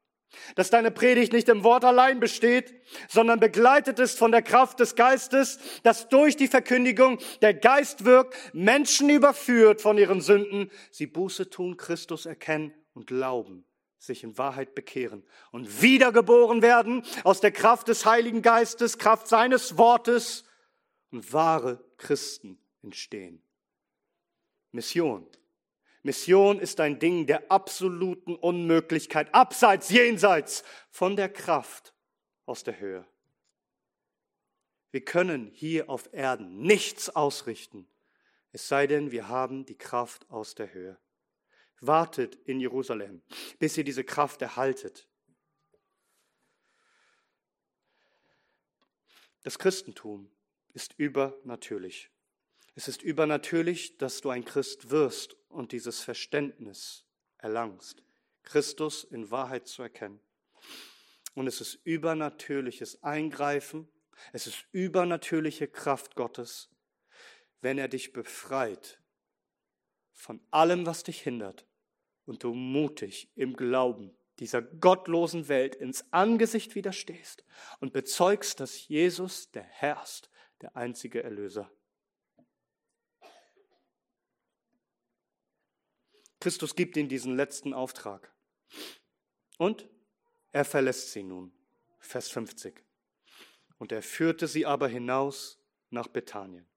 dass 0.55 0.69
deine 0.69 0.91
Predigt 0.91 1.33
nicht 1.33 1.49
im 1.49 1.63
Wort 1.63 1.85
allein 1.85 2.19
besteht, 2.19 2.73
sondern 3.07 3.39
begleitet 3.39 3.99
ist 3.99 4.17
von 4.17 4.31
der 4.31 4.41
Kraft 4.41 4.79
des 4.79 4.95
Geistes, 4.95 5.59
dass 5.83 6.09
durch 6.09 6.35
die 6.35 6.47
Verkündigung 6.47 7.19
der 7.41 7.53
Geist 7.53 8.05
wirkt, 8.05 8.35
Menschen 8.53 9.09
überführt 9.09 9.81
von 9.81 9.97
ihren 9.97 10.21
Sünden, 10.21 10.71
sie 10.91 11.07
Buße 11.07 11.49
tun, 11.49 11.77
Christus 11.77 12.25
erkennen 12.25 12.73
und 12.93 13.07
glauben, 13.07 13.65
sich 13.97 14.23
in 14.23 14.37
Wahrheit 14.37 14.75
bekehren 14.75 15.23
und 15.51 15.81
wiedergeboren 15.81 16.61
werden 16.61 17.03
aus 17.23 17.39
der 17.41 17.51
Kraft 17.51 17.87
des 17.87 18.05
Heiligen 18.05 18.41
Geistes, 18.41 18.97
Kraft 18.97 19.27
seines 19.27 19.77
Wortes 19.77 20.43
und 21.11 21.31
wahre 21.33 21.83
Christen 21.97 22.57
entstehen. 22.81 23.41
Mission 24.71 25.27
Mission 26.03 26.59
ist 26.59 26.79
ein 26.79 26.99
Ding 26.99 27.27
der 27.27 27.51
absoluten 27.51 28.35
Unmöglichkeit, 28.35 29.33
abseits, 29.33 29.89
jenseits 29.89 30.63
von 30.89 31.15
der 31.15 31.29
Kraft 31.29 31.93
aus 32.45 32.63
der 32.63 32.79
Höhe. 32.79 33.05
Wir 34.91 35.05
können 35.05 35.51
hier 35.53 35.89
auf 35.89 36.09
Erden 36.11 36.61
nichts 36.61 37.09
ausrichten, 37.09 37.87
es 38.51 38.67
sei 38.67 38.87
denn, 38.87 39.11
wir 39.11 39.27
haben 39.27 39.65
die 39.65 39.77
Kraft 39.77 40.29
aus 40.29 40.55
der 40.55 40.73
Höhe. 40.73 40.97
Wartet 41.79 42.35
in 42.45 42.59
Jerusalem, 42.59 43.21
bis 43.59 43.77
ihr 43.77 43.83
diese 43.83 44.03
Kraft 44.03 44.41
erhaltet. 44.41 45.07
Das 49.43 49.57
Christentum 49.57 50.29
ist 50.73 50.93
übernatürlich. 50.97 52.11
Es 52.75 52.87
ist 52.87 53.01
übernatürlich, 53.01 53.97
dass 53.97 54.21
du 54.21 54.29
ein 54.29 54.45
Christ 54.45 54.89
wirst 54.89 55.35
und 55.49 55.71
dieses 55.71 56.01
Verständnis 56.01 57.05
erlangst, 57.37 58.03
Christus 58.43 59.03
in 59.03 59.29
Wahrheit 59.29 59.67
zu 59.67 59.81
erkennen. 59.81 60.19
Und 61.33 61.47
es 61.47 61.61
ist 61.61 61.75
übernatürliches 61.83 63.03
Eingreifen, 63.03 63.87
es 64.33 64.47
ist 64.47 64.65
übernatürliche 64.71 65.67
Kraft 65.67 66.15
Gottes, 66.15 66.69
wenn 67.61 67.77
er 67.77 67.87
dich 67.87 68.13
befreit 68.13 69.01
von 70.13 70.39
allem, 70.51 70.85
was 70.85 71.03
dich 71.03 71.21
hindert 71.21 71.65
und 72.25 72.43
du 72.43 72.53
mutig 72.53 73.31
im 73.35 73.55
Glauben 73.55 74.15
dieser 74.39 74.61
gottlosen 74.61 75.47
Welt 75.47 75.75
ins 75.75 76.05
Angesicht 76.11 76.75
widerstehst 76.75 77.43
und 77.79 77.93
bezeugst, 77.93 78.59
dass 78.59 78.87
Jesus 78.87 79.51
der 79.51 79.63
Herr 79.63 80.01
ist, 80.01 80.29
der 80.61 80.75
einzige 80.75 81.23
Erlöser. 81.23 81.71
Christus 86.41 86.75
gibt 86.75 86.97
ihnen 86.97 87.07
diesen 87.07 87.35
letzten 87.37 87.73
Auftrag. 87.73 88.33
Und 89.57 89.87
er 90.51 90.65
verlässt 90.65 91.11
sie 91.11 91.23
nun. 91.23 91.53
Vers 91.99 92.29
50. 92.29 92.83
Und 93.77 93.91
er 93.91 94.01
führte 94.01 94.47
sie 94.47 94.65
aber 94.65 94.87
hinaus 94.87 95.59
nach 95.91 96.07
Bethanien. 96.07 96.67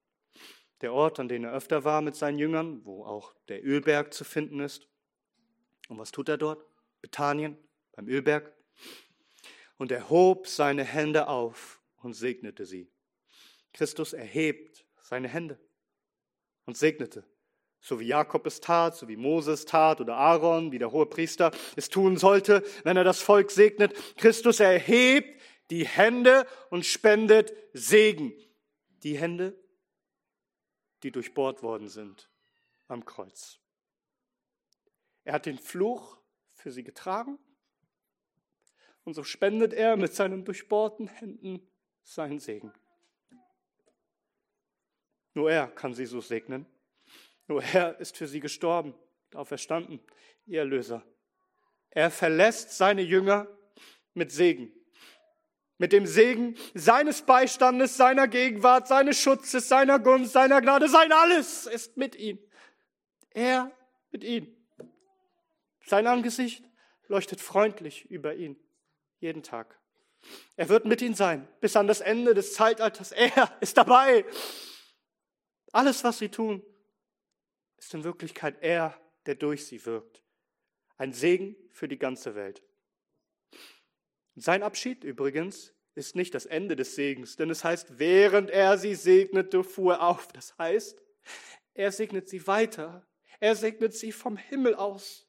Der 0.83 0.93
Ort, 0.93 1.19
an 1.19 1.29
dem 1.29 1.45
er 1.45 1.55
öfter 1.55 1.83
war 1.85 2.03
mit 2.03 2.15
seinen 2.15 2.39
Jüngern, 2.39 2.85
wo 2.85 3.07
auch 3.07 3.35
der 3.49 3.65
Ölberg 3.65 4.13
zu 4.13 4.23
finden 4.23 4.61
ist. 4.61 4.87
Und 5.89 5.99
was 5.99 6.13
tut 6.13 6.29
er 6.29 6.37
dort? 6.37 6.65
Bethanien, 7.01 7.57
beim 7.93 8.07
Ölberg. 8.07 8.53
Und 9.79 9.91
er 9.91 10.11
hob 10.11 10.47
seine 10.47 10.85
Hände 10.85 11.29
auf 11.29 11.81
und 11.97 12.13
segnete 12.13 12.67
sie. 12.67 12.93
Christus 13.73 14.13
erhebt 14.13 14.85
seine 15.01 15.29
Hände 15.29 15.59
und 16.67 16.77
segnete 16.77 17.25
so 17.85 18.01
wie 18.01 18.07
Jakob 18.07 18.47
es 18.47 18.61
tat, 18.61 18.97
so 18.97 19.09
wie 19.09 19.17
Moses 19.17 19.67
tat 19.67 20.01
oder 20.01 20.17
Aaron, 20.17 20.73
wie 20.73 20.79
der 20.79 20.91
hohe 20.91 21.05
Priester 21.05 21.53
es 21.77 21.91
tun 21.91 22.17
sollte, 22.17 22.65
wenn 22.83 22.97
er 22.97 23.05
das 23.05 23.21
Volk 23.21 23.51
segnet. 23.51 23.95
Christus 24.17 24.59
erhebt 24.59 25.39
die 25.69 25.87
Hände 25.87 26.47
und 26.71 26.87
spendet 26.87 27.53
Segen. 27.75 28.33
Die 29.03 29.19
Hände, 29.19 29.55
die 31.03 31.13
durchbohrt 31.13 31.63
worden 31.63 31.89
sind 31.89 32.31
am 32.89 33.05
Kreuz. 33.05 33.61
Er 35.25 35.35
hat 35.35 35.45
den 35.45 35.59
Fluch 35.59 36.17
für 36.55 36.73
sie 36.73 36.85
getragen 36.85 37.39
und 39.05 39.13
so 39.13 39.25
spendet 39.25 39.75
er 39.75 39.99
mit 39.99 40.15
seinen 40.15 40.47
durchbohrten 40.47 41.07
Händen 41.07 41.61
seinen 42.03 42.41
Segen. 42.41 42.73
Nur 45.35 45.51
er 45.51 45.67
kann 45.67 45.93
sie 45.93 46.07
so 46.07 46.23
segnen. 46.23 46.65
Nur 47.47 47.63
er 47.63 47.99
ist 48.01 48.17
für 48.17 48.27
sie 48.27 48.41
gestorben, 48.41 48.95
auferstanden, 49.35 50.01
ihr 50.47 50.61
Erlöser. 50.61 51.05
Er 51.91 52.11
verlässt 52.11 52.77
seine 52.77 53.03
Jünger 53.03 53.47
mit 54.15 54.33
Segen. 54.33 54.73
Mit 55.77 55.93
dem 55.93 56.07
Segen 56.07 56.57
seines 56.75 57.23
Beistandes, 57.23 57.97
seiner 57.97 58.29
Gegenwart, 58.29 58.89
seines 58.89 59.21
Schutzes, 59.21 59.69
seiner 59.69 59.99
Gunst, 59.99 60.33
seiner 60.33 60.61
Gnade, 60.61 60.89
sein 60.89 61.13
Alles 61.13 61.67
ist 61.67 61.97
mit 61.97 62.15
ihm. 62.15 62.39
Er 63.31 63.71
mit 64.11 64.25
ihm. 64.25 64.57
Sein 65.85 66.07
Angesicht 66.07 66.65
leuchtet 67.09 67.41
freundlich 67.41 68.11
über 68.11 68.35
ihn 68.35 68.57
jeden 69.19 69.43
Tag. 69.43 69.79
Er 70.57 70.69
wird 70.69 70.85
mit 70.87 71.03
ihnen 71.03 71.15
sein 71.15 71.47
bis 71.61 71.77
an 71.77 71.87
das 71.87 72.01
Ende 72.01 72.35
des 72.35 72.55
Zeitalters. 72.55 73.13
Er 73.13 73.53
ist 73.61 73.77
dabei. 73.77 74.25
Alles, 75.73 76.05
was 76.05 76.19
sie 76.19 76.29
tun, 76.29 76.63
ist 77.85 77.95
in 77.95 78.05
Wirklichkeit 78.05 78.57
er, 78.63 78.99
der 79.27 79.35
durch 79.35 79.67
sie 79.67 79.85
wirkt. 79.85 80.23
Ein 80.97 81.13
Segen 81.13 81.57
für 81.71 81.89
die 81.89 81.99
ganze 81.99 82.35
Welt. 82.35 82.63
Sein 84.37 84.63
Abschied 84.63 85.05
übrigens 85.05 85.75
ist 85.95 86.17
nicht 86.17 86.35
das 86.35 86.47
Ende 86.47 86.77
des 86.77 86.95
Segens, 86.95 87.37
denn 87.37 87.51
es 87.51 87.63
heißt, 87.63 87.99
während 87.99 88.51
er 88.51 88.79
sie 88.79 88.95
segnete, 88.95 89.63
fuhr 89.63 89.95
er 89.95 90.03
auf. 90.03 90.29
Das 90.29 90.57
heißt, 90.59 91.01
er 91.75 91.93
segnet 91.93 92.29
sie 92.29 92.47
weiter. 92.47 93.07
Er 93.39 93.55
segnet 93.55 93.95
sie 93.95 94.13
vom 94.13 94.37
Himmel 94.37 94.75
aus. 94.75 95.29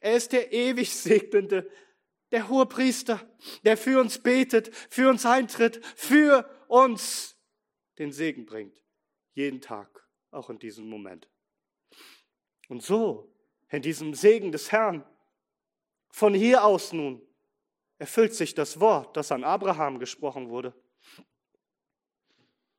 Er 0.00 0.16
ist 0.16 0.32
der 0.32 0.52
ewig 0.52 0.94
Segnende, 0.94 1.70
der 2.32 2.48
hohe 2.48 2.66
Priester, 2.66 3.22
der 3.62 3.76
für 3.76 4.00
uns 4.00 4.18
betet, 4.18 4.74
für 4.74 5.08
uns 5.08 5.24
eintritt, 5.24 5.84
für 5.94 6.50
uns 6.68 7.36
den 7.98 8.10
Segen 8.10 8.46
bringt. 8.46 8.82
Jeden 9.34 9.60
Tag, 9.60 10.06
auch 10.30 10.50
in 10.50 10.58
diesem 10.58 10.88
Moment. 10.88 11.28
Und 12.74 12.82
so, 12.82 13.32
in 13.70 13.82
diesem 13.82 14.14
Segen 14.14 14.50
des 14.50 14.72
Herrn, 14.72 15.04
von 16.10 16.34
hier 16.34 16.64
aus 16.64 16.92
nun, 16.92 17.22
erfüllt 17.98 18.34
sich 18.34 18.52
das 18.52 18.80
Wort, 18.80 19.16
das 19.16 19.30
an 19.30 19.44
Abraham 19.44 20.00
gesprochen 20.00 20.48
wurde. 20.48 20.74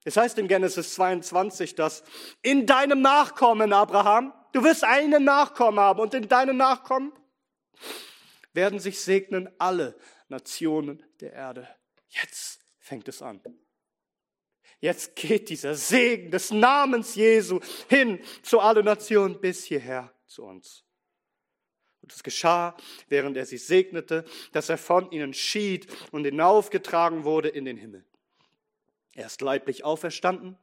Es 0.04 0.18
heißt 0.18 0.38
in 0.38 0.50
Genesis 0.50 0.96
22, 0.96 1.76
dass 1.76 2.04
in 2.41 2.66
deinem 2.66 3.02
Nachkommen, 3.02 3.72
Abraham, 3.72 4.34
du 4.52 4.66
wirst 4.66 4.84
einen 4.84 5.24
Nachkommen 5.24 5.80
haben 5.80 6.02
und 6.02 6.14
in 6.14 6.28
deinem 6.28 6.58
Nachkommen 6.58 7.14
werden 8.52 8.80
sich 8.80 9.00
segnen 9.00 9.50
alle 9.60 9.98
Nationen 10.28 11.02
der 11.22 11.32
Erde. 11.32 11.70
Jetzt 12.10 12.66
fängt 12.80 13.08
es 13.08 13.22
an. 13.22 13.39
Jetzt 14.80 15.16
geht 15.16 15.50
dieser 15.50 15.76
Segen 15.76 16.32
des 16.32 16.52
Namens 16.52 17.16
Jesu 17.16 17.60
hin 17.90 18.20
zu 18.44 18.60
allen 18.60 18.86
Nationen 18.86 19.40
bis 19.40 19.64
hierher 19.64 20.14
zu 20.28 20.44
uns. 20.44 20.84
Und 22.02 22.12
es 22.12 22.22
geschah, 22.22 22.78
während 23.08 23.36
er 23.36 23.46
sie 23.46 23.58
segnete, 23.58 24.26
dass 24.52 24.70
er 24.70 24.78
von 24.78 25.12
ihnen 25.12 25.34
schied 25.34 25.88
und 26.12 26.24
hinaufgetragen 26.24 27.24
wurde 27.24 27.50
in 27.50 27.66
den 27.66 27.78
Himmel. 27.78 28.06
Er 29.14 29.26
ist 29.26 29.42
leiblich 29.42 29.84
auferstanden 29.84 30.58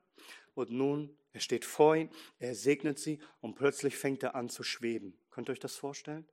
und 0.54 0.70
nun, 0.70 1.16
er 1.32 1.40
steht 1.40 1.64
vor 1.64 1.96
ihnen, 1.96 2.10
er 2.38 2.54
segnet 2.54 2.98
sie 2.98 3.18
und 3.40 3.56
plötzlich 3.56 3.96
fängt 3.96 4.22
er 4.22 4.34
an 4.34 4.50
zu 4.50 4.62
schweben. 4.62 5.18
Könnt 5.30 5.48
ihr 5.48 5.52
euch 5.52 5.58
das 5.58 5.74
vorstellen? 5.74 6.28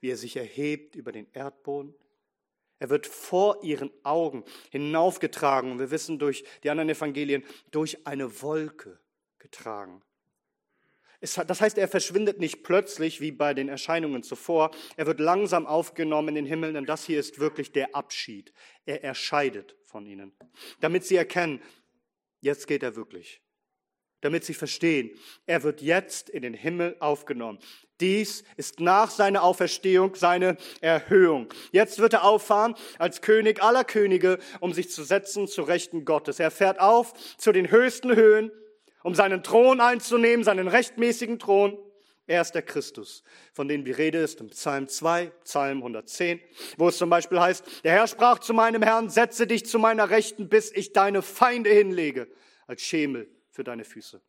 Wie 0.00 0.10
er 0.10 0.16
sich 0.16 0.36
erhebt 0.36 0.96
über 0.96 1.12
den 1.12 1.28
Erdboden 1.32 1.94
er 2.82 2.90
wird 2.90 3.06
vor 3.06 3.62
ihren 3.62 3.92
Augen 4.02 4.44
hinaufgetragen. 4.70 5.70
Und 5.70 5.78
wir 5.78 5.92
wissen 5.92 6.18
durch 6.18 6.42
die 6.64 6.70
anderen 6.70 6.88
Evangelien, 6.88 7.44
durch 7.70 8.08
eine 8.08 8.42
Wolke 8.42 8.98
getragen. 9.38 10.02
das 11.20 11.60
heißt, 11.60 11.78
er 11.78 11.86
verschwindet 11.86 12.40
nicht 12.40 12.64
plötzlich 12.64 13.20
wie 13.20 13.30
bei 13.30 13.54
den 13.54 13.68
Erscheinungen 13.68 14.24
zuvor. 14.24 14.72
Er 14.96 15.06
wird 15.06 15.20
langsam 15.20 15.64
aufgenommen 15.64 16.30
in 16.30 16.34
den 16.34 16.46
Himmel, 16.46 16.72
denn 16.72 16.84
das 16.84 17.04
hier 17.04 17.20
ist 17.20 17.38
wirklich 17.38 17.70
der 17.70 17.94
Abschied. 17.94 18.52
Er 18.84 19.04
erscheidet 19.04 19.76
von 19.84 20.04
ihnen, 20.04 20.32
damit 20.80 21.04
sie 21.04 21.14
erkennen, 21.14 21.62
jetzt 22.40 22.66
geht 22.66 22.82
er 22.82 22.96
wirklich 22.96 23.41
damit 24.22 24.44
sie 24.44 24.54
verstehen, 24.54 25.10
er 25.46 25.62
wird 25.62 25.82
jetzt 25.82 26.30
in 26.30 26.42
den 26.42 26.54
Himmel 26.54 26.96
aufgenommen. 27.00 27.58
Dies 28.00 28.44
ist 28.56 28.80
nach 28.80 29.10
seiner 29.10 29.42
Auferstehung 29.42 30.14
seine 30.14 30.56
Erhöhung. 30.80 31.48
Jetzt 31.70 31.98
wird 31.98 32.14
er 32.14 32.24
auffahren 32.24 32.74
als 32.98 33.20
König 33.20 33.62
aller 33.62 33.84
Könige, 33.84 34.38
um 34.60 34.72
sich 34.72 34.90
zu 34.90 35.04
setzen 35.04 35.46
zu 35.46 35.62
Rechten 35.62 36.04
Gottes. 36.04 36.40
Er 36.40 36.50
fährt 36.50 36.80
auf 36.80 37.12
zu 37.36 37.52
den 37.52 37.70
höchsten 37.70 38.16
Höhen, 38.16 38.50
um 39.02 39.14
seinen 39.14 39.42
Thron 39.42 39.80
einzunehmen, 39.80 40.44
seinen 40.44 40.68
rechtmäßigen 40.68 41.38
Thron. 41.38 41.78
Er 42.26 42.40
ist 42.40 42.52
der 42.52 42.62
Christus, 42.62 43.24
von 43.52 43.68
dem 43.68 43.84
die 43.84 43.90
Rede 43.90 44.18
ist 44.18 44.40
im 44.40 44.48
Psalm 44.48 44.88
2, 44.88 45.26
Psalm 45.44 45.78
110, 45.78 46.40
wo 46.78 46.88
es 46.88 46.96
zum 46.96 47.10
Beispiel 47.10 47.40
heißt, 47.40 47.84
der 47.84 47.92
Herr 47.92 48.06
sprach 48.06 48.38
zu 48.38 48.54
meinem 48.54 48.82
Herrn, 48.82 49.10
setze 49.10 49.48
dich 49.48 49.66
zu 49.66 49.80
meiner 49.80 50.10
Rechten, 50.10 50.48
bis 50.48 50.72
ich 50.72 50.92
deine 50.92 51.22
Feinde 51.22 51.70
hinlege, 51.70 52.28
als 52.68 52.82
Schemel 52.82 53.28
für 53.52 53.62
deine 53.62 53.84
Füße. 53.84 54.20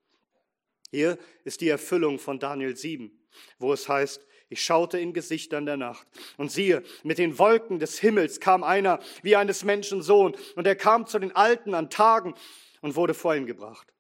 Hier 0.91 1.17
ist 1.43 1.61
die 1.61 1.69
Erfüllung 1.69 2.19
von 2.19 2.37
Daniel 2.37 2.77
7, 2.77 3.11
wo 3.57 3.73
es 3.73 3.89
heißt, 3.89 4.23
ich 4.49 4.63
schaute 4.63 4.99
in 4.99 5.13
Gesichtern 5.13 5.65
der 5.65 5.77
Nacht 5.77 6.05
und 6.37 6.51
siehe, 6.51 6.83
mit 7.01 7.17
den 7.17 7.39
Wolken 7.39 7.79
des 7.79 7.97
Himmels 7.97 8.39
kam 8.39 8.63
einer 8.63 8.99
wie 9.23 9.35
eines 9.35 9.63
Menschen 9.63 10.03
Sohn 10.03 10.35
und 10.55 10.67
er 10.67 10.75
kam 10.75 11.07
zu 11.07 11.17
den 11.17 11.35
Alten 11.35 11.73
an 11.73 11.89
Tagen 11.89 12.35
und 12.81 12.95
wurde 12.95 13.15
vor 13.15 13.35
ihn 13.35 13.47
gebracht. 13.47 13.91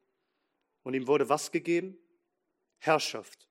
Und 0.83 0.93
ihm 0.93 1.07
wurde 1.07 1.29
was 1.29 1.51
gegeben? 1.51 1.97
Herrschaft 2.77 3.47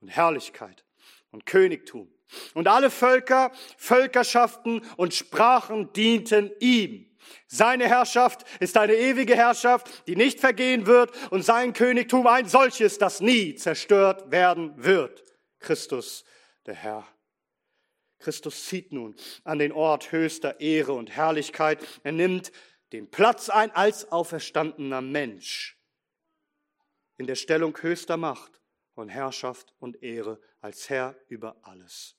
und 0.00 0.08
Herrlichkeit 0.08 0.84
und 1.30 1.46
Königtum. 1.46 2.10
Und 2.54 2.66
alle 2.66 2.90
Völker, 2.90 3.52
Völkerschaften 3.76 4.82
und 4.96 5.14
Sprachen 5.14 5.92
dienten 5.92 6.50
ihm. 6.58 7.11
Seine 7.46 7.88
Herrschaft 7.88 8.44
ist 8.60 8.76
eine 8.76 8.94
ewige 8.94 9.36
Herrschaft, 9.36 10.06
die 10.06 10.16
nicht 10.16 10.40
vergehen 10.40 10.86
wird 10.86 11.12
und 11.30 11.44
sein 11.44 11.72
Königtum 11.72 12.26
ein 12.26 12.48
solches, 12.48 12.98
das 12.98 13.20
nie 13.20 13.54
zerstört 13.54 14.30
werden 14.30 14.72
wird. 14.76 15.24
Christus, 15.58 16.24
der 16.66 16.74
Herr. 16.74 17.06
Christus 18.18 18.66
zieht 18.66 18.92
nun 18.92 19.16
an 19.44 19.58
den 19.58 19.72
Ort 19.72 20.12
höchster 20.12 20.60
Ehre 20.60 20.92
und 20.92 21.10
Herrlichkeit. 21.10 21.84
Er 22.04 22.12
nimmt 22.12 22.52
den 22.92 23.10
Platz 23.10 23.48
ein 23.48 23.70
als 23.72 24.12
auferstandener 24.12 25.00
Mensch 25.00 25.78
in 27.16 27.26
der 27.26 27.34
Stellung 27.34 27.76
höchster 27.80 28.16
Macht 28.16 28.60
und 28.94 29.08
Herrschaft 29.08 29.72
und 29.78 30.02
Ehre 30.02 30.40
als 30.60 30.88
Herr 30.90 31.16
über 31.28 31.56
alles 31.62 32.16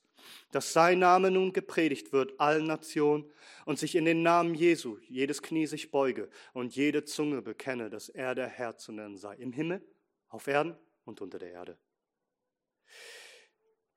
dass 0.50 0.72
sein 0.72 0.98
Name 0.98 1.30
nun 1.30 1.52
gepredigt 1.52 2.12
wird 2.12 2.38
allen 2.38 2.66
Nationen 2.66 3.30
und 3.64 3.78
sich 3.78 3.94
in 3.94 4.04
den 4.04 4.22
Namen 4.22 4.54
Jesu 4.54 4.98
jedes 5.08 5.42
Knie 5.42 5.66
sich 5.66 5.90
beuge 5.90 6.28
und 6.52 6.74
jede 6.74 7.04
Zunge 7.04 7.42
bekenne, 7.42 7.90
dass 7.90 8.08
er 8.08 8.34
der 8.34 8.48
Herr 8.48 8.76
zu 8.76 8.92
nennen 8.92 9.16
sei, 9.16 9.34
im 9.36 9.52
Himmel, 9.52 9.82
auf 10.28 10.46
Erden 10.46 10.76
und 11.04 11.20
unter 11.20 11.38
der 11.38 11.52
Erde. 11.52 11.78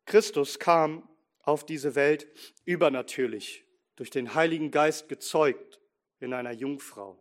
Christus 0.06 0.58
kam 0.60 1.08
auf 1.42 1.66
diese 1.66 1.96
Welt 1.96 2.28
übernatürlich, 2.66 3.66
durch 3.96 4.10
den 4.10 4.36
Heiligen 4.36 4.72
Geist 4.72 5.10
gezeugt 5.10 5.82
in 6.20 6.34
einer 6.34 6.52
Jungfrau. 6.52 7.18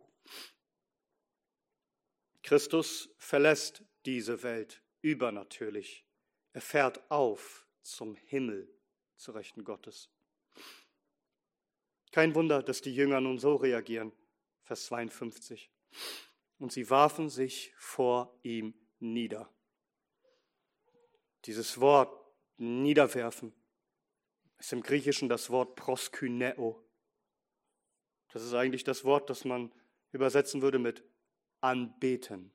Christus 2.43 3.09
verlässt 3.17 3.83
diese 4.05 4.41
Welt 4.43 4.81
übernatürlich. 5.01 6.05
Er 6.53 6.61
fährt 6.61 7.11
auf 7.11 7.67
zum 7.81 8.15
Himmel 8.15 8.73
zu 9.17 9.31
Rechten 9.31 9.63
Gottes. 9.63 10.09
Kein 12.11 12.35
Wunder, 12.35 12.63
dass 12.63 12.81
die 12.81 12.95
Jünger 12.95 13.21
nun 13.21 13.37
so 13.37 13.55
reagieren. 13.55 14.11
Vers 14.63 14.85
52. 14.85 15.71
Und 16.59 16.71
sie 16.71 16.89
warfen 16.89 17.29
sich 17.29 17.73
vor 17.77 18.39
ihm 18.43 18.73
nieder. 18.99 19.53
Dieses 21.45 21.79
Wort 21.79 22.11
niederwerfen 22.57 23.53
ist 24.57 24.73
im 24.73 24.81
Griechischen 24.81 25.29
das 25.29 25.49
Wort 25.49 25.75
proskyneo. 25.75 26.83
Das 28.29 28.43
ist 28.43 28.53
eigentlich 28.53 28.83
das 28.83 29.05
Wort, 29.05 29.29
das 29.29 29.45
man 29.45 29.71
übersetzen 30.11 30.61
würde 30.61 30.79
mit 30.79 31.03
anbeten. 31.61 32.51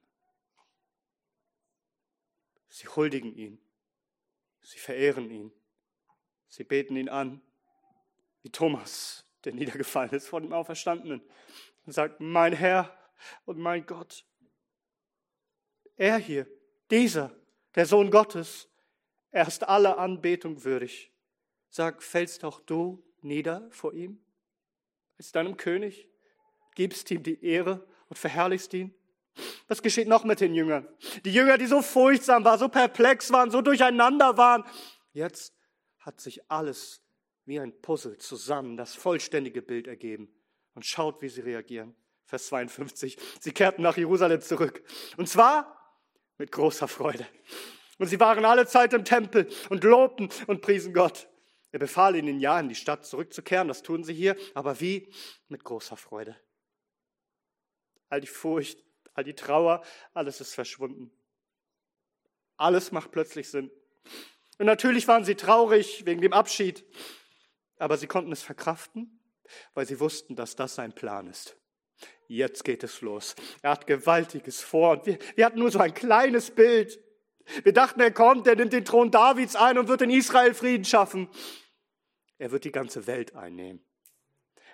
Sie 2.69 2.89
huldigen 2.89 3.35
ihn. 3.35 3.61
Sie 4.63 4.79
verehren 4.79 5.31
ihn. 5.31 5.53
Sie 6.53 6.65
beten 6.65 6.97
ihn 6.97 7.09
an, 7.09 7.41
wie 8.43 8.51
Thomas, 8.51 9.25
der 9.43 9.55
niedergefallen 9.55 10.11
ist 10.11 10.29
vor 10.29 10.39
dem 10.39 10.53
Auferstandenen 10.53 11.23
und 11.87 11.95
sagt, 11.95 12.21
mein 12.21 12.53
Herr 12.53 12.95
und 13.47 13.59
mein 13.59 13.87
Gott. 13.87 14.27
Er 15.97 16.19
hier, 16.19 16.47
dieser, 16.91 17.35
der 17.75 17.87
Sohn 17.87 18.11
Gottes, 18.11 18.69
er 19.31 19.49
ist 19.49 19.67
aller 19.67 19.97
Anbetung 19.97 20.63
würdig. 20.63 21.11
Sag, 21.71 22.03
fällst 22.03 22.45
auch 22.45 22.61
du 22.61 23.03
nieder 23.23 23.67
vor 23.71 23.95
ihm 23.95 24.23
als 25.17 25.33
deinem 25.33 25.57
König, 25.57 26.11
gibst 26.75 27.11
ihm 27.11 27.23
die 27.23 27.43
Ehre 27.43 27.89
und 28.11 28.19
verherrlichst 28.19 28.75
ihn? 28.75 28.95
Was 29.69 29.81
geschieht 29.81 30.07
noch 30.07 30.25
mit 30.25 30.43
den 30.43 30.53
Jüngern? 30.53 30.87
Die 31.25 31.33
Jünger, 31.33 31.57
die 31.57 31.65
so 31.65 31.81
furchtsam 31.81 32.45
waren, 32.45 32.59
so 32.59 32.69
perplex 32.69 33.33
waren, 33.33 33.51
so 33.51 33.63
durcheinander 33.63 34.37
waren. 34.37 34.65
Jetzt 35.15 35.55
hat 36.03 36.21
sich 36.21 36.51
alles 36.51 37.03
wie 37.45 37.59
ein 37.59 37.81
Puzzle 37.81 38.19
zusammen 38.19 38.77
das 38.77 38.95
vollständige 38.95 39.63
Bild 39.63 39.87
ergeben. 39.87 40.33
Und 40.75 40.87
schaut, 40.87 41.21
wie 41.21 41.29
sie 41.29 41.43
reagieren. 41.43 41.95
Vers 42.25 42.47
52. 42.47 43.19
Sie 43.41 43.53
kehrten 43.53 43.83
nach 43.83 43.97
Jerusalem 43.97 44.41
zurück. 44.41 44.83
Und 45.19 45.29
zwar 45.29 46.01
mit 46.39 46.51
großer 46.51 46.89
Freude. 46.89 47.27
Und 47.99 48.07
sie 48.07 48.19
waren 48.19 48.45
alle 48.45 48.67
Zeit 48.67 48.95
im 48.95 49.05
Tempel 49.05 49.49
und 49.69 49.85
lobten 49.85 50.31
und 50.47 50.63
priesen 50.63 50.95
Gott. 50.95 51.29
Er 51.73 51.79
befahl 51.79 52.17
ihnen 52.17 52.41
ja, 52.41 52.59
in 52.59 52.69
die 52.69 52.75
Stadt 52.75 53.05
zurückzukehren. 53.05 53.69
Das 53.69 53.83
tun 53.83 54.03
sie 54.03 54.15
hier. 54.15 54.37
Aber 54.55 54.81
wie? 54.81 55.13
Mit 55.49 55.63
großer 55.63 55.97
Freude. 55.97 56.37
All 58.09 58.21
die 58.21 58.27
Furcht, 58.27 58.83
all 59.15 59.25
die 59.25 59.35
Trauer, 59.35 59.83
alles 60.15 60.41
ist 60.41 60.55
verschwunden. 60.55 61.11
Alles 62.57 62.93
macht 62.93 63.11
plötzlich 63.11 63.49
Sinn. 63.51 63.71
Und 64.63 64.67
natürlich 64.67 65.09
waren 65.09 65.25
sie 65.25 65.35
traurig 65.35 66.07
wegen 66.07 66.21
dem 66.21 66.33
Abschied, 66.33 66.85
aber 67.79 67.97
sie 67.97 68.07
konnten 68.07 68.31
es 68.31 68.45
verkraften, 68.45 69.19
weil 69.75 69.87
sie 69.87 69.99
wussten, 69.99 70.37
dass 70.37 70.55
das 70.55 70.77
sein 70.77 70.93
Plan 70.93 71.27
ist. 71.27 71.57
Jetzt 72.29 72.63
geht 72.63 72.85
es 72.85 73.01
los. 73.01 73.35
Er 73.63 73.73
hat 73.73 73.89
Gewaltiges 73.89 74.61
vor 74.61 74.93
und 74.93 75.07
wir, 75.07 75.19
wir 75.35 75.47
hatten 75.47 75.59
nur 75.59 75.73
so 75.73 75.81
ein 75.81 75.93
kleines 75.93 76.53
Bild. 76.53 77.01
Wir 77.65 77.73
dachten, 77.73 78.01
er 78.01 78.13
kommt, 78.13 78.47
er 78.47 78.55
nimmt 78.55 78.73
den 78.73 78.85
Thron 78.85 79.11
Davids 79.11 79.57
ein 79.57 79.79
und 79.79 79.89
wird 79.89 80.03
in 80.03 80.11
Israel 80.11 80.55
Frieden 80.55 80.85
schaffen. 80.85 81.29
Er 82.39 82.53
wird 82.53 82.63
die 82.63 82.71
ganze 82.71 83.09
Welt 83.09 83.35
einnehmen. 83.35 83.85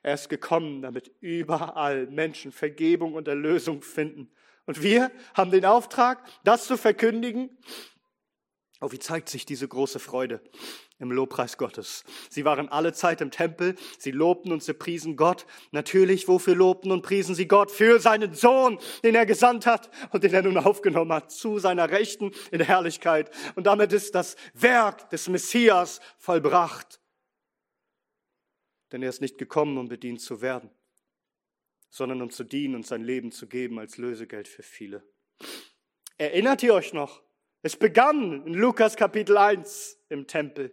Er 0.02 0.12
ist 0.12 0.28
gekommen, 0.28 0.82
damit 0.82 1.10
überall 1.20 2.08
Menschen 2.08 2.52
Vergebung 2.52 3.14
und 3.14 3.26
Erlösung 3.26 3.80
finden. 3.80 4.30
Und 4.66 4.82
wir 4.82 5.10
haben 5.32 5.50
den 5.50 5.64
Auftrag, 5.64 6.22
das 6.44 6.66
zu 6.66 6.76
verkündigen 6.76 7.56
Oh, 8.80 8.92
wie 8.92 8.98
zeigt 9.00 9.28
sich 9.28 9.44
diese 9.44 9.66
große 9.66 9.98
Freude 9.98 10.40
im 11.00 11.10
Lobpreis 11.10 11.58
Gottes? 11.58 12.04
Sie 12.30 12.44
waren 12.44 12.68
alle 12.68 12.92
Zeit 12.92 13.20
im 13.20 13.32
Tempel, 13.32 13.74
sie 13.98 14.12
lobten 14.12 14.52
und 14.52 14.62
sie 14.62 14.72
priesen 14.72 15.16
Gott. 15.16 15.46
Natürlich, 15.72 16.28
wofür 16.28 16.54
lobten 16.54 16.92
und 16.92 17.02
priesen 17.02 17.34
sie 17.34 17.48
Gott? 17.48 17.72
Für 17.72 17.98
seinen 17.98 18.34
Sohn, 18.34 18.78
den 19.02 19.16
er 19.16 19.26
gesandt 19.26 19.66
hat 19.66 19.90
und 20.12 20.22
den 20.22 20.32
er 20.32 20.42
nun 20.42 20.56
aufgenommen 20.58 21.12
hat, 21.12 21.32
zu 21.32 21.58
seiner 21.58 21.90
Rechten 21.90 22.30
in 22.52 22.60
Herrlichkeit. 22.60 23.34
Und 23.56 23.66
damit 23.66 23.92
ist 23.92 24.14
das 24.14 24.36
Werk 24.54 25.10
des 25.10 25.28
Messias 25.28 26.00
vollbracht. 26.16 27.00
Denn 28.92 29.02
er 29.02 29.08
ist 29.08 29.20
nicht 29.20 29.38
gekommen, 29.38 29.76
um 29.76 29.88
bedient 29.88 30.20
zu 30.20 30.40
werden, 30.40 30.70
sondern 31.90 32.22
um 32.22 32.30
zu 32.30 32.44
dienen 32.44 32.76
und 32.76 32.86
sein 32.86 33.02
Leben 33.02 33.32
zu 33.32 33.48
geben 33.48 33.80
als 33.80 33.98
Lösegeld 33.98 34.46
für 34.46 34.62
viele. 34.62 35.02
Erinnert 36.16 36.62
ihr 36.62 36.74
euch 36.74 36.92
noch? 36.92 37.27
Es 37.60 37.76
begann 37.76 38.46
in 38.46 38.54
Lukas 38.54 38.94
Kapitel 38.94 39.36
1 39.36 39.98
im 40.10 40.28
Tempel, 40.28 40.72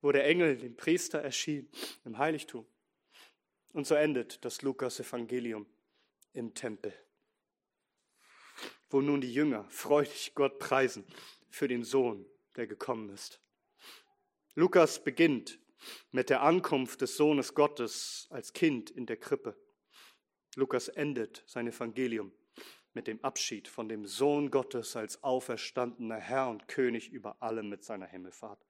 wo 0.00 0.10
der 0.10 0.26
Engel 0.26 0.56
dem 0.56 0.76
Priester 0.76 1.20
erschien 1.20 1.70
im 2.04 2.18
Heiligtum. 2.18 2.66
Und 3.72 3.86
so 3.86 3.94
endet 3.94 4.44
das 4.44 4.62
Lukas 4.62 4.98
Evangelium 4.98 5.64
im 6.32 6.54
Tempel, 6.54 6.92
wo 8.90 9.00
nun 9.00 9.20
die 9.20 9.32
Jünger 9.32 9.64
freudig 9.68 10.32
Gott 10.34 10.58
preisen 10.58 11.06
für 11.50 11.68
den 11.68 11.84
Sohn, 11.84 12.26
der 12.56 12.66
gekommen 12.66 13.10
ist. 13.10 13.40
Lukas 14.56 15.04
beginnt 15.04 15.60
mit 16.10 16.30
der 16.30 16.42
Ankunft 16.42 17.00
des 17.00 17.16
Sohnes 17.16 17.54
Gottes 17.54 18.26
als 18.30 18.52
Kind 18.52 18.90
in 18.90 19.06
der 19.06 19.18
Krippe. 19.18 19.56
Lukas 20.56 20.88
endet 20.88 21.44
sein 21.46 21.68
Evangelium 21.68 22.32
mit 22.96 23.08
dem 23.08 23.22
Abschied 23.22 23.68
von 23.68 23.90
dem 23.90 24.06
Sohn 24.06 24.50
Gottes 24.50 24.96
als 24.96 25.22
auferstandener 25.22 26.16
Herr 26.16 26.48
und 26.48 26.66
König 26.66 27.10
über 27.10 27.42
allem 27.42 27.68
mit 27.68 27.84
seiner 27.84 28.06
Himmelfahrt. 28.06 28.66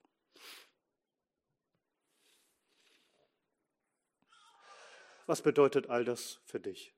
Was 5.26 5.42
bedeutet 5.42 5.88
all 5.90 6.04
das 6.04 6.40
für 6.44 6.58
dich? 6.58 6.92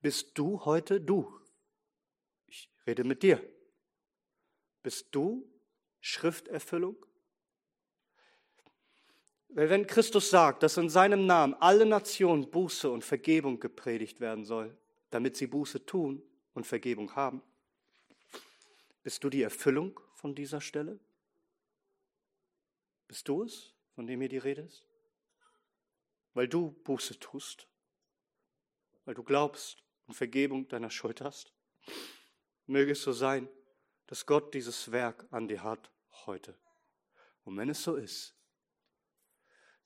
Bist 0.00 0.38
du 0.38 0.64
heute 0.64 1.00
du? 1.00 1.40
Ich 2.46 2.70
rede 2.86 3.02
mit 3.02 3.24
dir. 3.24 3.42
Bist 4.84 5.08
du 5.10 5.52
Schrifterfüllung? 5.98 7.04
Weil 9.54 9.68
wenn 9.68 9.86
Christus 9.86 10.30
sagt, 10.30 10.62
dass 10.62 10.78
in 10.78 10.88
seinem 10.88 11.26
Namen 11.26 11.54
alle 11.54 11.84
Nationen 11.84 12.50
Buße 12.50 12.90
und 12.90 13.04
Vergebung 13.04 13.60
gepredigt 13.60 14.20
werden 14.20 14.44
soll, 14.44 14.76
damit 15.10 15.36
sie 15.36 15.46
Buße 15.46 15.84
tun 15.84 16.22
und 16.54 16.66
Vergebung 16.66 17.14
haben, 17.14 17.42
bist 19.02 19.22
du 19.24 19.28
die 19.28 19.42
Erfüllung 19.42 20.00
von 20.14 20.34
dieser 20.34 20.60
Stelle? 20.62 20.98
Bist 23.08 23.28
du 23.28 23.42
es, 23.42 23.74
von 23.94 24.06
dem 24.06 24.20
hier 24.20 24.30
die 24.30 24.38
Rede 24.38 24.62
ist? 24.62 24.86
Weil 26.32 26.48
du 26.48 26.70
Buße 26.84 27.18
tust, 27.18 27.68
weil 29.04 29.14
du 29.14 29.22
glaubst 29.22 29.84
und 30.06 30.14
Vergebung 30.14 30.66
deiner 30.68 30.90
Schuld 30.90 31.20
hast. 31.20 31.52
Möge 32.66 32.92
es 32.92 33.02
so 33.02 33.12
sein, 33.12 33.50
dass 34.06 34.24
Gott 34.24 34.54
dieses 34.54 34.92
Werk 34.92 35.26
an 35.30 35.46
dir 35.46 35.62
hat 35.62 35.90
heute. 36.24 36.58
Und 37.44 37.58
wenn 37.58 37.68
es 37.68 37.82
so 37.82 37.96
ist, 37.96 38.34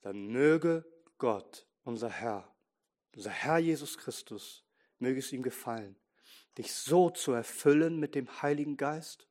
dann 0.07 0.29
möge 0.29 0.85
Gott, 1.19 1.67
unser 1.83 2.09
Herr, 2.09 2.55
unser 3.17 3.31
Herr 3.31 3.59
Jesus 3.59 3.99
Christus, 3.99 4.65
möge 5.01 5.19
es 5.19 5.33
ihm 5.33 5.43
gefallen, 5.43 5.97
dich 6.57 6.73
so 6.73 7.11
zu 7.11 7.33
erfüllen 7.33 7.99
mit 7.99 8.15
dem 8.15 8.41
Heiligen 8.41 8.77
Geist, 8.77 9.27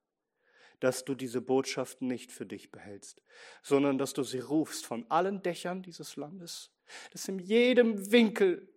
dass 0.82 1.06
du 1.06 1.16
diese 1.16 1.40
Botschaft 1.40 2.02
nicht 2.02 2.30
für 2.30 2.46
dich 2.46 2.74
behältst, 2.74 3.22
sondern 3.64 3.98
dass 3.98 4.12
du 4.12 4.24
sie 4.24 4.42
rufst 4.42 4.86
von 4.86 5.10
allen 5.10 5.42
Dächern 5.42 5.82
dieses 5.82 6.18
Landes, 6.18 6.74
dass 7.14 7.30
in 7.30 7.40
jedem 7.40 8.12
Winkel 8.12 8.68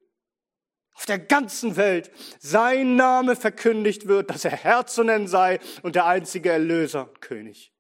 auf 0.93 1.05
der 1.05 1.19
ganzen 1.19 1.75
Welt 1.75 2.13
sein 2.39 2.95
Name 2.95 3.35
verkündigt 3.35 4.07
wird, 4.07 4.31
dass 4.31 4.45
er 4.45 4.53
Herr 4.53 4.87
zu 4.87 5.03
nennen 5.03 5.27
sei 5.27 5.59
und 5.83 5.97
der 5.97 6.07
einzige 6.07 6.51
Erlöser 6.51 7.09
und 7.09 7.21
König. 7.21 7.73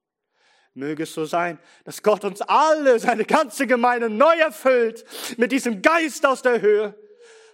Möge 0.79 1.03
es 1.03 1.13
so 1.13 1.25
sein, 1.25 1.59
dass 1.85 2.03
Gott 2.03 2.25
uns 2.25 2.41
alle, 2.41 2.99
seine 3.01 3.25
ganze 3.25 3.67
Gemeinde 3.67 4.09
neu 4.09 4.37
erfüllt 4.39 5.05
mit 5.37 5.51
diesem 5.51 5.83
Geist 5.83 6.25
aus 6.25 6.43
der 6.43 6.61
Höhe, 6.61 6.95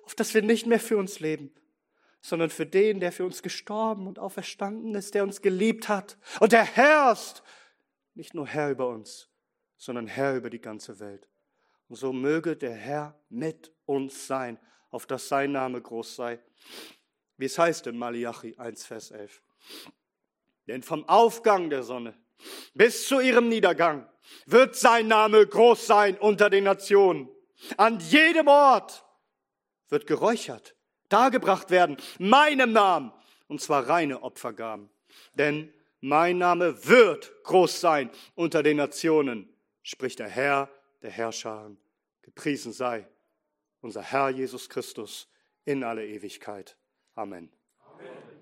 auf 0.05 0.15
dass 0.15 0.35
wir 0.35 0.43
nicht 0.43 0.67
mehr 0.67 0.79
für 0.79 0.99
uns 0.99 1.21
leben, 1.21 1.53
sondern 2.21 2.51
für 2.51 2.67
den, 2.67 3.01
der 3.01 3.13
für 3.13 3.25
uns 3.25 3.43
gestorben 3.43 4.07
und 4.07 4.19
auferstanden 4.19 4.95
ist, 4.95 5.15
der 5.15 5.23
uns 5.23 5.41
geliebt 5.41 5.89
hat 5.89 6.19
und 6.41 6.53
der 6.53 6.65
herrscht, 6.65 7.43
nicht 8.15 8.35
nur 8.35 8.47
Herr 8.47 8.71
über 8.71 8.89
uns, 8.89 9.31
sondern 9.79 10.07
Herr 10.07 10.37
über 10.37 10.51
die 10.51 10.61
ganze 10.61 11.01
Welt. 11.01 11.29
Und 11.89 11.97
so 11.97 12.13
möge 12.13 12.57
der 12.57 12.75
Herr 12.75 13.19
mit 13.31 13.73
uns 13.87 14.27
sein, 14.27 14.59
auf 14.91 15.07
dass 15.07 15.29
sein 15.29 15.53
Name 15.53 15.81
groß 15.81 16.15
sei, 16.15 16.41
wie 17.39 17.47
es 17.47 17.59
heißt 17.59 17.87
in 17.87 17.97
Malachi 17.99 18.55
1, 18.57 18.85
Vers 18.85 19.11
11. 19.11 19.43
Denn 20.67 20.83
vom 20.83 21.09
Aufgang 21.09 21.71
der 21.71 21.83
Sonne 21.83 22.15
bis 22.75 23.07
zu 23.07 23.21
ihrem 23.21 23.49
Niedergang 23.49 24.09
wird 24.47 24.77
sein 24.77 25.09
Name 25.09 25.47
groß 25.47 25.87
sein 25.87 26.17
unter 26.19 26.51
den 26.51 26.65
Nationen. 26.65 27.29
An 27.77 28.01
jedem 28.01 28.49
Ort 28.49 29.05
wird 29.89 30.07
geräuchert, 30.07 30.75
dargebracht 31.09 31.71
werden, 31.71 31.97
meinem 32.19 32.73
Namen, 32.73 33.13
und 33.49 33.61
zwar 33.61 33.89
reine 33.89 34.23
Opfergaben. 34.23 34.91
Denn 35.35 35.73
mein 36.01 36.39
Name 36.39 36.87
wird 36.87 37.33
groß 37.45 37.81
sein 37.81 38.11
unter 38.35 38.63
den 38.63 38.77
Nationen, 38.77 39.49
spricht 39.83 40.19
der 40.19 40.29
Herr 40.29 40.69
der 41.03 41.11
Herrscher. 41.11 41.71
Gepriesen 42.23 42.73
sei 42.73 43.07
unser 43.81 44.03
Herr 44.03 44.31
Jesus 44.31 44.69
Christus 44.69 45.29
in 45.65 45.85
alle 45.85 46.07
Ewigkeit. 46.07 46.77
Amen. 47.15 47.51
Amen. 47.87 48.34